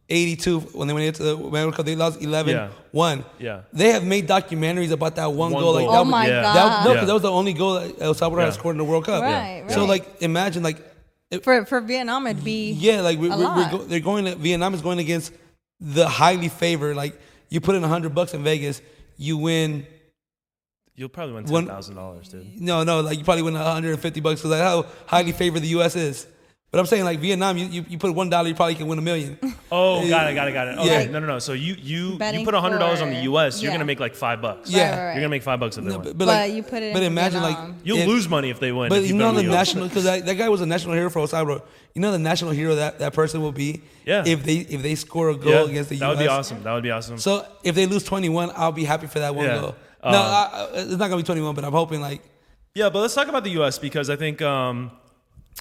82 0.09 0.61
when 0.61 0.89
they 0.89 0.95
went 0.95 1.07
into 1.07 1.23
the 1.23 1.37
World 1.37 1.75
Cup, 1.75 1.87
they 1.87 1.97
lost 1.97 2.21
11 2.21 2.55
Yeah. 2.55 2.69
1. 2.91 3.25
Yeah. 3.39 3.63
They 3.73 3.93
have 3.93 4.05
made 4.05 4.29
documentaries 4.29 4.91
about 4.91 5.17
that 5.17 5.33
one, 5.33 5.53
One 5.53 5.63
goal. 5.63 5.73
Like, 5.75 5.85
goal. 5.85 5.93
that 5.93 5.99
oh 5.99 6.03
was- 6.03 6.11
my 6.11 6.27
yeah. 6.27 6.43
god! 6.43 6.55
That, 6.55 6.85
no, 6.85 6.91
Yeah. 6.91 6.95
because 6.97 7.07
that 7.09 7.13
was 7.15 7.23
the 7.23 7.31
only 7.31 7.53
goal 7.55 7.75
that 7.75 8.01
El 8.03 8.15
Salvador 8.15 8.45
has 8.45 8.55
Yeah. 8.55 8.59
scored 8.61 8.75
in 8.75 8.79
the 8.79 8.85
World 8.85 9.07
Cup. 9.07 9.23
Right, 9.23 9.65
So, 9.69 9.81
right. 9.81 9.89
like, 9.89 10.23
imagine, 10.23 10.63
like, 10.63 10.79
it- 11.31 11.43
for 11.45 11.65
for 11.65 11.81
Vietnam, 11.81 12.27
it'd 12.27 12.45
be 12.45 12.73
yeah, 12.73 13.01
like, 13.01 13.19
we, 13.19 13.29
a 13.29 13.31
we, 13.31 13.37
we're 13.39 13.45
lot. 13.45 13.71
go, 13.71 13.79
they're 13.79 14.01
going, 14.01 14.27
to, 14.27 14.35
Vietnam 14.35 14.75
is 14.75 14.83
going 14.83 14.99
against 14.99 15.33
the 15.81 16.07
highly 16.07 16.49
favored. 16.51 16.95
Like, 16.95 17.19
you 17.49 17.61
put 17.61 17.75
in 17.75 17.81
100 17.83 18.15
bucks 18.15 18.35
in 18.35 18.43
Vegas, 18.45 18.83
you 19.17 19.39
win. 19.39 19.87
You'll 20.95 21.09
probably 21.09 21.35
win 21.35 21.45
One- 21.47 21.65
ten 21.67 21.75
thousand 21.75 21.95
dollars, 21.97 22.29
dude. 22.29 22.61
No, 22.61 22.83
no, 22.85 23.01
like, 23.01 23.19
you 23.19 23.25
probably 23.25 23.43
win 23.43 23.55
150 23.55 24.21
bucks 24.21 24.41
because 24.41 24.51
like 24.51 24.61
how 24.61 24.85
highly 25.07 25.33
favored 25.33 25.61
the 25.61 25.69
U.S. 25.69 25.97
is. 25.97 26.27
But 26.71 26.79
I'm 26.81 26.87
saying, 26.87 27.05
like, 27.05 27.19
Vietnam, 27.19 27.59
you, 27.59 27.67
you, 27.67 27.85
you 27.87 27.99
put 27.99 28.15
$1, 28.15 28.49
you 28.49 28.55
probably 28.55 28.75
can 28.77 28.87
win 28.87 28.99
a 28.99 29.03
million. 29.03 29.39
Oh, 29.75 30.07
got 30.07 30.31
it, 30.31 30.35
got 30.35 30.49
it, 30.49 30.53
got 30.53 30.69
it. 30.69 30.79
Okay, 30.79 31.05
Yeah. 31.07 31.11
no, 31.11 31.19
no, 31.19 31.27
no. 31.27 31.39
So 31.39 31.55
you 31.55 31.73
you 31.81 32.19
Betting 32.19 32.41
you 32.41 32.45
put 32.47 32.55
hundred 32.55 32.79
dollars 32.79 33.01
on 33.01 33.09
the 33.09 33.17
for- 33.17 33.23
U.S. 33.23 33.63
You're 33.63 33.73
gonna 33.73 33.87
make 33.87 34.01
like 34.01 34.15
five 34.15 34.43
bucks. 34.43 34.69
Yeah. 34.71 34.83
Right, 34.83 34.91
right, 34.91 34.97
right. 35.07 35.13
You're 35.15 35.21
gonna 35.23 35.29
make 35.31 35.43
five 35.43 35.61
bucks 35.61 35.79
if 35.79 35.85
they 35.85 35.89
No, 35.91 35.97
win. 35.97 36.09
but, 36.09 36.19
But, 36.19 36.27
but, 36.27 36.51
you 36.53 36.63
put 36.63 36.83
it. 36.83 36.93
but 36.93 37.03
in 37.03 37.11
imagine 37.13 37.41
Vietnam. 37.41 37.71
like 37.71 37.81
You'll 37.85 37.97
it- 38.01 38.07
lose 38.07 38.29
money 38.29 38.51
if 38.51 38.61
they 38.61 38.71
win. 38.71 38.91
But 38.91 38.99
if 38.99 39.09
you 39.09 39.15
know 39.15 39.29
on 39.29 39.37
the 39.37 39.45
national 39.45 39.89
because 39.89 40.05
that, 40.05 40.27
that 40.27 40.35
guy 40.35 40.51
was 40.51 40.61
a 40.61 40.67
national 40.67 40.93
hero 40.95 41.09
for 41.09 41.21
El 41.21 41.27
Salvador. 41.27 41.63
You 41.95 42.03
know 42.03 42.13
the 42.13 42.19
national 42.19 42.51
hero 42.51 42.75
that 42.75 42.99
that 42.99 43.15
person 43.15 43.41
will 43.41 43.53
be. 43.53 43.81
Yeah. 44.05 44.25
If 44.27 44.45
they 44.45 44.57
if 44.57 44.83
they 44.83 44.95
score 44.95 45.31
a 45.31 45.37
goal 45.37 45.53
Yeah, 45.53 45.71
against 45.71 45.89
the 45.89 45.97
that 45.97 46.05
U.S. 46.05 46.17
That 46.19 46.19
would 46.19 46.25
be 46.25 46.29
awesome. 46.29 46.63
That 46.65 46.73
would 46.75 46.83
be 46.83 46.91
awesome. 46.91 47.17
So 47.19 47.47
if 47.65 47.75
they 47.75 47.87
lose 47.87 48.05
21, 48.05 48.51
I'll 48.55 48.73
be 48.73 48.85
happy 48.85 49.07
for 49.07 49.21
that 49.21 49.35
one 49.35 49.47
Yeah. 49.47 49.59
goal. 49.59 49.75
Um, 50.03 50.13
no, 50.13 50.19
I, 50.21 50.69
I- 50.75 50.79
it's 50.81 50.91
not 50.91 51.09
gonna 51.09 51.17
be 51.19 51.23
21, 51.23 51.55
but 51.55 51.65
I'm 51.65 51.73
hoping 51.73 52.01
like 52.01 52.23
Yeah, 52.75 52.89
but 52.91 53.01
let's 53.01 53.15
talk 53.15 53.29
about 53.29 53.45
the 53.45 53.51
U.S. 53.51 53.79
because 53.79 54.11
I 54.11 54.17
think 54.17 54.41
um, 54.43 54.91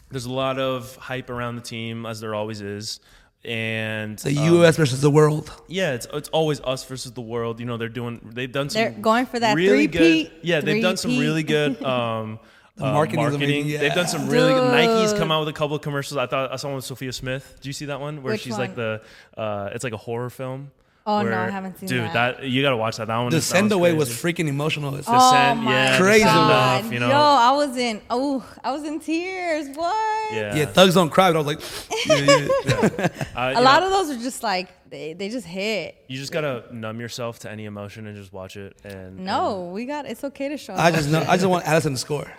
there's 0.10 0.26
a 0.26 0.32
lot 0.32 0.60
of 0.60 0.96
hype 0.96 1.30
around 1.30 1.56
the 1.56 1.62
team, 1.62 2.06
as 2.06 2.20
there 2.20 2.34
always 2.36 2.62
is. 2.62 3.00
And 3.44 4.20
the 4.20 4.38
um, 4.38 4.46
U.S. 4.56 4.78
versus 4.78 5.02
the 5.02 5.10
world. 5.10 5.52
yeah, 5.68 5.94
it's 5.94 6.08
it's 6.14 6.30
always 6.30 6.62
us 6.62 6.84
versus 6.86 7.12
the 7.14 7.22
world. 7.22 7.60
You 7.60 7.66
know, 7.66 7.76
they're 7.78 7.90
doing 7.90 8.22
they've 8.34 8.52
done 8.52 8.70
some 8.70 8.82
They're 8.82 8.92
going 8.92 9.26
for 9.26 9.40
that 9.40 9.56
really 9.56 9.88
three-peat, 9.88 10.30
good. 10.30 10.40
Yeah, 10.48 10.62
they've 10.62 10.82
done 10.82 10.98
some 10.98 11.18
really 11.18 11.44
good 11.44 11.82
um, 11.96 12.40
The 12.78 12.86
uh, 12.86 12.94
marketing 12.94 13.20
is 13.26 13.32
marketing. 13.32 13.62
amazing, 13.64 13.80
They've 13.82 13.94
done 13.94 14.08
some 14.08 14.30
really 14.30 14.54
good. 14.54 14.72
Nike's 14.72 15.14
come 15.14 15.30
out 15.32 15.40
with 15.40 15.50
a 15.50 15.54
couple 15.54 15.76
of 15.76 15.82
commercials. 15.82 16.18
I 16.18 16.26
thought 16.28 16.54
I 16.54 16.56
saw 16.56 16.68
one 16.70 16.76
with 16.78 16.86
Sophia 16.86 17.12
Smith. 17.12 17.58
Do 17.62 17.68
you 17.70 17.74
see 17.74 17.86
that 17.86 18.00
one 18.00 18.22
where 18.24 18.34
Which 18.34 18.42
she's 18.42 18.58
like 18.58 18.76
the 18.76 19.02
uh, 19.36 19.70
it's 19.74 19.84
like 19.84 19.94
a 19.94 19.98
horror 19.98 20.30
film. 20.30 20.72
Oh, 21.04 21.24
no, 21.24 21.36
I 21.36 21.50
haven't 21.50 21.80
seen 21.80 21.88
it. 21.88 21.92
dude, 21.92 22.12
that. 22.14 22.44
you 22.44 22.62
gotta 22.62 22.78
watch 22.78 22.98
that. 22.98 23.08
That 23.08 23.18
one. 23.18 23.32
The 23.32 23.38
is- 23.38 23.46
send 23.46 23.72
away 23.72 23.94
was 23.94 24.08
crazy. 24.20 24.44
freaking 24.44 24.48
emotional. 24.48 24.96
It's 24.96 25.08
The 25.08 25.14
Oh 25.16 25.32
send- 25.32 25.64
my 25.64 25.72
yeah, 25.74 25.98
Crazy 25.98 26.24
God. 26.26 26.80
enough, 26.82 26.94
you 26.94 27.00
know? 27.00 27.10
Yo, 27.10 27.16
I 27.16 27.52
was 27.54 27.76
in. 27.76 28.02
Oh, 28.10 28.46
I 28.64 28.72
was 28.72 28.84
in 28.84 29.00
tears. 29.00 29.76
What? 29.76 30.34
Yeah, 30.34 30.56
yeah, 30.56 30.66
thugs 30.66 30.94
don't 30.94 31.10
cry. 31.10 31.32
But 31.32 31.40
I 31.40 31.42
was 31.44 31.48
like, 31.48 32.06
yeah, 32.06 32.48
yeah. 32.66 33.08
Uh, 33.36 33.54
A 33.56 33.62
lot 33.62 33.80
know, 33.82 33.88
of 33.88 33.92
those 34.08 34.16
are 34.16 34.20
just 34.22 34.44
like 34.44 34.70
they, 34.92 35.14
they 35.14 35.30
just 35.30 35.48
hit. 35.48 35.96
You 36.08 36.18
just 36.18 36.32
gotta 36.32 36.66
numb 36.72 37.00
yourself 37.00 37.40
to 37.40 37.52
any 37.52 37.66
emotion 37.66 38.06
and 38.06 38.16
just 38.16 38.32
watch 38.32 38.56
it. 38.56 38.78
And 38.84 39.20
No, 39.20 39.72
we 39.74 39.86
got. 39.86 40.06
It's 40.06 40.24
okay 40.24 40.50
to 40.50 40.58
show. 40.58 40.76
I 40.76 40.92
just 40.92 41.10
know. 41.10 41.26
I 41.28 41.36
just 41.36 41.48
want 41.48 41.66
Allison 41.68 41.94
to 41.94 41.98
score. 41.98 42.32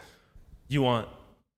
You 0.68 0.82
want? 0.82 1.08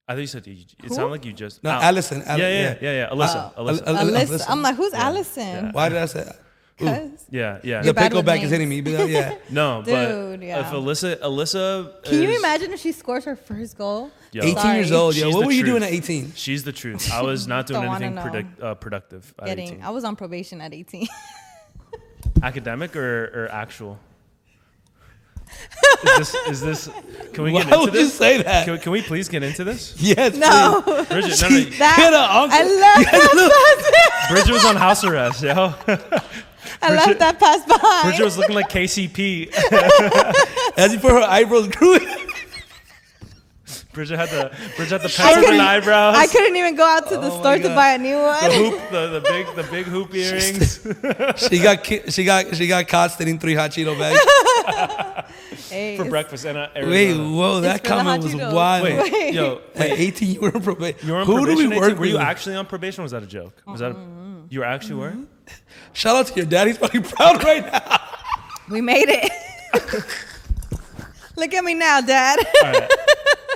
I 0.07 0.13
think 0.13 0.21
you 0.21 0.27
said 0.27 0.45
you, 0.47 0.57
it 0.83 0.91
sounded 0.91 1.11
like 1.11 1.25
you 1.25 1.33
just 1.33 1.63
No, 1.63 1.69
Al- 1.71 1.81
Allison. 1.83 2.19
Yeah, 2.21 2.31
Al- 2.31 2.39
yeah, 2.39 2.47
yeah, 2.49 2.61
yeah. 2.61 2.77
yeah, 2.81 2.91
yeah. 2.91 3.09
Alyssa, 3.09 3.53
Uh, 3.57 3.61
Alyssa. 3.61 3.87
Al- 3.87 3.97
Al- 3.97 4.05
Alyssa. 4.07 4.45
I'm 4.49 4.61
like, 4.61 4.75
who's 4.75 4.93
Allison? 4.93 5.71
Why 5.71 5.89
did 5.89 5.97
I 5.99 6.05
say? 6.05 6.23
that? 6.23 6.39
'Cause- 6.77 7.25
yeah, 7.29 7.59
yeah. 7.63 7.79
The 7.79 7.85
You're 7.85 7.93
bad 7.93 8.11
pickle 8.11 8.23
with 8.23 8.43
is 8.43 8.51
hitting 8.51 8.67
me. 8.67 8.81
But, 8.85 8.99
uh, 8.99 9.03
yeah. 9.05 9.35
no, 9.49 9.81
Dude, 9.81 9.93
but 10.39 10.45
yeah. 10.45 10.59
if 10.59 10.67
Alyssa, 10.73 11.15
Alyssa, 11.21 12.03
Can 12.03 12.21
you 12.21 12.29
is- 12.29 12.39
imagine 12.39 12.73
if 12.73 12.79
she 12.81 12.91
scores 12.91 13.23
her 13.25 13.35
first 13.37 13.77
goal? 13.77 14.11
Yo. 14.33 14.43
18 14.43 14.57
Sorry. 14.57 14.75
years 14.77 14.91
old. 14.91 15.15
Yo, 15.15 15.25
She's 15.27 15.33
what 15.35 15.41
the 15.41 15.45
were 15.47 15.51
you 15.53 15.61
truth. 15.61 15.71
doing 15.71 15.83
at 15.83 15.91
18? 15.93 16.33
She's 16.35 16.63
the 16.65 16.73
truth. 16.73 17.09
I 17.13 17.21
was 17.21 17.47
not 17.47 17.67
doing 17.67 17.79
Don't 17.81 17.87
wanna 17.87 18.05
anything 18.07 18.15
know. 18.15 18.29
predict, 18.29 18.61
uh, 18.61 18.75
productive 18.75 19.33
at 19.39 19.45
Getting. 19.45 19.67
18. 19.69 19.83
I 19.83 19.89
was 19.91 20.03
on 20.03 20.15
probation 20.17 20.59
at 20.59 20.73
18. 20.73 21.07
academic 22.43 22.95
or, 22.97 23.25
or 23.45 23.49
actual? 23.51 23.97
is 26.03 26.17
this 26.17 26.35
is 26.49 26.61
this? 26.61 26.89
Can 27.33 27.43
we 27.45 27.51
Why 27.53 27.63
get 27.63 27.67
into 27.67 27.79
would 27.85 27.93
you 27.93 27.99
this? 28.01 28.13
say 28.13 28.41
that? 28.41 28.65
Can, 28.65 28.77
can 28.79 28.91
we 28.91 29.01
please 29.01 29.29
get 29.29 29.41
into 29.43 29.63
this? 29.63 29.95
Yes. 29.97 30.35
No. 30.35 30.81
please. 30.83 31.07
Brigitte, 31.07 31.41
no, 31.41 31.49
no, 31.49 31.63
That, 31.77 31.95
Get 31.97 32.13
a 32.13 32.33
uncle. 32.35 32.57
I 32.57 32.63
love 32.63 33.05
that. 33.05 34.27
Brigitte 34.31 34.51
was 34.53 34.65
on 34.65 34.75
house 34.75 35.03
arrest, 35.05 35.43
yo. 35.43 35.73
I 36.81 36.93
love 36.93 37.17
that 37.19 37.39
pass 37.39 37.65
by. 37.65 38.01
Brigitte 38.03 38.25
was 38.25 38.37
looking 38.37 38.55
like 38.55 38.69
KCP. 38.69 39.49
As 40.77 40.95
put 40.97 41.11
her 41.11 41.21
eyebrows 41.21 41.67
grew. 41.69 41.99
Brigitte 43.93 44.19
had 44.19 44.29
the 44.29 44.51
Brigitte 44.75 45.01
had 45.01 45.01
the 45.01 45.09
pencil 45.15 45.61
eyebrows. 45.61 46.15
I 46.17 46.27
couldn't 46.27 46.55
even 46.57 46.75
go 46.75 46.85
out 46.85 47.07
to 47.09 47.15
the 47.15 47.31
Oh 47.31 47.39
store 47.39 47.57
to 47.57 47.69
buy 47.69 47.93
a 47.93 47.97
new 47.97 48.17
one. 48.17 48.43
the 48.43 48.55
hoop, 48.55 48.91
the, 48.91 49.07
the 49.07 49.21
big 49.21 49.55
the 49.55 49.63
big 49.71 49.85
hoop 49.85 50.13
earrings. 50.23 50.85
she 51.49 51.59
got 51.59 51.81
ki- 51.83 52.11
she 52.11 52.25
got 52.25 52.55
she 52.55 52.67
got 52.67 52.87
caught 52.89 53.11
stealing 53.11 53.39
three 53.39 53.55
hot 53.55 53.71
Cheeto 53.71 53.97
bags. 53.97 54.19
Hey, 55.69 55.95
for 55.97 56.05
breakfast 56.05 56.45
And 56.45 56.57
uh, 56.57 56.67
Wait, 56.75 57.13
whoa, 57.17 57.61
that 57.61 57.83
comment 57.83 58.23
was 58.23 58.35
wild. 58.35 58.83
Wait, 58.83 59.11
Wait. 59.11 59.33
yo, 59.33 59.61
At 59.73 59.91
18, 59.91 60.29
you 60.31 60.39
were 60.41 60.53
on 60.55 60.61
probation. 60.61 61.07
you 61.07 61.13
were 61.13 61.19
on 61.21 61.25
Who 61.25 61.33
do 61.39 61.45
probation. 61.45 61.69
we 61.69 61.75
18? 61.77 61.79
work 61.89 61.99
were 61.99 62.05
you 62.05 62.17
actually 62.17 62.55
on 62.55 62.65
probation? 62.65 63.01
or 63.01 63.03
Was 63.03 63.11
that 63.13 63.23
a 63.23 63.27
joke? 63.27 63.61
Was 63.65 63.79
that? 63.79 63.91
A, 63.91 63.95
Mm-hmm. 63.95 64.45
you 64.49 64.59
were 64.59 64.65
actually 64.65 64.95
were? 64.95 65.15
Shout 65.93 66.15
out 66.15 66.27
to 66.27 66.35
your 66.35 66.45
dad. 66.45 66.67
He's 66.67 66.77
fucking 66.77 67.03
proud 67.03 67.43
right 67.43 67.65
now. 67.71 67.99
We 68.69 68.81
made 68.81 69.07
it. 69.09 69.31
Look 71.37 71.53
at 71.53 71.63
me 71.63 71.73
now, 71.73 72.01
Dad. 72.01 72.39
All 72.63 72.71
right. 72.71 72.91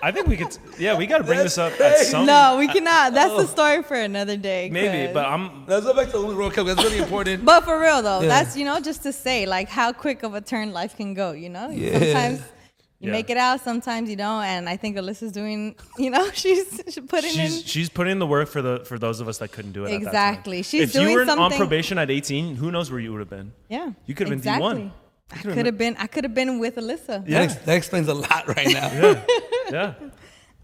I 0.02 0.12
think 0.12 0.28
we 0.28 0.38
could. 0.38 0.58
Yeah, 0.78 0.98
we 0.98 1.08
got 1.08 1.20
to 1.20 1.24
bring 1.24 1.40
this 1.40 1.58
up 1.58 1.80
at 1.80 1.98
some. 2.06 2.26
no, 2.26 2.56
we 2.58 2.68
cannot. 2.68 3.14
That's 3.14 3.32
the 3.32 3.44
oh. 3.44 3.46
story 3.46 3.84
for 3.84 3.96
another 3.96 4.38
day. 4.38 4.70
Maybe, 4.70 5.06
'cause- 5.08 5.14
but 5.14 5.26
I'm. 5.26 5.66
Let's 5.66 5.86
go 5.86 5.94
back 5.94 6.08
to 6.12 6.20
the 6.20 6.26
World 6.36 6.54
Cup. 6.54 6.68
That's 6.68 6.84
really 6.84 7.00
important. 7.00 7.44
But 7.44 7.66
for 7.66 7.80
real 7.80 8.02
though, 8.02 8.22
Yeah. 8.22 8.28
that's 8.28 8.56
you 8.56 8.66
know 8.66 8.80
just 8.80 9.04
to 9.04 9.12
say 9.12 9.46
like 9.46 9.68
how 9.70 9.92
quick 9.92 10.24
of 10.24 10.36
a 10.36 10.42
turn 10.42 10.72
life 10.72 10.96
can 10.96 11.14
go. 11.14 11.32
You 11.32 11.50
know, 11.50 11.70
Yeah. 11.70 12.00
sometimes 12.00 12.42
you 13.00 13.08
Yeah. 13.08 13.12
make 13.14 13.30
it 13.30 13.38
out, 13.38 13.62
sometimes 13.62 14.10
you 14.10 14.16
don't. 14.16 14.44
And 14.44 14.68
I 14.68 14.76
think 14.78 14.98
Alyssa's 14.98 15.32
doing. 15.32 15.76
You 15.98 16.10
know, 16.12 16.30
she's, 16.32 16.82
she's 16.90 17.00
putting 17.08 17.32
She's 17.32 17.58
in. 17.60 17.64
she's 17.66 17.90
putting 17.90 18.12
in 18.14 18.20
the 18.20 18.28
work 18.28 18.48
for 18.50 18.62
the 18.62 18.84
for 18.86 18.98
those 19.00 19.20
of 19.20 19.28
us 19.28 19.38
that 19.40 19.52
couldn't 19.52 19.72
do 19.74 19.84
it. 19.86 19.88
At 19.94 20.02
that 20.02 20.08
Exactly. 20.08 20.58
time. 20.58 20.64
She's 20.64 20.82
if 20.84 20.94
doing 20.94 21.10
you 21.10 21.16
were 21.26 21.30
on 21.30 21.52
probation 21.52 21.98
at 21.98 22.10
18, 22.10 22.56
who 22.56 22.72
knows 22.72 22.90
where 22.92 23.00
you 23.00 23.12
would 23.12 23.20
have 23.20 23.30
been? 23.30 23.52
Yeah, 23.70 23.92
You 24.06 24.16
could've 24.16 24.30
been. 24.30 24.42
D1. 24.42 24.92
I 25.32 25.36
could've 25.38 25.54
could 25.56 25.66
have 25.66 25.78
been. 25.78 25.96
I 26.00 26.08
could 26.08 26.24
have 26.24 26.34
been 26.34 26.60
with 26.60 26.76
Alyssa. 26.78 27.28
Yeah. 27.28 27.40
That, 27.40 27.52
ex- 27.52 27.56
that 27.66 27.76
explains 27.78 28.08
a 28.08 28.14
lot 28.14 28.48
right 28.48 28.68
now. 28.68 28.92
yeah, 28.92 29.26
yeah, 29.72 29.94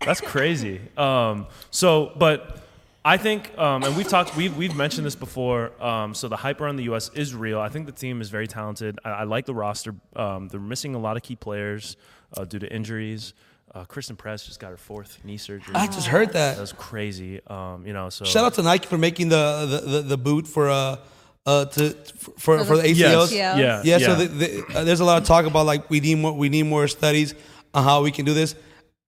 that's 0.03 0.21
crazy. 0.21 0.81
Um, 0.97 1.45
so, 1.69 2.11
but 2.17 2.63
I 3.03 3.17
think, 3.17 3.55
um, 3.59 3.83
and 3.83 3.95
we've 3.95 4.07
talked, 4.07 4.35
we've 4.35 4.55
we've 4.57 4.75
mentioned 4.75 5.05
this 5.05 5.15
before. 5.15 5.71
Um, 5.83 6.15
so 6.15 6.27
the 6.27 6.35
hype 6.37 6.61
around 6.61 6.77
the 6.77 6.85
U.S. 6.85 7.11
is 7.13 7.35
real. 7.35 7.59
I 7.59 7.69
think 7.69 7.85
the 7.85 7.91
team 7.91 8.21
is 8.21 8.29
very 8.29 8.47
talented. 8.47 8.97
I, 9.05 9.09
I 9.09 9.23
like 9.25 9.45
the 9.45 9.53
roster. 9.53 9.93
Um, 10.15 10.47
they're 10.47 10.59
missing 10.59 10.95
a 10.95 10.99
lot 10.99 11.15
of 11.15 11.21
key 11.23 11.35
players 11.35 11.95
uh, 12.35 12.45
due 12.45 12.59
to 12.59 12.71
injuries. 12.73 13.33
Uh, 13.73 13.83
Christen 13.83 14.15
Press 14.15 14.45
just 14.45 14.59
got 14.59 14.69
her 14.69 14.77
fourth 14.77 15.19
knee 15.25 15.37
surgery. 15.37 15.75
I 15.75 15.87
just 15.87 16.07
heard 16.07 16.29
that 16.33 16.55
that. 16.55 16.61
was 16.61 16.71
crazy. 16.71 17.41
Um, 17.47 17.85
you 17.85 17.91
know, 17.93 18.09
so 18.09 18.23
Shout 18.23 18.45
out 18.45 18.53
to 18.53 18.63
Nike 18.63 18.87
for 18.87 18.97
making 18.97 19.29
the 19.29 19.81
the, 19.83 19.89
the, 19.91 20.01
the 20.01 20.17
boot 20.17 20.47
for 20.47 20.69
uh 20.69 20.97
uh 21.45 21.65
to 21.65 21.89
for 22.37 22.63
for, 22.63 22.77
the 22.77 22.83
ACLs. 22.83 22.95
Yes. 22.95 23.31
Yeah, 23.33 23.57
Yeah, 23.57 23.81
Yeah, 23.83 23.97
so 24.05 24.15
the, 24.15 24.25
the, 24.27 24.65
uh, 24.77 24.83
there's 24.85 25.01
a 25.01 25.05
lot 25.05 25.21
of 25.21 25.27
talk 25.27 25.45
about 25.45 25.65
like 25.65 25.89
we 25.89 25.99
need 25.99 26.15
more 26.15 26.31
we 26.31 26.47
need 26.47 26.63
more 26.63 26.87
studies 26.87 27.35
on 27.73 27.83
how 27.83 28.01
we 28.01 28.11
can 28.11 28.23
do 28.25 28.33
this. 28.33 28.55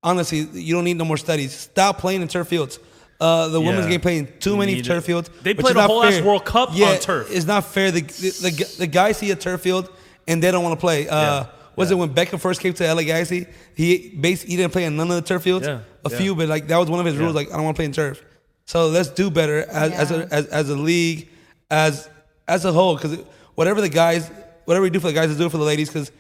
Honestly, 0.03 0.39
you 0.39 0.73
don't 0.75 0.83
need 0.83 0.97
no 0.97 1.05
more 1.05 1.17
studies. 1.17 1.53
Stop 1.53 1.99
playing 1.99 2.21
in 2.21 2.27
turf 2.27 2.47
fields. 2.49 2.79
Uh, 3.19 3.47
the 3.47 3.59
women's 3.61 3.85
Yeah. 3.85 3.91
game 3.91 4.01
playing 4.01 4.27
too 4.39 4.51
We 4.53 4.59
many 4.59 4.73
need 4.75 4.85
turf 4.85 5.03
it. 5.03 5.07
fields. 5.07 5.29
They 5.41 5.53
which 5.53 5.61
played 5.61 5.71
is 5.71 5.75
a 5.77 5.79
not 5.79 5.89
whole 5.89 6.03
ass. 6.03 6.21
World 6.21 6.45
Cup 6.45 6.69
on 6.71 6.99
turf. 6.99 7.29
It's 7.31 7.45
not 7.45 7.63
fair. 7.65 7.89
The 7.89 8.01
the, 8.01 8.29
the, 8.49 8.75
the 8.79 8.87
guys 8.87 9.17
see 9.17 9.31
a 9.31 9.35
turf 9.35 9.61
field 9.61 9.89
and 10.27 10.43
they 10.43 10.51
don't 10.51 10.63
want 10.63 10.77
to 10.77 10.81
play. 10.81 11.07
Uh, 11.07 11.15
Yeah. 11.45 11.45
Was 11.77 11.89
Yeah. 11.89 11.95
it 11.95 11.99
when 11.99 12.09
Beckham 12.13 12.39
first 12.41 12.59
came 12.59 12.73
to 12.73 12.83
LA 12.93 13.03
Galaxy? 13.03 13.45
He 13.75 14.09
basically 14.09 14.51
he 14.51 14.57
didn't 14.57 14.73
play 14.73 14.83
in 14.83 14.97
none 14.97 15.09
of 15.09 15.15
the 15.15 15.21
turf 15.21 15.43
fields. 15.43 15.65
Yeah. 15.65 15.79
A 16.05 16.09
Yeah. 16.11 16.17
few, 16.17 16.35
but 16.35 16.49
like 16.49 16.67
that 16.67 16.77
was 16.77 16.89
one 16.89 16.99
of 16.99 17.05
his 17.05 17.15
rules. 17.15 17.31
Yeah. 17.33 17.37
Like 17.41 17.49
I 17.53 17.55
don't 17.55 17.63
want 17.63 17.75
to 17.75 17.79
play 17.79 17.85
in 17.85 17.93
turf. 17.93 18.21
So 18.65 18.87
let's 18.87 19.09
do 19.09 19.29
better 19.31 19.59
as 19.69 19.91
as, 19.93 20.11
a, 20.11 20.27
as 20.31 20.45
as 20.47 20.69
a 20.69 20.75
league, 20.75 21.29
as 21.71 22.09
as 22.47 22.65
a 22.65 22.73
whole. 22.73 22.95
Because 22.95 23.17
whatever 23.55 23.79
the 23.79 23.89
guys, 23.89 24.29
whatever 24.65 24.83
we 24.83 24.89
do 24.89 24.99
for 24.99 25.07
the 25.07 25.13
guys, 25.13 25.27
let's 25.29 25.39
do 25.39 25.45
it 25.45 25.51
for 25.51 25.57
the 25.57 25.63
ladies. 25.63 25.87
Because 25.89 26.11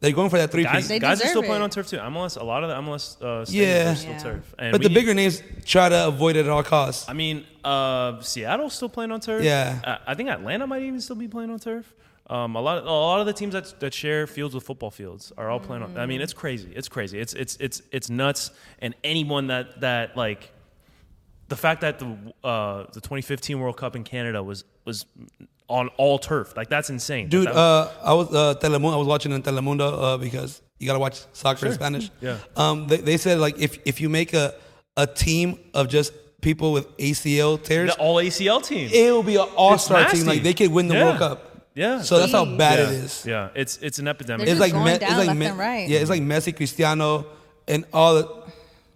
they're 0.00 0.12
going 0.12 0.30
for 0.30 0.38
that 0.38 0.50
three 0.50 0.62
guys, 0.64 0.88
piece. 0.88 0.98
Guys 1.00 1.18
are 1.18 1.22
deserve 1.24 1.28
still 1.30 1.42
playing 1.42 1.60
on 1.62 1.68
turf 1.70 1.88
too. 1.88 1.98
MLS, 1.98 2.36
a 2.40 2.44
lot 2.44 2.62
of 2.64 2.70
the 2.70 2.76
MLS 2.76 3.16
uh, 3.20 3.44
stadiums 3.44 3.52
Yeah. 3.52 3.92
are 3.92 3.96
still 3.96 4.12
Yeah. 4.12 4.18
turf. 4.22 4.54
And 4.58 4.72
But 4.72 4.82
the 4.82 4.88
bigger 4.88 5.12
names 5.12 5.42
try 5.66 5.88
to 5.90 6.06
avoid 6.06 6.36
it 6.36 6.46
at 6.46 6.48
all 6.48 6.62
costs. 6.62 7.06
I 7.08 7.12
mean, 7.12 7.44
uh, 7.64 8.20
Seattle's 8.22 8.72
still 8.74 8.88
playing 8.88 9.10
on 9.12 9.20
turf. 9.20 9.42
Yeah. 9.44 9.78
Uh, 9.84 9.96
I 10.06 10.14
think 10.14 10.30
Atlanta 10.30 10.66
might 10.66 10.82
even 10.82 11.00
still 11.02 11.16
be 11.16 11.28
playing 11.28 11.50
on 11.50 11.58
turf. 11.58 11.92
Um, 12.30 12.54
a 12.54 12.60
lot, 12.60 12.78
of, 12.78 12.84
a 12.86 12.90
lot 12.90 13.20
of 13.20 13.26
the 13.26 13.32
teams 13.32 13.54
that, 13.54 13.80
that 13.80 13.92
share 13.92 14.26
fields 14.28 14.54
with 14.54 14.62
football 14.64 14.92
fields 14.92 15.32
are 15.36 15.50
all 15.50 15.58
playing 15.58 15.82
on. 15.82 15.98
I 15.98 16.06
mean, 16.06 16.20
it's 16.20 16.32
crazy. 16.32 16.70
It's 16.74 16.88
crazy. 16.88 17.18
It's 17.18 17.34
it's 17.34 17.56
it's 17.58 17.82
it's 17.90 18.08
nuts. 18.08 18.52
And 18.78 18.94
anyone 19.02 19.48
that 19.48 19.80
that 19.80 20.16
like, 20.16 20.52
the 21.48 21.56
fact 21.56 21.80
that 21.80 21.98
the 21.98 22.06
uh, 22.44 22.84
the 22.92 23.00
2015 23.00 23.58
World 23.58 23.76
Cup 23.76 23.96
in 23.96 24.04
Canada 24.04 24.42
was 24.44 24.64
was 24.84 25.06
on 25.68 25.88
all 25.96 26.18
turf, 26.20 26.56
like 26.56 26.68
that's 26.68 26.88
insane. 26.88 27.28
Dude, 27.28 27.46
That- 27.48 27.56
uh, 27.56 27.90
I 28.02 28.14
was 28.14 28.32
uh, 28.32 28.54
Telemundo. 28.60 28.94
I 28.94 28.96
was 28.96 29.08
watching 29.08 29.32
in 29.32 29.42
Telemundo 29.42 29.92
uh, 30.14 30.16
because 30.16 30.62
you 30.78 30.86
gotta 30.86 31.00
watch 31.00 31.24
soccer 31.32 31.66
in 31.66 31.72
Spanish. 31.72 32.10
Yeah. 32.20 32.38
Um, 32.56 32.86
they, 32.86 32.98
they 32.98 33.16
said 33.16 33.38
like 33.40 33.58
if 33.58 33.78
if 33.84 34.00
you 34.00 34.08
make 34.08 34.34
a 34.34 34.54
a 34.96 35.06
team 35.06 35.58
of 35.74 35.88
just 35.88 36.12
people 36.42 36.72
with 36.72 36.96
ACL 36.96 37.60
tears, 37.62 37.94
the 37.94 38.00
all 38.00 38.16
ACL 38.16 38.64
team. 38.64 38.88
it 38.92 39.10
will 39.10 39.24
be 39.24 39.34
an 39.34 39.48
all 39.56 39.78
star 39.78 40.08
team. 40.08 40.26
Like 40.26 40.44
they 40.44 40.54
could 40.54 40.70
win 40.70 40.86
the 40.86 40.94
Yeah. 40.94 41.04
World 41.06 41.18
Cup. 41.18 41.49
Yeah. 41.74 42.02
So 42.02 42.18
that's 42.18 42.32
how 42.32 42.44
bad 42.44 42.78
yeah. 42.78 42.84
it 42.86 42.90
is. 43.04 43.24
Yeah, 43.26 43.48
it's 43.54 43.76
it's 43.78 43.98
an 43.98 44.08
epidemic. 44.08 44.46
They're 44.46 44.54
It's 44.56 44.60
just 44.60 44.72
like 44.72 44.72
going 44.72 44.92
Me- 44.92 44.98
down 44.98 45.10
it's 45.10 45.18
like 45.18 45.26
left 45.28 45.38
Me- 45.38 45.46
and 45.46 45.58
right. 45.58 45.88
Yeah, 45.88 46.00
it's 46.00 46.10
like 46.10 46.22
Messi, 46.22 46.54
Cristiano, 46.56 47.26
and 47.68 47.84
all 47.92 48.14
the 48.14 48.40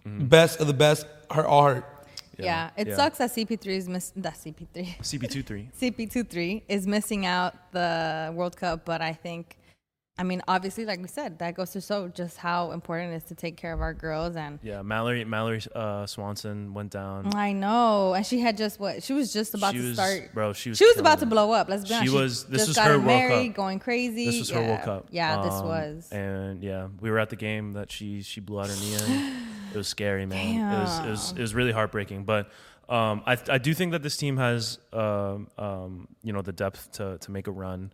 Mm-hmm. 0.07 0.27
best 0.27 0.59
of 0.59 0.67
the 0.67 0.73
best 0.73 1.07
are 1.31 1.47
all 1.47 1.63
hurt. 1.65 1.85
Yeah, 2.37 2.69
it 2.77 2.87
Yeah. 2.87 2.95
sucks 2.95 3.17
that 3.17 3.31
CP3 3.31 3.67
is 3.75 3.87
miss. 3.89 4.11
That 4.15 4.35
CP3. 4.35 4.97
CP23. 5.01 5.71
CP23 5.81 6.61
is 6.67 6.85
missing 6.85 7.25
out 7.25 7.55
the 7.71 8.31
World 8.35 8.55
Cup, 8.55 8.85
but 8.85 9.01
I 9.01 9.13
think, 9.13 9.57
I 10.17 10.23
mean, 10.23 10.41
obviously, 10.47 10.85
like 10.85 11.01
we 11.01 11.09
said, 11.09 11.39
that 11.39 11.55
goes 11.55 11.71
to 11.71 11.81
show 11.81 12.07
just 12.07 12.37
how 12.37 12.71
important 12.71 13.11
it 13.11 13.17
is 13.17 13.23
to 13.25 13.35
take 13.35 13.57
care 13.57 13.73
of 13.73 13.81
our 13.81 13.93
girls. 13.93 14.37
And 14.37 14.59
Yeah, 14.63 14.81
Mallory 14.81 15.25
Mallory 15.25 15.61
uh, 15.75 16.05
Swanson 16.05 16.73
went 16.73 16.91
down. 16.91 17.35
I 17.35 17.51
know, 17.51 18.13
and 18.13 18.25
she 18.25 18.39
had 18.39 18.55
just 18.55 18.79
what 18.79 19.03
she 19.03 19.11
was 19.11 19.33
just 19.33 19.53
about 19.53 19.73
She 19.73 19.79
to 19.81 19.87
was- 19.89 19.95
start. 19.97 20.33
bro, 20.33 20.53
she 20.53 20.69
was 20.69 20.77
she 20.77 20.85
was 20.85 20.97
about 20.99 21.19
to 21.19 21.25
blow 21.25 21.51
up. 21.51 21.67
Let's 21.67 21.83
be 21.83 21.89
She 21.89 21.93
honest. 21.95 22.11
She 22.13 22.17
was- 22.17 22.43
this 22.45 22.67
was 22.69 22.77
her 22.77 22.83
her 22.83 22.91
World 22.93 23.05
married, 23.05 23.47
Cup. 23.47 23.55
going 23.57 23.79
crazy. 23.79 24.25
This 24.27 24.39
was 24.39 24.49
her 24.51 24.61
yeah. 24.61 24.67
World 24.69 24.81
Cup. 24.83 25.07
Yeah, 25.11 25.41
this 25.41 25.53
Um, 25.53 25.67
was. 25.67 26.09
And 26.13 26.63
yeah, 26.63 26.87
we 27.01 27.11
were 27.11 27.19
at 27.19 27.29
the 27.29 27.35
game 27.35 27.73
that 27.73 27.91
she 27.91 28.21
she 28.21 28.39
blew 28.39 28.61
out 28.61 28.67
her 28.69 28.75
knee 28.75 28.93
in. 28.95 29.35
It 29.73 29.77
was 29.79 29.89
scary, 29.89 30.25
man. 30.25 30.55
It 30.73 30.79
was 30.81 30.99
it 30.99 31.09
was 31.09 31.31
it 31.33 31.41
was 31.41 31.53
really 31.53 31.73
heartbreaking. 31.73 32.23
But 32.23 32.49
um, 32.87 33.21
I 33.25 33.37
I 33.49 33.57
do 33.57 33.73
think 33.73 33.91
that 33.91 34.01
this 34.03 34.15
team 34.15 34.37
has 34.37 34.79
um, 34.93 35.49
um, 35.57 36.07
you 36.23 36.31
know 36.31 36.41
the 36.41 36.53
depth 36.53 36.93
to 36.93 37.17
to 37.17 37.31
make 37.31 37.47
a 37.47 37.51
run. 37.51 37.91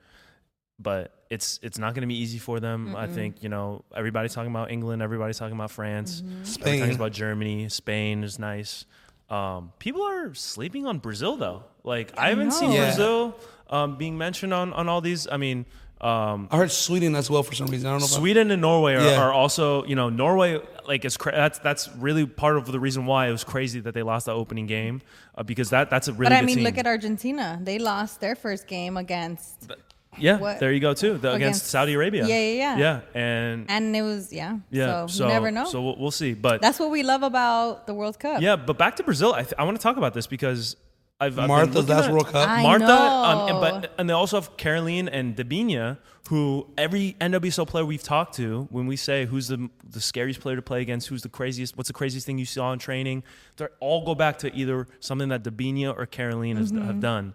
But 0.81 1.13
it's 1.29 1.59
it's 1.61 1.77
not 1.77 1.93
going 1.93 2.01
to 2.01 2.07
be 2.07 2.17
easy 2.17 2.39
for 2.39 2.59
them. 2.59 2.95
I 2.95 3.07
think 3.07 3.43
you 3.43 3.49
know 3.49 3.83
everybody's 3.95 4.33
talking 4.33 4.51
about 4.51 4.71
England, 4.71 5.01
everybody's 5.01 5.37
talking 5.37 5.55
about 5.55 5.71
France, 5.71 6.21
Mm-hmm. 6.21 6.43
Spain. 6.43 6.79
talking 6.79 6.95
about 6.95 7.11
Germany, 7.11 7.69
Spain 7.69 8.23
is 8.23 8.39
nice. 8.39 8.85
Um, 9.29 9.71
people 9.79 10.01
are 10.03 10.33
sleeping 10.33 10.85
on 10.87 10.97
Brazil 10.99 11.37
though. 11.37 11.63
Like 11.83 12.17
I, 12.17 12.29
haven't 12.29 12.51
seen. 12.51 12.71
Yeah. 12.71 12.85
Brazil 12.87 13.37
um, 13.69 13.97
being 13.97 14.17
mentioned 14.17 14.53
on 14.53 14.73
on 14.73 14.89
all 14.89 14.99
these. 15.01 15.27
I 15.31 15.37
mean, 15.37 15.65
um, 16.01 16.47
I 16.51 16.57
heard 16.57 16.71
Sweden 16.71 17.15
as 17.15 17.29
well 17.29 17.43
for 17.43 17.53
some 17.55 17.67
reason. 17.67 17.87
I 17.87 17.91
don't 17.91 17.99
know. 18.01 18.07
About, 18.07 18.19
Sweden 18.19 18.51
and 18.51 18.61
Norway 18.61 18.95
are, 18.95 19.01
Yeah. 19.05 19.21
are 19.21 19.31
also, 19.31 19.85
you 19.85 19.95
know, 19.95 20.09
Norway 20.09 20.59
like 20.87 21.05
it's 21.05 21.15
cra- 21.15 21.31
that's 21.31 21.59
that's 21.59 21.87
really 21.95 22.25
part 22.25 22.57
of 22.57 22.65
the 22.71 22.79
reason 22.79 23.05
why 23.05 23.27
it 23.29 23.31
was 23.31 23.43
crazy 23.45 23.79
that 23.81 23.93
they 23.93 24.03
lost 24.03 24.25
the 24.25 24.33
opening 24.33 24.65
game 24.67 25.01
uh, 25.35 25.43
because 25.43 25.69
that 25.69 25.89
that's 25.89 26.07
a 26.09 26.13
really 26.13 26.25
but 26.25 26.33
I 26.33 26.41
mean, 26.41 26.55
team. 26.57 26.63
look 26.65 26.77
at 26.77 26.87
Argentina. 26.87 27.57
They 27.63 27.77
lost 27.79 28.19
their 28.19 28.35
first 28.35 28.67
game 28.67 28.97
against, 28.97 29.71
yeah, 30.17 30.37
what- 30.39 30.59
there 30.59 30.71
you 30.71 30.79
go 30.79 30.93
too 30.93 31.17
the, 31.17 31.33
against, 31.33 31.35
against- 31.35 31.65
Saudi 31.67 31.93
Arabia. 31.93 32.25
Yeah, 32.27 32.39
yeah, 32.39 32.53
yeah. 32.53 32.77
yeah, 32.77 33.19
and 33.21 33.65
and 33.69 33.95
it 33.95 34.01
was 34.01 34.31
yeah. 34.33 34.57
yeah, 34.69 35.05
So, 35.07 35.25
you 35.25 35.31
never 35.33 35.51
know. 35.51 35.65
So 35.65 35.81
we'll, 35.81 35.97
we'll 35.97 36.11
see, 36.11 36.33
but 36.33 36.61
That's 36.61 36.79
what 36.79 36.91
we 36.91 37.03
love 37.03 37.23
about 37.23 37.87
the 37.87 37.93
World 37.93 38.19
Cup. 38.19 38.41
yeah, 38.41 38.55
but 38.55 38.77
back 38.77 38.95
to 38.97 39.03
Brazil. 39.03 39.33
I, 39.33 39.43
th- 39.43 39.53
I 39.57 39.63
want 39.63 39.77
to 39.77 39.83
talk 39.83 39.97
about 39.97 40.13
this 40.13 40.27
because 40.27 40.75
I've, 41.21 41.33
I've 41.33 41.35
been 41.35 41.47
Marta's 41.47 41.87
last 41.87 42.09
World 42.11 42.27
Cup. 42.27 42.49
I 42.49 42.63
Martha, 42.63 42.85
um, 42.91 43.49
and, 43.49 43.59
but 43.61 43.93
and 43.97 44.09
they 44.09 44.13
also 44.13 44.37
have 44.41 44.57
Kerolin 44.57 45.07
and 45.11 45.35
Debinha, 45.35 45.97
who 46.29 46.67
every 46.77 47.15
NWSL 47.21 47.67
player 47.67 47.85
we've 47.85 48.01
talked 48.03 48.35
to, 48.37 48.67
when 48.71 48.87
we 48.87 48.95
say 48.95 49.25
who's 49.25 49.47
the 49.47 49.69
the 49.89 50.01
scariest 50.01 50.39
player 50.39 50.55
to 50.55 50.61
play 50.61 50.81
against, 50.81 51.07
who's 51.09 51.21
the 51.21 51.29
craziest, 51.29 51.77
what's 51.77 51.87
the 51.89 51.93
craziest 51.93 52.25
thing 52.25 52.37
you 52.39 52.45
saw 52.45 52.73
in 52.73 52.79
training, 52.79 53.23
they 53.57 53.67
all 53.79 54.03
go 54.03 54.15
back 54.15 54.39
to 54.39 54.53
either 54.55 54.87
something 54.99 55.29
that 55.29 55.43
Debinha 55.43 55.95
or 55.97 56.05
Kerolin 56.07 56.57
has, 56.57 56.71
Mm-hmm. 56.71 56.87
have 56.87 56.99
done, 56.99 57.33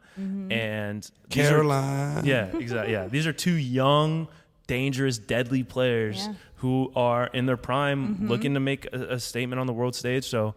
and 0.50 1.08
these 1.30 1.50
are- 1.50 1.60
Kerolin. 1.60 2.24
yeah, 2.26 2.46
exactly. 2.56 2.92
Yeah, 2.92 3.06
these 3.06 3.26
are 3.26 3.32
two 3.32 3.52
young, 3.54 4.28
dangerous, 4.66 5.18
deadly 5.18 5.62
players 5.62 6.26
Yeah. 6.26 6.34
who 6.56 6.90
are 6.96 7.26
in 7.28 7.46
their 7.46 7.56
prime, 7.56 8.14
Mm-hmm. 8.14 8.28
looking 8.28 8.54
to 8.54 8.60
make 8.60 8.86
a, 8.92 9.14
a 9.14 9.20
statement 9.20 9.60
on 9.60 9.66
the 9.66 9.72
world 9.72 9.94
stage. 9.94 10.24
So, 10.24 10.54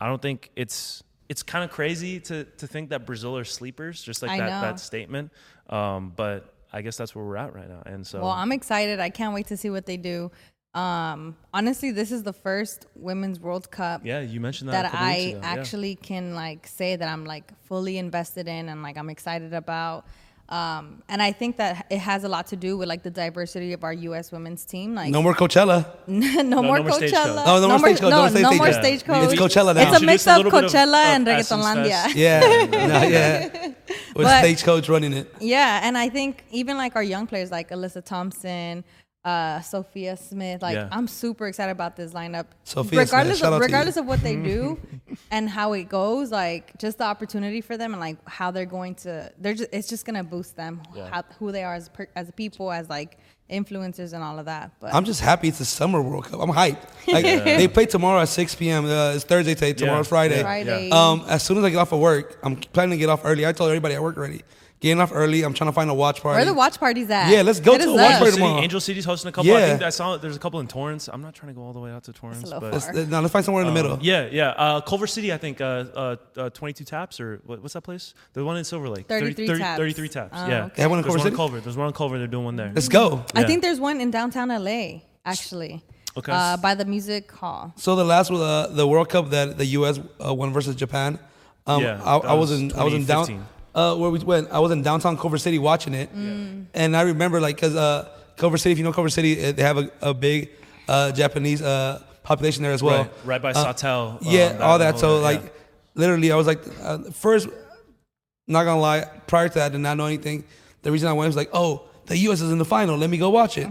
I 0.00 0.06
don't 0.06 0.22
think 0.22 0.50
it's 0.56 1.02
it's 1.30 1.44
kind 1.44 1.64
of 1.64 1.70
crazy 1.70 2.18
to 2.18 2.44
to 2.44 2.66
think 2.66 2.90
that 2.90 3.06
Brazil 3.06 3.38
are 3.38 3.44
sleepers, 3.44 4.02
just 4.02 4.20
like 4.20 4.32
I 4.32 4.38
that 4.38 4.50
know. 4.50 4.60
that 4.62 4.80
statement. 4.80 5.30
Um, 5.70 6.12
but 6.14 6.52
I 6.72 6.82
guess 6.82 6.96
that's 6.96 7.14
where 7.14 7.24
we're 7.24 7.36
at 7.36 7.54
right 7.54 7.68
now. 7.68 7.82
And 7.86 8.04
so, 8.04 8.20
Well, 8.20 8.30
I'm 8.30 8.50
excited. 8.50 8.98
I 8.98 9.10
can't 9.10 9.32
wait 9.32 9.46
to 9.46 9.56
see 9.56 9.70
what 9.70 9.86
they 9.86 9.96
do. 9.96 10.32
Um, 10.74 11.36
honestly, 11.54 11.92
this 11.92 12.12
is 12.12 12.24
the 12.24 12.32
first 12.32 12.86
Women's 12.94 13.40
World 13.40 13.70
Cup 13.70 14.02
yeah, 14.04 14.20
you 14.20 14.40
mentioned 14.40 14.70
that, 14.70 14.90
that 14.90 14.94
I 14.94 15.14
ago. 15.14 15.38
Yeah. 15.42 15.48
actually 15.48 15.94
can 15.94 16.34
like 16.34 16.66
say 16.66 16.96
that 16.96 17.08
I'm 17.08 17.24
like 17.24 17.52
fully 17.62 17.96
invested 17.98 18.48
in 18.48 18.68
and 18.68 18.82
like 18.82 18.96
I'm 18.98 19.10
excited 19.10 19.54
about. 19.54 20.06
Um, 20.50 21.02
and 21.08 21.22
I 21.22 21.30
think 21.30 21.58
that 21.58 21.86
it 21.90 21.98
has 21.98 22.24
a 22.24 22.28
lot 22.28 22.48
to 22.48 22.56
do 22.56 22.76
with 22.76 22.88
like 22.88 23.04
the 23.04 23.10
diversity 23.10 23.72
of 23.72 23.84
our 23.84 23.92
U.S. 23.92 24.32
women's 24.32 24.64
team. 24.64 24.96
Like 24.96 25.12
No 25.12 25.22
more 25.22 25.32
Coachella. 25.32 25.86
no, 26.08 26.42
no 26.42 26.62
more 26.62 26.80
more 26.82 26.90
Coachella. 26.90 27.44
Oh, 27.46 27.60
no 27.60 27.68
more 27.68 27.78
Stagecoach, 27.78 28.10
No, 28.10 28.26
no 28.26 28.32
more 28.32 28.40
no 28.42 28.52
more 28.58 28.72
Stagecoach. 28.72 28.80
stagecoach. 28.82 29.32
It's 29.32 29.40
Coachella 29.40 29.74
now. 29.76 29.92
It's 29.92 30.02
a 30.02 30.04
mix 30.04 30.26
of 30.26 30.36
little 30.38 30.50
Coachella 30.50 31.02
of 31.02 31.14
and 31.14 31.28
Essence 31.28 31.64
Reggaetonlandia. 31.64 32.14
Yeah, 32.16 32.40
no, 32.70 33.02
yeah. 33.08 33.48
With 34.16 34.26
But- 34.26 34.40
stagecoach 34.40 34.88
running 34.88 35.12
it. 35.12 35.32
Yeah, 35.40 35.80
and 35.84 35.96
I 35.96 36.08
think 36.08 36.44
even 36.50 36.76
like 36.76 36.96
our 36.96 37.02
young 37.02 37.28
players 37.28 37.52
like 37.52 37.70
Alyssa 37.70 38.04
Thompson, 38.04 38.82
uh, 39.24 39.60
Sophia 39.60 40.16
Smith, 40.16 40.62
like 40.62 40.76
Yeah. 40.76 40.88
I'm 40.90 41.06
super 41.06 41.46
excited 41.46 41.72
about 41.72 41.96
this 41.96 42.12
lineup. 42.12 42.46
Sophia 42.64 42.90
Smith, 42.90 43.08
regardless 43.08 43.38
shout 43.38 43.52
out 43.52 43.56
of 43.56 43.60
to 43.60 43.62
you. 43.64 43.66
regardless 43.66 43.96
of 43.96 44.06
what 44.06 44.22
they 44.22 44.36
do 44.36 44.78
and 45.30 45.48
how 45.48 45.72
it 45.74 45.88
goes, 45.88 46.30
like 46.30 46.76
just 46.78 46.98
the 46.98 47.04
opportunity 47.04 47.60
for 47.60 47.76
them 47.76 47.92
and 47.92 48.00
like 48.00 48.16
how 48.28 48.50
they're 48.50 48.64
going 48.64 48.94
to, 48.96 49.30
they're 49.38 49.54
just 49.54 49.68
it's 49.72 49.88
just 49.88 50.06
gonna 50.06 50.24
boost 50.24 50.56
them, 50.56 50.80
how, 51.10 51.22
who 51.38 51.52
they 51.52 51.64
are 51.64 51.74
as 51.74 51.88
per, 51.90 52.08
as 52.16 52.30
people, 52.32 52.72
as 52.72 52.88
like 52.88 53.18
influencers 53.50 54.14
and 54.14 54.22
all 54.22 54.38
of 54.38 54.46
that. 54.46 54.70
But 54.80 54.94
I'm 54.94 55.04
just 55.04 55.20
happy 55.20 55.48
it's 55.48 55.60
a 55.60 55.64
summer 55.66 56.00
World 56.00 56.24
Cup. 56.24 56.40
I'm 56.40 56.50
hyped. 56.50 56.78
Like 57.12 57.24
they 57.44 57.68
play 57.68 57.84
tomorrow 57.86 58.20
at 58.20 58.28
6 58.28 58.54
p.m. 58.54 58.86
Uh, 58.86 59.12
it's 59.14 59.24
Thursday 59.24 59.54
today. 59.54 59.74
Tomorrow's 59.74 60.08
Friday. 60.08 60.40
Friday. 60.40 60.90
Um, 60.90 61.24
as 61.28 61.42
soon 61.42 61.58
as 61.58 61.64
I 61.64 61.70
get 61.70 61.76
off 61.78 61.92
of 61.92 61.98
work, 62.00 62.38
I'm 62.42 62.56
planning 62.56 62.92
to 62.92 62.96
get 62.96 63.08
off 63.10 63.22
early. 63.24 63.46
I 63.46 63.52
told 63.52 63.68
everybody 63.68 63.96
I 63.96 64.00
work 64.00 64.16
already. 64.16 64.42
Getting 64.80 65.00
off 65.00 65.10
early. 65.14 65.42
I'm 65.42 65.52
trying 65.52 65.68
to 65.68 65.72
find 65.74 65.90
a 65.90 65.94
watch 65.94 66.22
party. 66.22 66.36
where 66.36 66.44
the 66.46 66.54
watch 66.54 66.80
parties 66.80 67.10
at? 67.10 67.28
Yeah, 67.30 67.42
let's 67.42 67.60
go 67.60 67.72
Hit 67.72 67.82
to 67.82 67.84
us 67.84 67.90
a 67.90 67.92
watch 67.92 68.12
up. 68.12 68.18
party 68.18 68.24
Angel, 68.24 68.30
City, 68.30 68.36
tomorrow. 68.40 68.62
Angel 68.62 68.80
City's 68.80 69.04
hosting 69.04 69.28
a 69.28 69.32
couple. 69.32 69.50
I 69.50 69.58
Yeah. 69.60 69.66
think 69.68 69.82
I 69.82 69.90
saw 69.90 70.16
there's 70.16 70.36
a 70.36 70.38
couple 70.38 70.58
in 70.60 70.68
Torrance. 70.68 71.08
I'm 71.12 71.20
not 71.20 71.34
trying 71.34 71.52
to 71.52 71.54
go 71.54 71.62
all 71.62 71.74
the 71.74 71.80
way 71.80 71.90
out 71.90 72.04
to 72.04 72.12
Torrance, 72.14 72.42
little 72.44 72.60
but 72.60 72.80
far. 72.80 72.92
Let's, 72.94 73.10
now 73.10 73.20
let's 73.20 73.30
find 73.32 73.44
somewhere 73.44 73.62
in 73.62 73.68
the 73.68 73.74
middle. 73.74 73.98
yeah, 74.00 74.28
yeah. 74.32 74.48
Uh, 74.50 74.80
Culver 74.80 75.06
City, 75.06 75.32
I 75.34 75.36
think. 75.36 75.60
Uh, 75.60 75.64
uh, 75.94 76.16
uh, 76.38 76.50
22 76.50 76.84
taps 76.84 77.20
or 77.20 77.40
what, 77.44 77.60
what's 77.60 77.74
that 77.74 77.82
place? 77.82 78.14
The 78.32 78.42
one 78.42 78.56
in 78.56 78.64
Silver 78.64 78.88
Lake. 78.88 79.06
33 79.06 79.46
taps. 79.58 79.78
33 79.78 80.08
taps. 80.08 80.30
Oh, 80.34 80.48
yeah. 80.48 80.64
okay. 80.64 80.72
They 80.76 80.82
have 80.82 80.90
one 80.90 80.98
in 81.00 81.02
There's 81.02 81.12
Culver 81.14 81.18
one 81.18 81.18
in 81.18 81.24
City? 81.24 81.36
Culver. 81.36 81.60
There's 81.60 81.76
one 81.76 81.86
in 81.88 81.92
Culver. 81.92 82.18
They're 82.18 82.26
doing 82.26 82.44
one 82.46 82.56
there. 82.56 82.72
Let's 82.74 82.88
go. 82.88 83.24
I 83.34 83.40
Yeah. 83.42 83.46
think 83.46 83.62
there's 83.62 83.80
one 83.80 84.00
in 84.00 84.10
downtown 84.10 84.48
LA 84.50 85.02
actually. 85.26 85.84
Okay. 86.16 86.32
Uh, 86.32 86.56
by 86.56 86.74
the 86.74 86.84
music 86.86 87.30
hall. 87.30 87.72
So 87.76 87.94
the 87.96 88.04
last 88.04 88.30
uh, 88.30 88.66
the 88.68 88.86
World 88.86 89.10
Cup 89.10 89.30
that 89.30 89.58
the 89.58 89.66
U.S. 89.78 90.00
Uh, 90.24 90.32
won 90.34 90.52
versus 90.52 90.74
Japan. 90.74 91.18
Um, 91.66 91.82
Yeah, 91.82 92.00
I, 92.02 92.18
that 92.18 92.28
I 92.30 92.34
was 92.34 92.50
was 92.50 92.60
in 92.60 92.72
I 92.72 92.82
was 92.82 92.94
in 92.94 93.04
down 93.04 93.26
2015. 93.26 93.46
Uh, 93.74 93.94
where 93.96 94.10
we 94.10 94.18
went. 94.18 94.50
I 94.50 94.58
was 94.58 94.72
in 94.72 94.82
downtown 94.82 95.16
Culver 95.16 95.38
City 95.38 95.58
watching 95.58 95.94
it, 95.94 96.10
and 96.12 96.96
I 96.96 97.02
remember 97.02 97.40
like 97.40 97.54
because 97.56 97.76
uh, 97.76 98.08
Culver 98.36 98.58
City, 98.58 98.72
if 98.72 98.78
you 98.78 98.84
know 98.84 98.92
Culver 98.92 99.10
City, 99.10 99.34
they 99.52 99.62
have 99.62 99.78
a, 99.78 99.90
a 100.02 100.12
big 100.12 100.50
uh, 100.88 101.12
Japanese 101.12 101.62
uh, 101.62 102.02
population 102.24 102.62
there 102.64 102.72
as 102.72 102.82
well. 102.82 103.04
right, 103.04 103.10
right 103.24 103.42
by 103.42 103.50
Uh, 103.52 103.64
Sawtelle. 103.72 104.18
yeah, 104.22 104.46
um, 104.56 104.62
all 104.62 104.78
that. 104.80 104.98
So 104.98 105.16
yeah. 105.18 105.22
like, 105.22 105.54
literally, 105.94 106.32
I 106.32 106.36
was 106.36 106.48
like, 106.48 106.60
uh, 106.82 106.98
first, 107.12 107.48
not 108.48 108.64
gonna 108.64 108.80
lie, 108.80 109.04
prior 109.28 109.48
to 109.48 109.54
that, 109.54 109.66
I 109.66 109.68
did 109.68 109.78
not 109.80 109.96
know 109.96 110.06
anything. 110.06 110.42
The 110.82 110.90
reason 110.90 111.08
I 111.08 111.12
went 111.12 111.28
was 111.28 111.36
like, 111.36 111.50
oh, 111.52 111.84
the 112.06 112.16
U.S. 112.26 112.40
is 112.40 112.50
in 112.50 112.58
the 112.58 112.64
final. 112.64 112.96
Let 112.96 113.08
me 113.10 113.18
go 113.18 113.30
watch 113.30 113.56
it. 113.56 113.68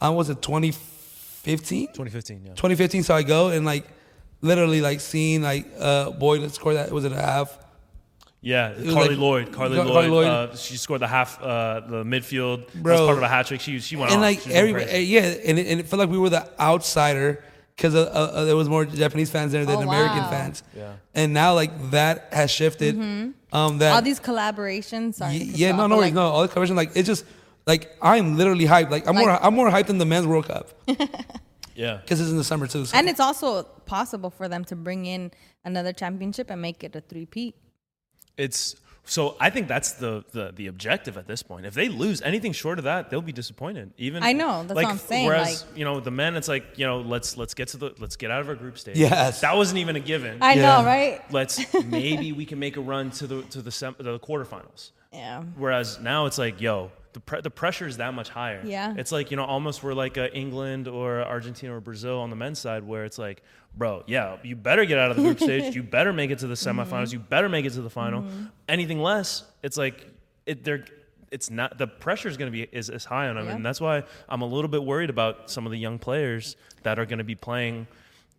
I 0.00 0.10
was 0.10 0.30
it 0.30 0.40
2015. 0.42 1.88
2015. 1.88 2.40
Yeah. 2.44 2.48
2015. 2.50 3.02
So 3.02 3.14
I 3.14 3.22
go 3.24 3.48
and 3.48 3.64
like, 3.66 3.84
literally 4.42 4.80
like 4.80 5.00
seeing 5.00 5.42
like 5.42 5.66
uh 5.78 6.10
Boyd 6.12 6.50
score 6.52 6.74
that 6.74 6.90
was 6.92 7.04
it 7.04 7.12
a 7.12 7.16
half. 7.20 7.58
Yeah, 8.42 8.72
Carly 8.72 9.08
like- 9.10 9.18
Lloyd. 9.18 9.52
Carly 9.52 9.76
Car- 9.76 9.84
Lloyd. 9.84 9.94
Carly 9.94 10.08
Lloyd. 10.08 10.26
Uh, 10.26 10.56
she 10.56 10.76
scored 10.78 11.00
the 11.02 11.06
half, 11.06 11.40
uh, 11.42 11.80
the 11.80 12.04
midfield. 12.04 12.66
That 12.68 12.74
was 12.74 12.82
Bro. 12.82 13.06
part 13.06 13.18
of 13.18 13.22
a 13.24 13.28
hat 13.28 13.46
trick. 13.46 13.60
She 13.60 13.78
she 13.80 13.96
went 13.96 14.12
and 14.12 14.18
off. 14.20 14.22
like 14.22 14.40
She 14.40 14.48
was 14.48 14.54
going 14.54 14.68
every 14.68 14.84
crazy. 14.84 15.04
yeah, 15.06 15.20
and 15.48 15.58
it, 15.58 15.66
and 15.66 15.80
it 15.80 15.86
felt 15.88 16.00
like 16.00 16.08
we 16.08 16.18
were 16.18 16.30
the 16.30 16.48
outsider 16.58 17.44
because 17.76 17.94
uh, 17.94 18.00
uh, 18.04 18.44
there 18.44 18.56
was 18.56 18.68
more 18.68 18.84
Japanese 18.86 19.30
fans 19.30 19.52
there 19.52 19.66
than 19.66 19.76
Oh, 19.76 19.82
American 19.82 20.18
wow. 20.24 20.30
fans. 20.30 20.62
Yeah. 20.76 20.92
And 21.14 21.34
now 21.34 21.52
like 21.54 21.90
that 21.90 22.28
has 22.32 22.50
shifted. 22.50 22.96
Mhm. 22.96 23.34
Um, 23.52 23.78
that 23.78 23.92
All 23.94 24.00
these 24.02 24.20
collaborations. 24.20 25.14
Sorry, 25.16 25.38
Y- 25.38 25.50
yeah, 25.54 25.72
no, 25.72 25.86
no, 25.86 25.96
but, 25.96 26.00
like, 26.02 26.14
no. 26.14 26.22
All 26.22 26.42
the 26.42 26.48
conversation, 26.48 26.76
like 26.76 26.92
it's 26.94 27.06
just 27.08 27.24
like 27.66 27.94
I'm 28.00 28.38
literally 28.38 28.64
hyped. 28.64 28.90
Like 28.90 29.06
I'm 29.06 29.16
more, 29.16 29.30
I'm 29.30 29.54
more 29.54 29.68
hyped 29.70 29.86
than 29.88 29.98
the 29.98 30.06
men's 30.06 30.26
World 30.26 30.46
Cup 30.46 30.70
yeah. 31.74 31.96
because 32.02 32.20
it's 32.20 32.30
in 32.30 32.36
the 32.38 32.44
summer 32.44 32.66
too. 32.66 32.86
So. 32.86 32.96
And 32.96 33.06
it's 33.08 33.20
also 33.20 33.64
possible 33.86 34.30
for 34.30 34.48
them 34.48 34.64
to 34.66 34.76
bring 34.76 35.04
in 35.04 35.30
another 35.64 35.92
championship 35.92 36.48
and 36.50 36.62
make 36.62 36.82
it 36.84 36.96
a 36.96 37.00
three-peat. 37.02 37.54
It's 38.36 38.76
so 39.04 39.34
I 39.40 39.50
think 39.50 39.66
that's 39.66 39.92
the, 39.92 40.24
the 40.32 40.52
the 40.54 40.66
objective 40.68 41.16
at 41.18 41.26
this 41.26 41.42
point. 41.42 41.66
If 41.66 41.74
they 41.74 41.88
lose 41.88 42.22
anything 42.22 42.52
short 42.52 42.78
of 42.78 42.84
that, 42.84 43.10
they'll 43.10 43.20
be 43.22 43.32
disappointed. 43.32 43.92
Even 43.98 44.22
I 44.22 44.32
know, 44.32 44.62
that's 44.62 44.74
what 44.74 44.86
I'm 44.86 44.98
saying, 44.98 45.26
Whereas 45.26 45.64
like- 45.66 45.78
you 45.78 45.84
know 45.84 45.98
the 46.00 46.10
men, 46.12 46.36
it's 46.36 46.48
like 46.48 46.64
you 46.78 46.86
know 46.86 47.00
let's 47.00 47.36
let's 47.36 47.54
get 47.54 47.68
to 47.68 47.76
the 47.76 47.94
let's 47.98 48.16
get 48.16 48.30
out 48.30 48.40
of 48.40 48.48
our 48.48 48.54
group 48.54 48.78
stage. 48.78 48.96
Yes. 48.96 49.40
that 49.40 49.56
wasn't 49.56 49.78
even 49.78 49.96
a 49.96 50.00
given. 50.00 50.38
I 50.42 50.54
Yeah. 50.54 50.62
know, 50.80 50.84
right? 50.86 51.20
let's 51.32 51.60
maybe 51.84 52.32
we 52.32 52.46
can 52.46 52.58
make 52.58 52.76
a 52.76 52.80
run 52.80 53.10
to 53.12 53.26
the 53.26 53.42
to 53.42 53.62
the 53.62 53.72
sem- 53.72 53.96
the 53.98 54.18
quarterfinals. 54.20 54.92
Yeah. 55.12 55.42
Whereas 55.56 55.98
now 56.00 56.26
it's 56.26 56.38
like, 56.38 56.60
yo, 56.60 56.92
the 57.12 57.20
pre- 57.20 57.40
the 57.40 57.50
pressure 57.50 57.86
is 57.86 57.96
that 57.96 58.14
much 58.14 58.28
higher. 58.28 58.62
Yeah. 58.64 58.94
It's 58.96 59.12
like 59.12 59.30
you 59.30 59.36
know 59.36 59.44
almost 59.44 59.82
we're 59.82 59.94
like 59.94 60.16
uh, 60.18 60.28
England 60.32 60.88
or 60.88 61.22
Argentina 61.22 61.74
or 61.74 61.80
Brazil 61.80 62.18
on 62.18 62.30
the 62.30 62.36
men's 62.36 62.58
side 62.58 62.84
where 62.84 63.04
it's 63.04 63.18
like, 63.18 63.42
bro, 63.76 64.04
yeah, 64.06 64.36
you 64.42 64.56
better 64.56 64.84
get 64.84 64.98
out 64.98 65.10
of 65.10 65.16
the 65.16 65.22
group 65.22 65.38
stage. 65.38 65.74
You 65.80 65.82
better 65.82 66.12
make 66.12 66.30
it 66.30 66.40
to 66.40 66.46
the 66.46 66.54
semifinals. 66.54 67.08
Mm-hmm. 67.08 67.12
You 67.12 67.18
better 67.20 67.48
make 67.48 67.64
it 67.64 67.72
to 67.74 67.82
the 67.82 67.90
final. 67.90 68.24
Anything 68.68 69.00
less, 69.00 69.44
it's 69.62 69.76
like 69.76 70.06
it. 70.46 70.64
They're 70.64 70.84
it's 71.30 71.50
not 71.50 71.78
the 71.78 71.86
pressure 71.86 72.28
is 72.28 72.36
going 72.36 72.50
to 72.50 72.56
be 72.56 72.62
is, 72.72 72.90
is 72.90 73.04
high 73.04 73.28
on 73.28 73.36
them, 73.36 73.48
and 73.48 73.64
that's 73.64 73.80
why 73.80 74.02
I'm 74.28 74.42
a 74.42 74.46
little 74.46 74.68
bit 74.68 74.82
worried 74.82 75.10
about 75.10 75.50
some 75.50 75.64
of 75.66 75.72
the 75.72 75.78
young 75.78 75.98
players 75.98 76.56
that 76.82 76.98
are 76.98 77.06
going 77.06 77.18
to 77.18 77.24
be 77.24 77.34
playing. 77.34 77.86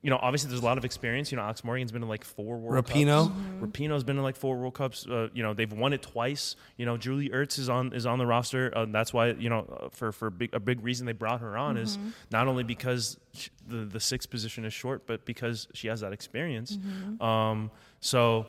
You 0.03 0.09
know, 0.09 0.17
obviously 0.19 0.49
there's 0.49 0.61
a 0.61 0.65
lot 0.65 0.77
of 0.79 0.85
experience. 0.85 1.31
You 1.31 1.35
know, 1.35 1.43
Alex 1.43 1.63
Morgan's 1.63 1.91
been 1.91 2.01
in 2.01 2.09
like 2.09 2.23
four 2.23 2.57
World 2.57 2.85
Rapinoe. 2.85 3.27
Cups. 3.27 3.37
Rapinoe's 3.61 4.03
been 4.03 4.17
in 4.17 4.23
like 4.23 4.35
four 4.35 4.57
World 4.57 4.73
Cups. 4.73 5.05
Uh, 5.05 5.27
you 5.33 5.43
know, 5.43 5.53
they've 5.53 5.71
won 5.71 5.93
it 5.93 6.01
twice. 6.01 6.55
You 6.77 6.87
know, 6.87 6.97
Julie 6.97 7.29
Ertz 7.29 7.59
is 7.59 7.69
on 7.69 7.93
is 7.93 8.05
on 8.07 8.17
the 8.17 8.25
roster. 8.25 8.75
Uh, 8.75 8.85
that's 8.89 9.13
why 9.13 9.27
you 9.31 9.49
know 9.49 9.67
uh, 9.79 9.89
for 9.89 10.11
for 10.11 10.29
big, 10.31 10.53
a 10.53 10.59
big 10.59 10.83
reason 10.83 11.05
they 11.05 11.13
brought 11.13 11.41
her 11.41 11.55
on 11.55 11.77
is 11.77 11.99
not 12.31 12.47
only 12.47 12.63
because 12.63 13.17
sh 13.33 13.49
the 13.67 13.85
the 13.85 13.99
sixth 13.99 14.29
position 14.29 14.65
is 14.65 14.73
short, 14.73 15.05
but 15.05 15.23
because 15.25 15.67
she 15.73 15.87
has 15.87 16.01
that 16.01 16.13
experience. 16.13 16.77
Um, 17.19 17.69
so 17.99 18.47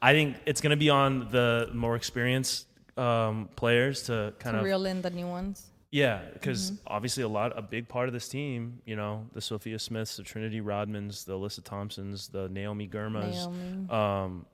I 0.00 0.12
think 0.12 0.36
it's 0.46 0.60
going 0.60 0.70
to 0.70 0.76
be 0.76 0.88
on 0.90 1.28
the 1.30 1.68
more 1.74 1.96
experienced 1.96 2.66
um, 2.96 3.48
players 3.56 4.04
to 4.04 4.32
kind 4.38 4.54
To 4.54 4.60
of 4.60 4.64
reel 4.64 4.86
in 4.86 5.02
the 5.02 5.10
new 5.10 5.26
ones. 5.26 5.70
Yeah, 5.94 6.22
because 6.32 6.72
obviously 6.88 7.22
a 7.22 7.28
lot, 7.28 7.56
a 7.56 7.62
big 7.62 7.88
part 7.88 8.08
of 8.08 8.12
this 8.12 8.28
team, 8.28 8.80
you 8.84 8.96
know, 8.96 9.28
the 9.32 9.40
Sophia 9.40 9.78
Smiths, 9.78 10.16
the 10.16 10.24
Trinity 10.24 10.60
Rodmans, 10.60 11.24
the 11.24 11.34
Alyssa 11.34 11.62
Thompsons, 11.62 12.26
the 12.26 12.48
Naomi 12.48 12.88
Girmas, 12.88 13.48
Naomi. 13.48 13.90
um, 13.90 14.46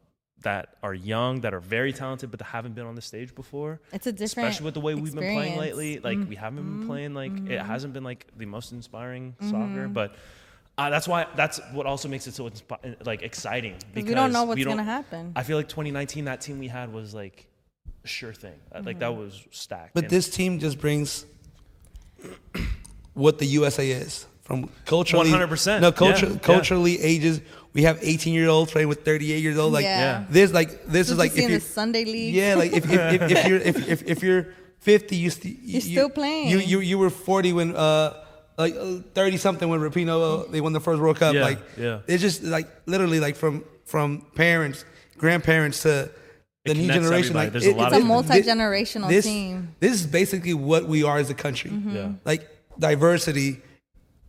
that 0.43 0.75
are 0.83 0.93
young, 0.93 1.41
that 1.41 1.55
are 1.55 1.61
very 1.61 1.95
talented, 1.95 2.31
but 2.31 2.41
that 2.41 2.45
haven't 2.45 2.75
been 2.75 2.85
on 2.85 2.95
the 2.95 3.01
stage 3.01 3.35
before. 3.35 3.81
It's 3.91 4.07
a 4.07 4.13
different 4.13 4.51
Especially 4.51 4.67
with 4.67 4.75
the 4.75 4.81
way 4.81 4.95
we've 4.95 5.15
been 5.15 5.35
playing 5.35 5.55
experience. 5.55 5.77
Mm-hmm. 5.77 5.79
lately, 5.79 6.19
like 6.19 6.29
we 6.29 6.37
haven't 6.37 6.63
been 6.63 6.87
playing 6.87 7.15
like 7.15 7.33
it 7.49 7.59
hasn't 7.59 7.95
been 7.95 8.05
like 8.05 8.27
the 8.37 8.45
most 8.45 8.73
inspiring 8.73 9.35
soccer, 9.49 9.89
but. 9.89 10.17
Uh, 10.79 10.89
that's 10.89 11.07
why. 11.07 11.27
That's 11.37 11.61
what 11.73 11.85
also 11.85 12.09
makes 12.09 12.27
it 12.27 12.33
so 12.33 12.49
inspi- 12.49 13.05
like 13.05 13.21
exciting 13.21 13.75
because 13.93 14.09
we 14.09 14.15
don't 14.15 14.33
know 14.33 14.45
what's 14.45 14.65
gonna 14.65 14.83
happen. 14.83 15.33
I 15.37 15.43
feel 15.43 15.59
like 15.59 15.69
2019, 15.69 16.25
that 16.25 16.41
team 16.41 16.59
we 16.59 16.69
had 16.69 16.91
was 16.91 17.13
like 17.13 17.50
sure 18.05 18.33
thing. 18.33 18.55
Uh, 18.75 18.83
Like 18.85 18.99
that 19.01 19.15
was 19.15 19.43
stacked. 19.51 19.95
But 19.95 20.05
And- 20.05 20.11
this 20.11 20.29
team 20.29 20.59
just 20.59 20.79
brings 20.79 21.25
what 23.15 23.39
the 23.39 23.47
USA 23.47 23.91
is 23.91 24.27
from 24.43 24.69
culturally. 24.87 25.31
100%, 25.31 25.81
No, 25.81 25.93
culture, 25.93 26.27
yeah, 26.27 26.33
yeah. 26.33 26.39
culturally 26.39 27.01
ages. 27.01 27.41
We 27.73 27.83
have 27.83 27.99
18 28.03 28.35
year 28.35 28.49
olds 28.49 28.73
playing 28.73 28.89
with 28.89 29.05
38 29.05 29.43
years 29.43 29.59
old. 29.59 29.73
Like 29.73 29.85
Yeah. 29.85 30.01
Yeah. 30.01 30.25
this, 30.31 30.53
like 30.53 30.87
this 30.87 31.07
So 31.09 31.13
is 31.13 31.19
like 31.19 31.33
if 31.33 31.39
you're 31.39 31.51
the 31.51 31.61
Sunday 31.61 32.05
league. 32.05 32.35
yeah, 32.35 32.55
like 32.57 32.73
if 32.73 32.85
if, 32.91 33.23
if, 33.23 33.31
if 33.31 33.47
you're 33.49 33.59
if, 33.59 33.89
if, 33.89 34.03
if 34.03 34.23
you're 34.23 34.47
50, 34.81 35.17
you 35.17 35.31
st- 35.31 35.59
you, 35.63 35.81
still 35.81 36.09
playing. 36.11 36.49
You 36.49 36.59
you 36.59 36.81
you 36.81 36.99
were 36.99 37.11
40 37.11 37.53
when 37.53 37.77
uh 37.77 38.15
like 38.59 38.75
30 39.15 39.37
something 39.37 39.69
when 39.69 39.81
Rapinoe 39.81 40.47
uh, 40.49 40.51
they 40.51 40.61
won 40.61 40.73
the 40.73 40.81
first 40.81 41.01
World 41.01 41.19
Cup. 41.19 41.35
Yeah, 41.35 41.43
like 41.45 41.59
yeah. 41.79 42.01
it's 42.07 42.23
just 42.23 42.43
like 42.43 42.67
literally 42.87 43.21
like 43.21 43.37
from 43.37 43.65
from 43.85 44.27
parents, 44.35 44.85
grandparents 45.19 45.83
to 45.83 46.11
the 46.65 46.75
new 46.75 46.87
generation. 46.89 47.37
everybody. 47.37 47.47
Like 47.47 47.53
There's 47.53 47.67
a 47.67 47.75
lot 47.75 47.93
It's 47.93 48.03
a 48.03 48.05
multi-generational 48.05 49.09
this, 49.09 49.25
team. 49.25 49.75
This 49.81 49.93
is 49.93 50.07
basically 50.07 50.55
what 50.55 50.87
we 50.87 51.03
are 51.05 51.19
as 51.19 51.31
a 51.31 51.35
country. 51.35 51.71
Yeah. 51.71 52.13
Like 52.25 52.49
diversity, 52.79 53.61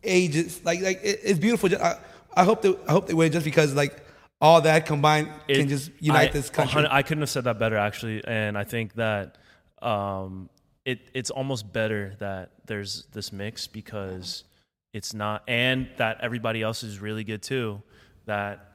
ages, 0.03 0.63
like 0.63 0.82
like 0.82 0.99
it, 1.03 1.19
it's 1.23 1.39
beautiful. 1.39 1.69
Ju- 1.69 1.77
I, 1.77 1.97
I 2.36 2.43
hope 2.43 2.61
that 2.61 2.77
I 2.88 2.91
hope 2.91 3.07
they 3.07 3.13
win 3.13 3.32
just 3.32 3.45
because 3.45 3.73
like 3.75 4.03
all 4.39 4.61
that 4.61 4.86
combined 4.86 5.29
it- 5.47 5.57
can 5.57 5.67
just 5.67 5.91
unite 5.99 6.29
I- 6.29 6.34
this 6.34 6.49
country. 6.49 6.86
I 6.89 7.01
couldn't 7.03 7.21
have 7.21 7.29
said 7.29 7.43
that 7.45 7.59
better 7.59 7.77
actually, 7.77 8.23
and 8.25 8.57
I 8.57 8.63
think 8.63 8.93
that 8.95 9.38
um, 9.82 10.49
it 10.86 10.99
it's 11.13 11.29
almost 11.32 11.71
better 11.71 12.15
that 12.19 12.51
there's 12.65 13.05
this 13.13 13.32
mix 13.34 13.67
because 13.67 14.43
it's 14.93 15.13
not, 15.13 15.43
and 15.47 15.89
that 15.97 16.19
everybody 16.21 16.61
else 16.61 16.84
is 16.84 16.99
really 16.99 17.23
good 17.23 17.41
too. 17.41 17.82
That 18.25 18.70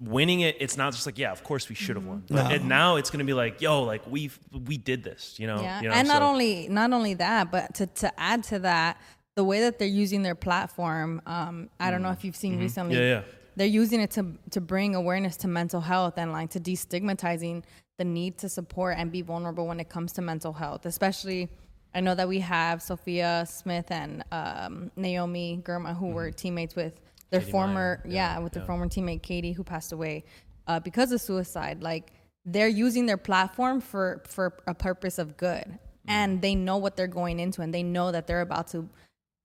winning 0.00 0.40
it, 0.40 0.56
it's 0.60 0.76
not 0.76 0.92
just 0.92 1.06
like, 1.06 1.18
yeah, 1.18 1.30
of 1.30 1.44
course 1.44 1.68
we 1.68 1.74
should 1.74 1.96
have 1.96 2.04
won. 2.04 2.24
But 2.28 2.52
it, 2.52 2.64
now 2.64 2.96
it's 2.96 3.10
gonna 3.10 3.24
be 3.24 3.34
like, 3.34 3.60
yo, 3.60 3.82
like 3.82 4.06
we 4.10 4.30
we 4.66 4.78
did 4.78 5.04
this, 5.04 5.38
you 5.38 5.46
know. 5.46 5.60
Yeah, 5.60 5.82
you 5.82 5.88
know, 5.88 5.94
and 5.94 6.08
not 6.08 6.22
so- 6.22 6.28
only 6.28 6.68
not 6.68 6.92
only 6.92 7.14
that, 7.14 7.50
but 7.50 7.74
to 7.74 7.86
to 7.86 8.20
add 8.20 8.44
to 8.44 8.60
that, 8.60 9.00
the 9.36 9.44
way 9.44 9.60
that 9.60 9.78
they're 9.78 9.88
using 9.88 10.22
their 10.22 10.34
platform. 10.34 11.22
Um, 11.26 11.70
I 11.78 11.90
don't 11.90 12.02
know 12.02 12.10
if 12.10 12.24
you've 12.24 12.36
seen 12.36 12.58
recently. 12.58 12.94
Mm-hmm. 12.94 13.04
Yeah, 13.04 13.20
yeah. 13.20 13.22
They're 13.56 13.66
using 13.66 14.00
it 14.00 14.10
to 14.12 14.34
to 14.50 14.60
bring 14.60 14.94
awareness 14.94 15.36
to 15.38 15.48
mental 15.48 15.80
health 15.80 16.14
and 16.16 16.32
like 16.32 16.50
to 16.50 16.60
destigmatizing 16.60 17.64
the 17.98 18.04
need 18.04 18.38
to 18.38 18.48
support 18.48 18.96
and 18.96 19.12
be 19.12 19.20
vulnerable 19.22 19.66
when 19.66 19.80
it 19.80 19.88
comes 19.90 20.12
to 20.14 20.22
mental 20.22 20.52
health, 20.52 20.86
especially. 20.86 21.48
I 21.92 21.98
know 22.00 22.14
that 22.14 22.28
we 22.28 22.38
have 22.38 22.82
Sophia 22.82 23.44
Smith 23.48 23.90
and 23.90 24.22
um, 24.30 24.92
Naomi 24.94 25.60
Girma 25.64 25.96
who 25.98 26.10
were 26.10 26.30
teammates 26.30 26.76
with 26.76 27.00
their. 27.30 27.40
Katie 27.40 27.52
former, 27.52 28.00
Meyer, 28.04 28.12
yeah, 28.12 28.34
yeah, 28.34 28.38
with 28.40 28.52
their 28.52 28.62
yeah. 28.62 28.66
former 28.66 28.86
teammate 28.86 29.22
Katie 29.22 29.52
who 29.52 29.64
passed 29.64 29.92
away 29.92 30.24
uh, 30.66 30.80
because 30.80 31.12
of 31.12 31.20
suicide. 31.20 31.82
Like 31.82 32.12
they're 32.44 32.68
using 32.68 33.06
their 33.06 33.16
platform 33.16 33.80
for 33.80 34.22
for 34.26 34.54
a 34.66 34.74
purpose 34.74 35.18
of 35.18 35.36
good, 35.36 35.78
and 36.06 36.40
they 36.42 36.54
know 36.54 36.76
what 36.76 36.96
they're 36.96 37.06
going 37.06 37.40
into, 37.40 37.62
and 37.62 37.72
they 37.72 37.82
know 37.82 38.12
that 38.12 38.26
they're 38.26 38.40
about 38.40 38.68
to 38.68 38.88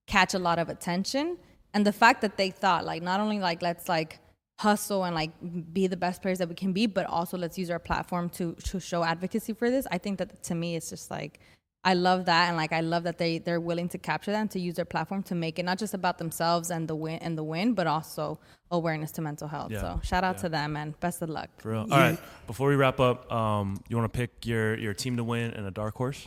catch 0.06 0.34
a 0.34 0.38
lot 0.38 0.58
of 0.58 0.68
attention. 0.68 1.36
And 1.74 1.84
the 1.84 1.92
fact 1.92 2.22
that 2.22 2.36
they 2.36 2.50
thought 2.50 2.84
like 2.84 3.02
not 3.02 3.20
only 3.20 3.38
like 3.38 3.62
let's 3.62 3.88
like 3.88 4.20
hustle 4.58 5.04
and 5.04 5.14
like 5.14 5.30
be 5.72 5.86
the 5.86 5.96
best 5.96 6.22
players 6.22 6.38
that 6.38 6.48
we 6.48 6.54
can 6.54 6.72
be, 6.72 6.86
but 6.86 7.06
also 7.06 7.36
let's 7.36 7.58
use 7.58 7.70
our 7.70 7.78
platform 7.78 8.28
to 8.30 8.54
to 8.64 8.80
show 8.80 9.02
advocacy 9.04 9.52
for 9.52 9.70
this. 9.70 9.86
I 9.90 9.98
think 9.98 10.18
that 10.18 10.42
to 10.44 10.54
me 10.54 10.76
it's 10.76 10.90
just 10.90 11.10
like 11.10 11.40
I 11.86 11.94
love 11.94 12.24
that 12.24 12.48
and 12.48 12.56
like 12.56 12.72
I 12.72 12.80
love 12.80 13.04
that 13.04 13.16
they 13.16 13.38
they're 13.38 13.60
willing 13.60 13.88
to 13.90 13.98
capture 13.98 14.32
that 14.32 14.40
and 14.40 14.50
to 14.50 14.60
use 14.60 14.74
their 14.74 14.84
platform 14.84 15.22
to 15.30 15.34
make 15.36 15.58
it 15.60 15.64
not 15.64 15.78
just 15.78 15.94
about 15.94 16.18
themselves 16.18 16.70
and 16.70 16.88
the 16.88 16.96
win 16.96 17.18
and 17.20 17.38
the 17.38 17.44
win, 17.44 17.74
but 17.74 17.86
also 17.86 18.40
awareness 18.72 19.12
to 19.12 19.22
mental 19.22 19.46
health. 19.46 19.70
Yeah. 19.70 19.82
So 19.82 20.00
shout 20.02 20.24
out 20.24 20.38
to 20.38 20.48
them 20.48 20.76
and 20.76 20.98
best 20.98 21.22
of 21.22 21.30
luck. 21.30 21.48
For 21.58 21.70
real. 21.70 21.86
All 21.92 21.98
right. 22.06 22.18
Before 22.48 22.68
we 22.68 22.74
wrap 22.74 22.98
up, 22.98 23.30
um, 23.32 23.80
you 23.88 23.96
want 23.96 24.12
to 24.12 24.16
pick 24.18 24.44
your 24.44 24.76
your 24.76 24.94
team 24.94 25.16
to 25.16 25.24
win 25.24 25.52
and 25.52 25.64
a 25.66 25.70
dark 25.70 25.94
horse? 25.94 26.26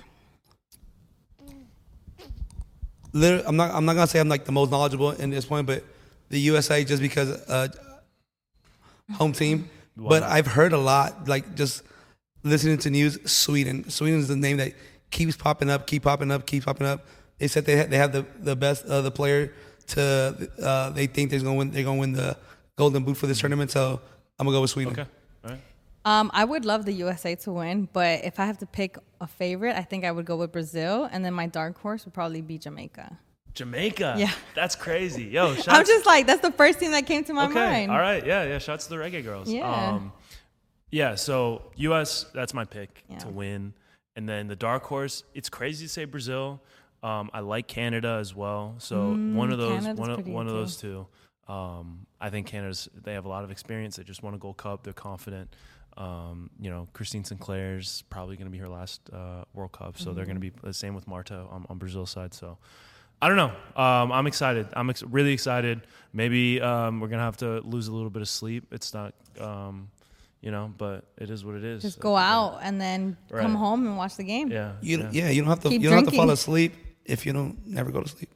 literally, 3.14 3.44
I'm 3.46 3.58
not 3.58 3.72
I'm 3.72 3.86
not 3.86 3.96
gonna 3.96 4.08
say 4.08 4.20
I'm 4.20 4.30
like 4.30 4.46
the 4.46 4.52
most 4.52 4.72
knowledgeable 4.72 5.12
in 5.12 5.30
this 5.30 5.46
point, 5.46 5.68
but 5.68 5.84
the 6.30 6.40
USA 6.40 6.84
just 6.84 7.02
because 7.02 7.30
uh, 7.50 7.68
home 9.14 9.34
team. 9.34 9.70
But 9.98 10.22
Wow. 10.22 10.30
I've 10.30 10.48
heard 10.48 10.72
a 10.72 10.78
lot, 10.78 11.28
like 11.28 11.56
just 11.56 11.84
listening 12.44 12.78
to 12.80 12.90
news. 12.90 13.20
Sweden, 13.30 13.90
Sweden 13.90 14.20
is 14.20 14.30
the 14.30 14.38
name 14.38 14.58
that 14.58 14.74
keeps 15.12 15.36
popping 15.36 15.70
up, 15.70 15.88
keep 15.88 16.04
popping 16.04 16.32
up, 16.32 16.46
keep 16.46 16.66
popping 16.66 16.88
up. 16.88 17.06
They 17.38 17.48
said 17.48 17.66
they 17.66 17.78
ha- 17.78 17.88
they 17.88 17.98
have 17.98 18.12
the 18.12 18.26
the 18.40 18.56
best 18.56 18.86
uh, 18.86 19.02
the 19.02 19.12
player 19.12 19.54
to 19.88 20.50
uh, 20.62 20.90
they 20.92 21.08
think 21.08 21.32
they're 21.32 21.40
gonna 21.40 21.56
win 21.56 21.72
they're 21.72 21.84
gonna 21.84 22.00
win 22.00 22.14
the 22.14 22.38
golden 22.76 23.04
boot 23.04 23.18
for 23.18 23.28
this 23.28 23.40
tournament. 23.40 23.72
So 23.72 24.02
I'm 24.38 24.46
gonna 24.46 24.58
go 24.58 24.62
with 24.62 24.72
Sweden. 24.72 24.94
Okay. 24.94 25.06
All 25.44 25.52
right. 25.52 25.60
Um, 26.06 26.32
I 26.34 26.46
would 26.46 26.66
love 26.66 26.86
the 26.86 26.94
USA 26.94 27.36
to 27.36 27.52
win, 27.52 27.90
but 27.92 28.24
if 28.24 28.40
I 28.40 28.46
have 28.46 28.58
to 28.60 28.66
pick 28.66 28.98
a 29.20 29.28
favorite, 29.28 29.76
I 29.76 29.82
think 29.84 30.06
I 30.06 30.12
would 30.12 30.26
go 30.26 30.38
with 30.38 30.52
Brazil, 30.52 31.10
and 31.12 31.24
then 31.26 31.34
my 31.34 31.48
dark 31.48 31.78
horse 31.80 32.06
would 32.06 32.14
probably 32.14 32.42
be 32.42 32.58
Jamaica. 32.58 33.18
Jamaica. 33.54 34.16
Yeah. 34.18 34.32
That's 34.56 34.76
crazy. 34.76 35.26
Yo, 35.26 35.54
shout 35.56 35.70
I'm 35.70 35.86
just 35.86 36.06
like 36.06 36.28
that's 36.28 36.42
the 36.42 36.52
first 36.52 36.80
thing 36.80 36.92
that 36.92 37.06
came 37.06 37.24
to 37.26 37.34
my 37.34 37.46
okay. 37.46 37.54
mind. 37.54 37.92
All 37.92 38.00
right. 38.00 38.26
Yeah. 38.26 38.44
Yeah. 38.44 38.58
Shouts 38.60 38.86
to 38.86 38.92
the 38.92 38.96
reggae 38.96 39.24
girls. 39.24 39.50
Yeah. 39.50 39.70
Um, 39.70 40.14
yeah. 40.92 41.16
So 41.16 41.72
U.S. 41.76 42.26
That's 42.34 42.54
my 42.54 42.66
pick 42.66 43.04
Yeah. 43.10 43.18
to 43.20 43.30
win, 43.30 43.74
and 44.20 44.28
then 44.28 44.48
the 44.48 44.56
dark 44.56 44.84
horse. 44.84 45.24
It's 45.34 45.50
crazy 45.50 45.86
to 45.86 45.90
say 45.90 46.04
Brazil. 46.06 46.62
Um, 47.02 47.30
I 47.34 47.40
like 47.40 47.68
Canada 47.68 48.18
as 48.20 48.36
well. 48.36 48.76
So 48.80 49.16
one 49.16 49.52
of 49.52 49.58
those, 49.58 49.72
Mm, 49.72 49.86
Canada's 49.86 50.00
one 50.00 50.10
of, 50.12 50.28
one 50.28 50.48
of 50.48 50.54
those 50.54 50.76
two. 50.76 51.08
Um, 51.48 52.06
I 52.20 52.30
think 52.30 52.46
Canada's. 52.48 52.90
They 53.06 53.14
have 53.14 53.24
a 53.24 53.30
lot 53.30 53.44
of 53.46 53.52
experience. 53.52 53.96
They 53.96 54.04
just 54.04 54.22
won 54.22 54.34
a 54.34 54.38
Gold 54.38 54.58
Cup. 54.58 54.84
They're 54.84 54.92
confident. 54.94 55.56
Um, 55.98 56.50
you 56.60 56.70
know, 56.70 56.88
Christine 56.94 57.24
Sinclair's 57.24 58.04
probably 58.10 58.36
going 58.36 58.46
to 58.48 58.52
be 58.52 58.58
her 58.60 58.68
last 58.68 59.02
uh, 59.14 59.44
World 59.54 59.72
Cup, 59.72 59.98
so 59.98 60.14
they're 60.14 60.26
going 60.26 60.36
to 60.36 60.42
be 60.42 60.52
Mm-hmm. 60.52 60.68
the 60.68 60.74
same 60.74 60.94
with 60.96 61.08
Marta 61.08 61.36
on, 61.50 61.66
on 61.70 61.78
Brazil's 61.78 62.12
side. 62.12 62.34
So 62.34 62.58
I 63.22 63.28
don't 63.30 63.38
know. 63.38 63.54
Um, 63.82 64.12
I'm 64.12 64.28
excited. 64.28 64.68
I'm 64.74 64.90
ex- 64.90 65.04
really 65.04 65.34
excited. 65.34 65.82
Maybe 66.14 66.62
um, 66.62 67.00
we're 67.00 67.08
gonna 67.10 67.24
have 67.24 67.38
to 67.38 67.62
lose 67.62 67.88
a 67.88 67.94
little 67.94 68.10
bit 68.10 68.22
of 68.22 68.30
sleep. 68.30 68.68
It's 68.72 68.94
not, 68.94 69.14
um, 69.42 69.90
you 70.42 70.52
know, 70.52 70.74
but 70.78 71.06
it 71.18 71.30
is 71.30 71.44
what 71.44 71.56
it 71.56 71.64
is. 71.64 71.82
Just 71.82 72.00
go 72.00 72.16
out 72.16 72.60
and 72.62 72.80
then 72.80 73.18
come 73.32 73.56
home 73.56 73.86
and 73.86 73.98
watch 73.98 74.16
the 74.16 74.24
game. 74.24 74.52
Yeah. 74.52 74.74
You, 74.82 75.00
yeah. 75.00 75.10
yeah. 75.12 75.30
you 75.30 75.42
don't 75.42 75.50
have 75.50 75.62
to 75.62 75.70
Keep 75.70 75.82
you 75.82 75.90
don't 75.90 76.06
have 76.06 76.14
to 76.14 76.16
fall 76.16 76.30
asleep 76.30 76.74
if 77.06 77.26
you 77.26 77.34
don't 77.34 77.66
never 77.66 77.92
go 77.92 78.02
to 78.02 78.10
sleep. 78.10 78.30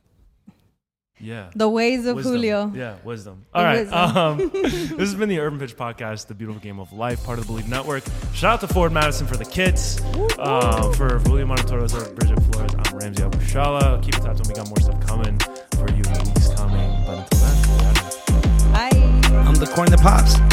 Yeah. 1.20 1.52
The 1.56 1.70
ways 1.70 2.06
of 2.06 2.18
Wisdom. 2.18 2.34
Julio. 2.34 2.72
Yeah, 2.76 2.98
wisdom. 3.06 3.46
All 3.54 3.64
right. 3.64 3.80
wisdom. 3.80 4.18
Um, 4.18 4.38
this 4.54 4.98
has 4.98 5.16
been 5.16 5.30
the 5.30 5.40
Urban 5.40 5.58
Pitch 5.58 5.78
Podcast, 5.78 6.28
the 6.28 6.34
beautiful 6.34 6.62
game 6.62 6.80
of 6.80 6.92
life, 6.92 7.24
part 7.24 7.40
of 7.40 7.48
the 7.48 7.54
Bleav 7.54 7.70
Network. 7.70 8.04
Shout 8.34 8.56
out 8.56 8.60
to 8.62 8.68
Forward 8.68 8.92
Madison 8.92 9.26
for 9.26 9.38
the 9.38 9.46
kits. 9.46 10.02
Um, 10.38 10.92
for 10.94 11.20
William 11.20 11.50
Monterroza 11.50 12.06
or 12.06 12.14
Brigitte 12.14 12.44
Flores, 12.52 12.72
I'm 12.78 12.98
Ramsey 12.98 13.24
Abushahla. 13.24 14.04
Keep 14.04 14.16
it 14.16 14.22
touch 14.22 14.40
when 14.40 14.50
we 14.50 14.54
got 14.54 14.68
more 14.68 14.80
stuff 14.80 15.00
coming 15.08 15.40
for 15.78 15.90
you 15.92 16.04
in 16.04 16.14
the 16.14 16.34
weeks 16.36 16.50
coming. 16.56 17.04
But 17.06 17.20
until 17.20 17.40
then, 17.40 17.70
we're 17.70 17.88
out 17.88 17.98
of 17.98 18.28
here. 18.52 18.74
Bye. 18.74 19.48
I'm 19.48 19.56
the 19.56 19.72
corn 19.74 19.90
that 19.92 20.02
pops. 20.02 20.53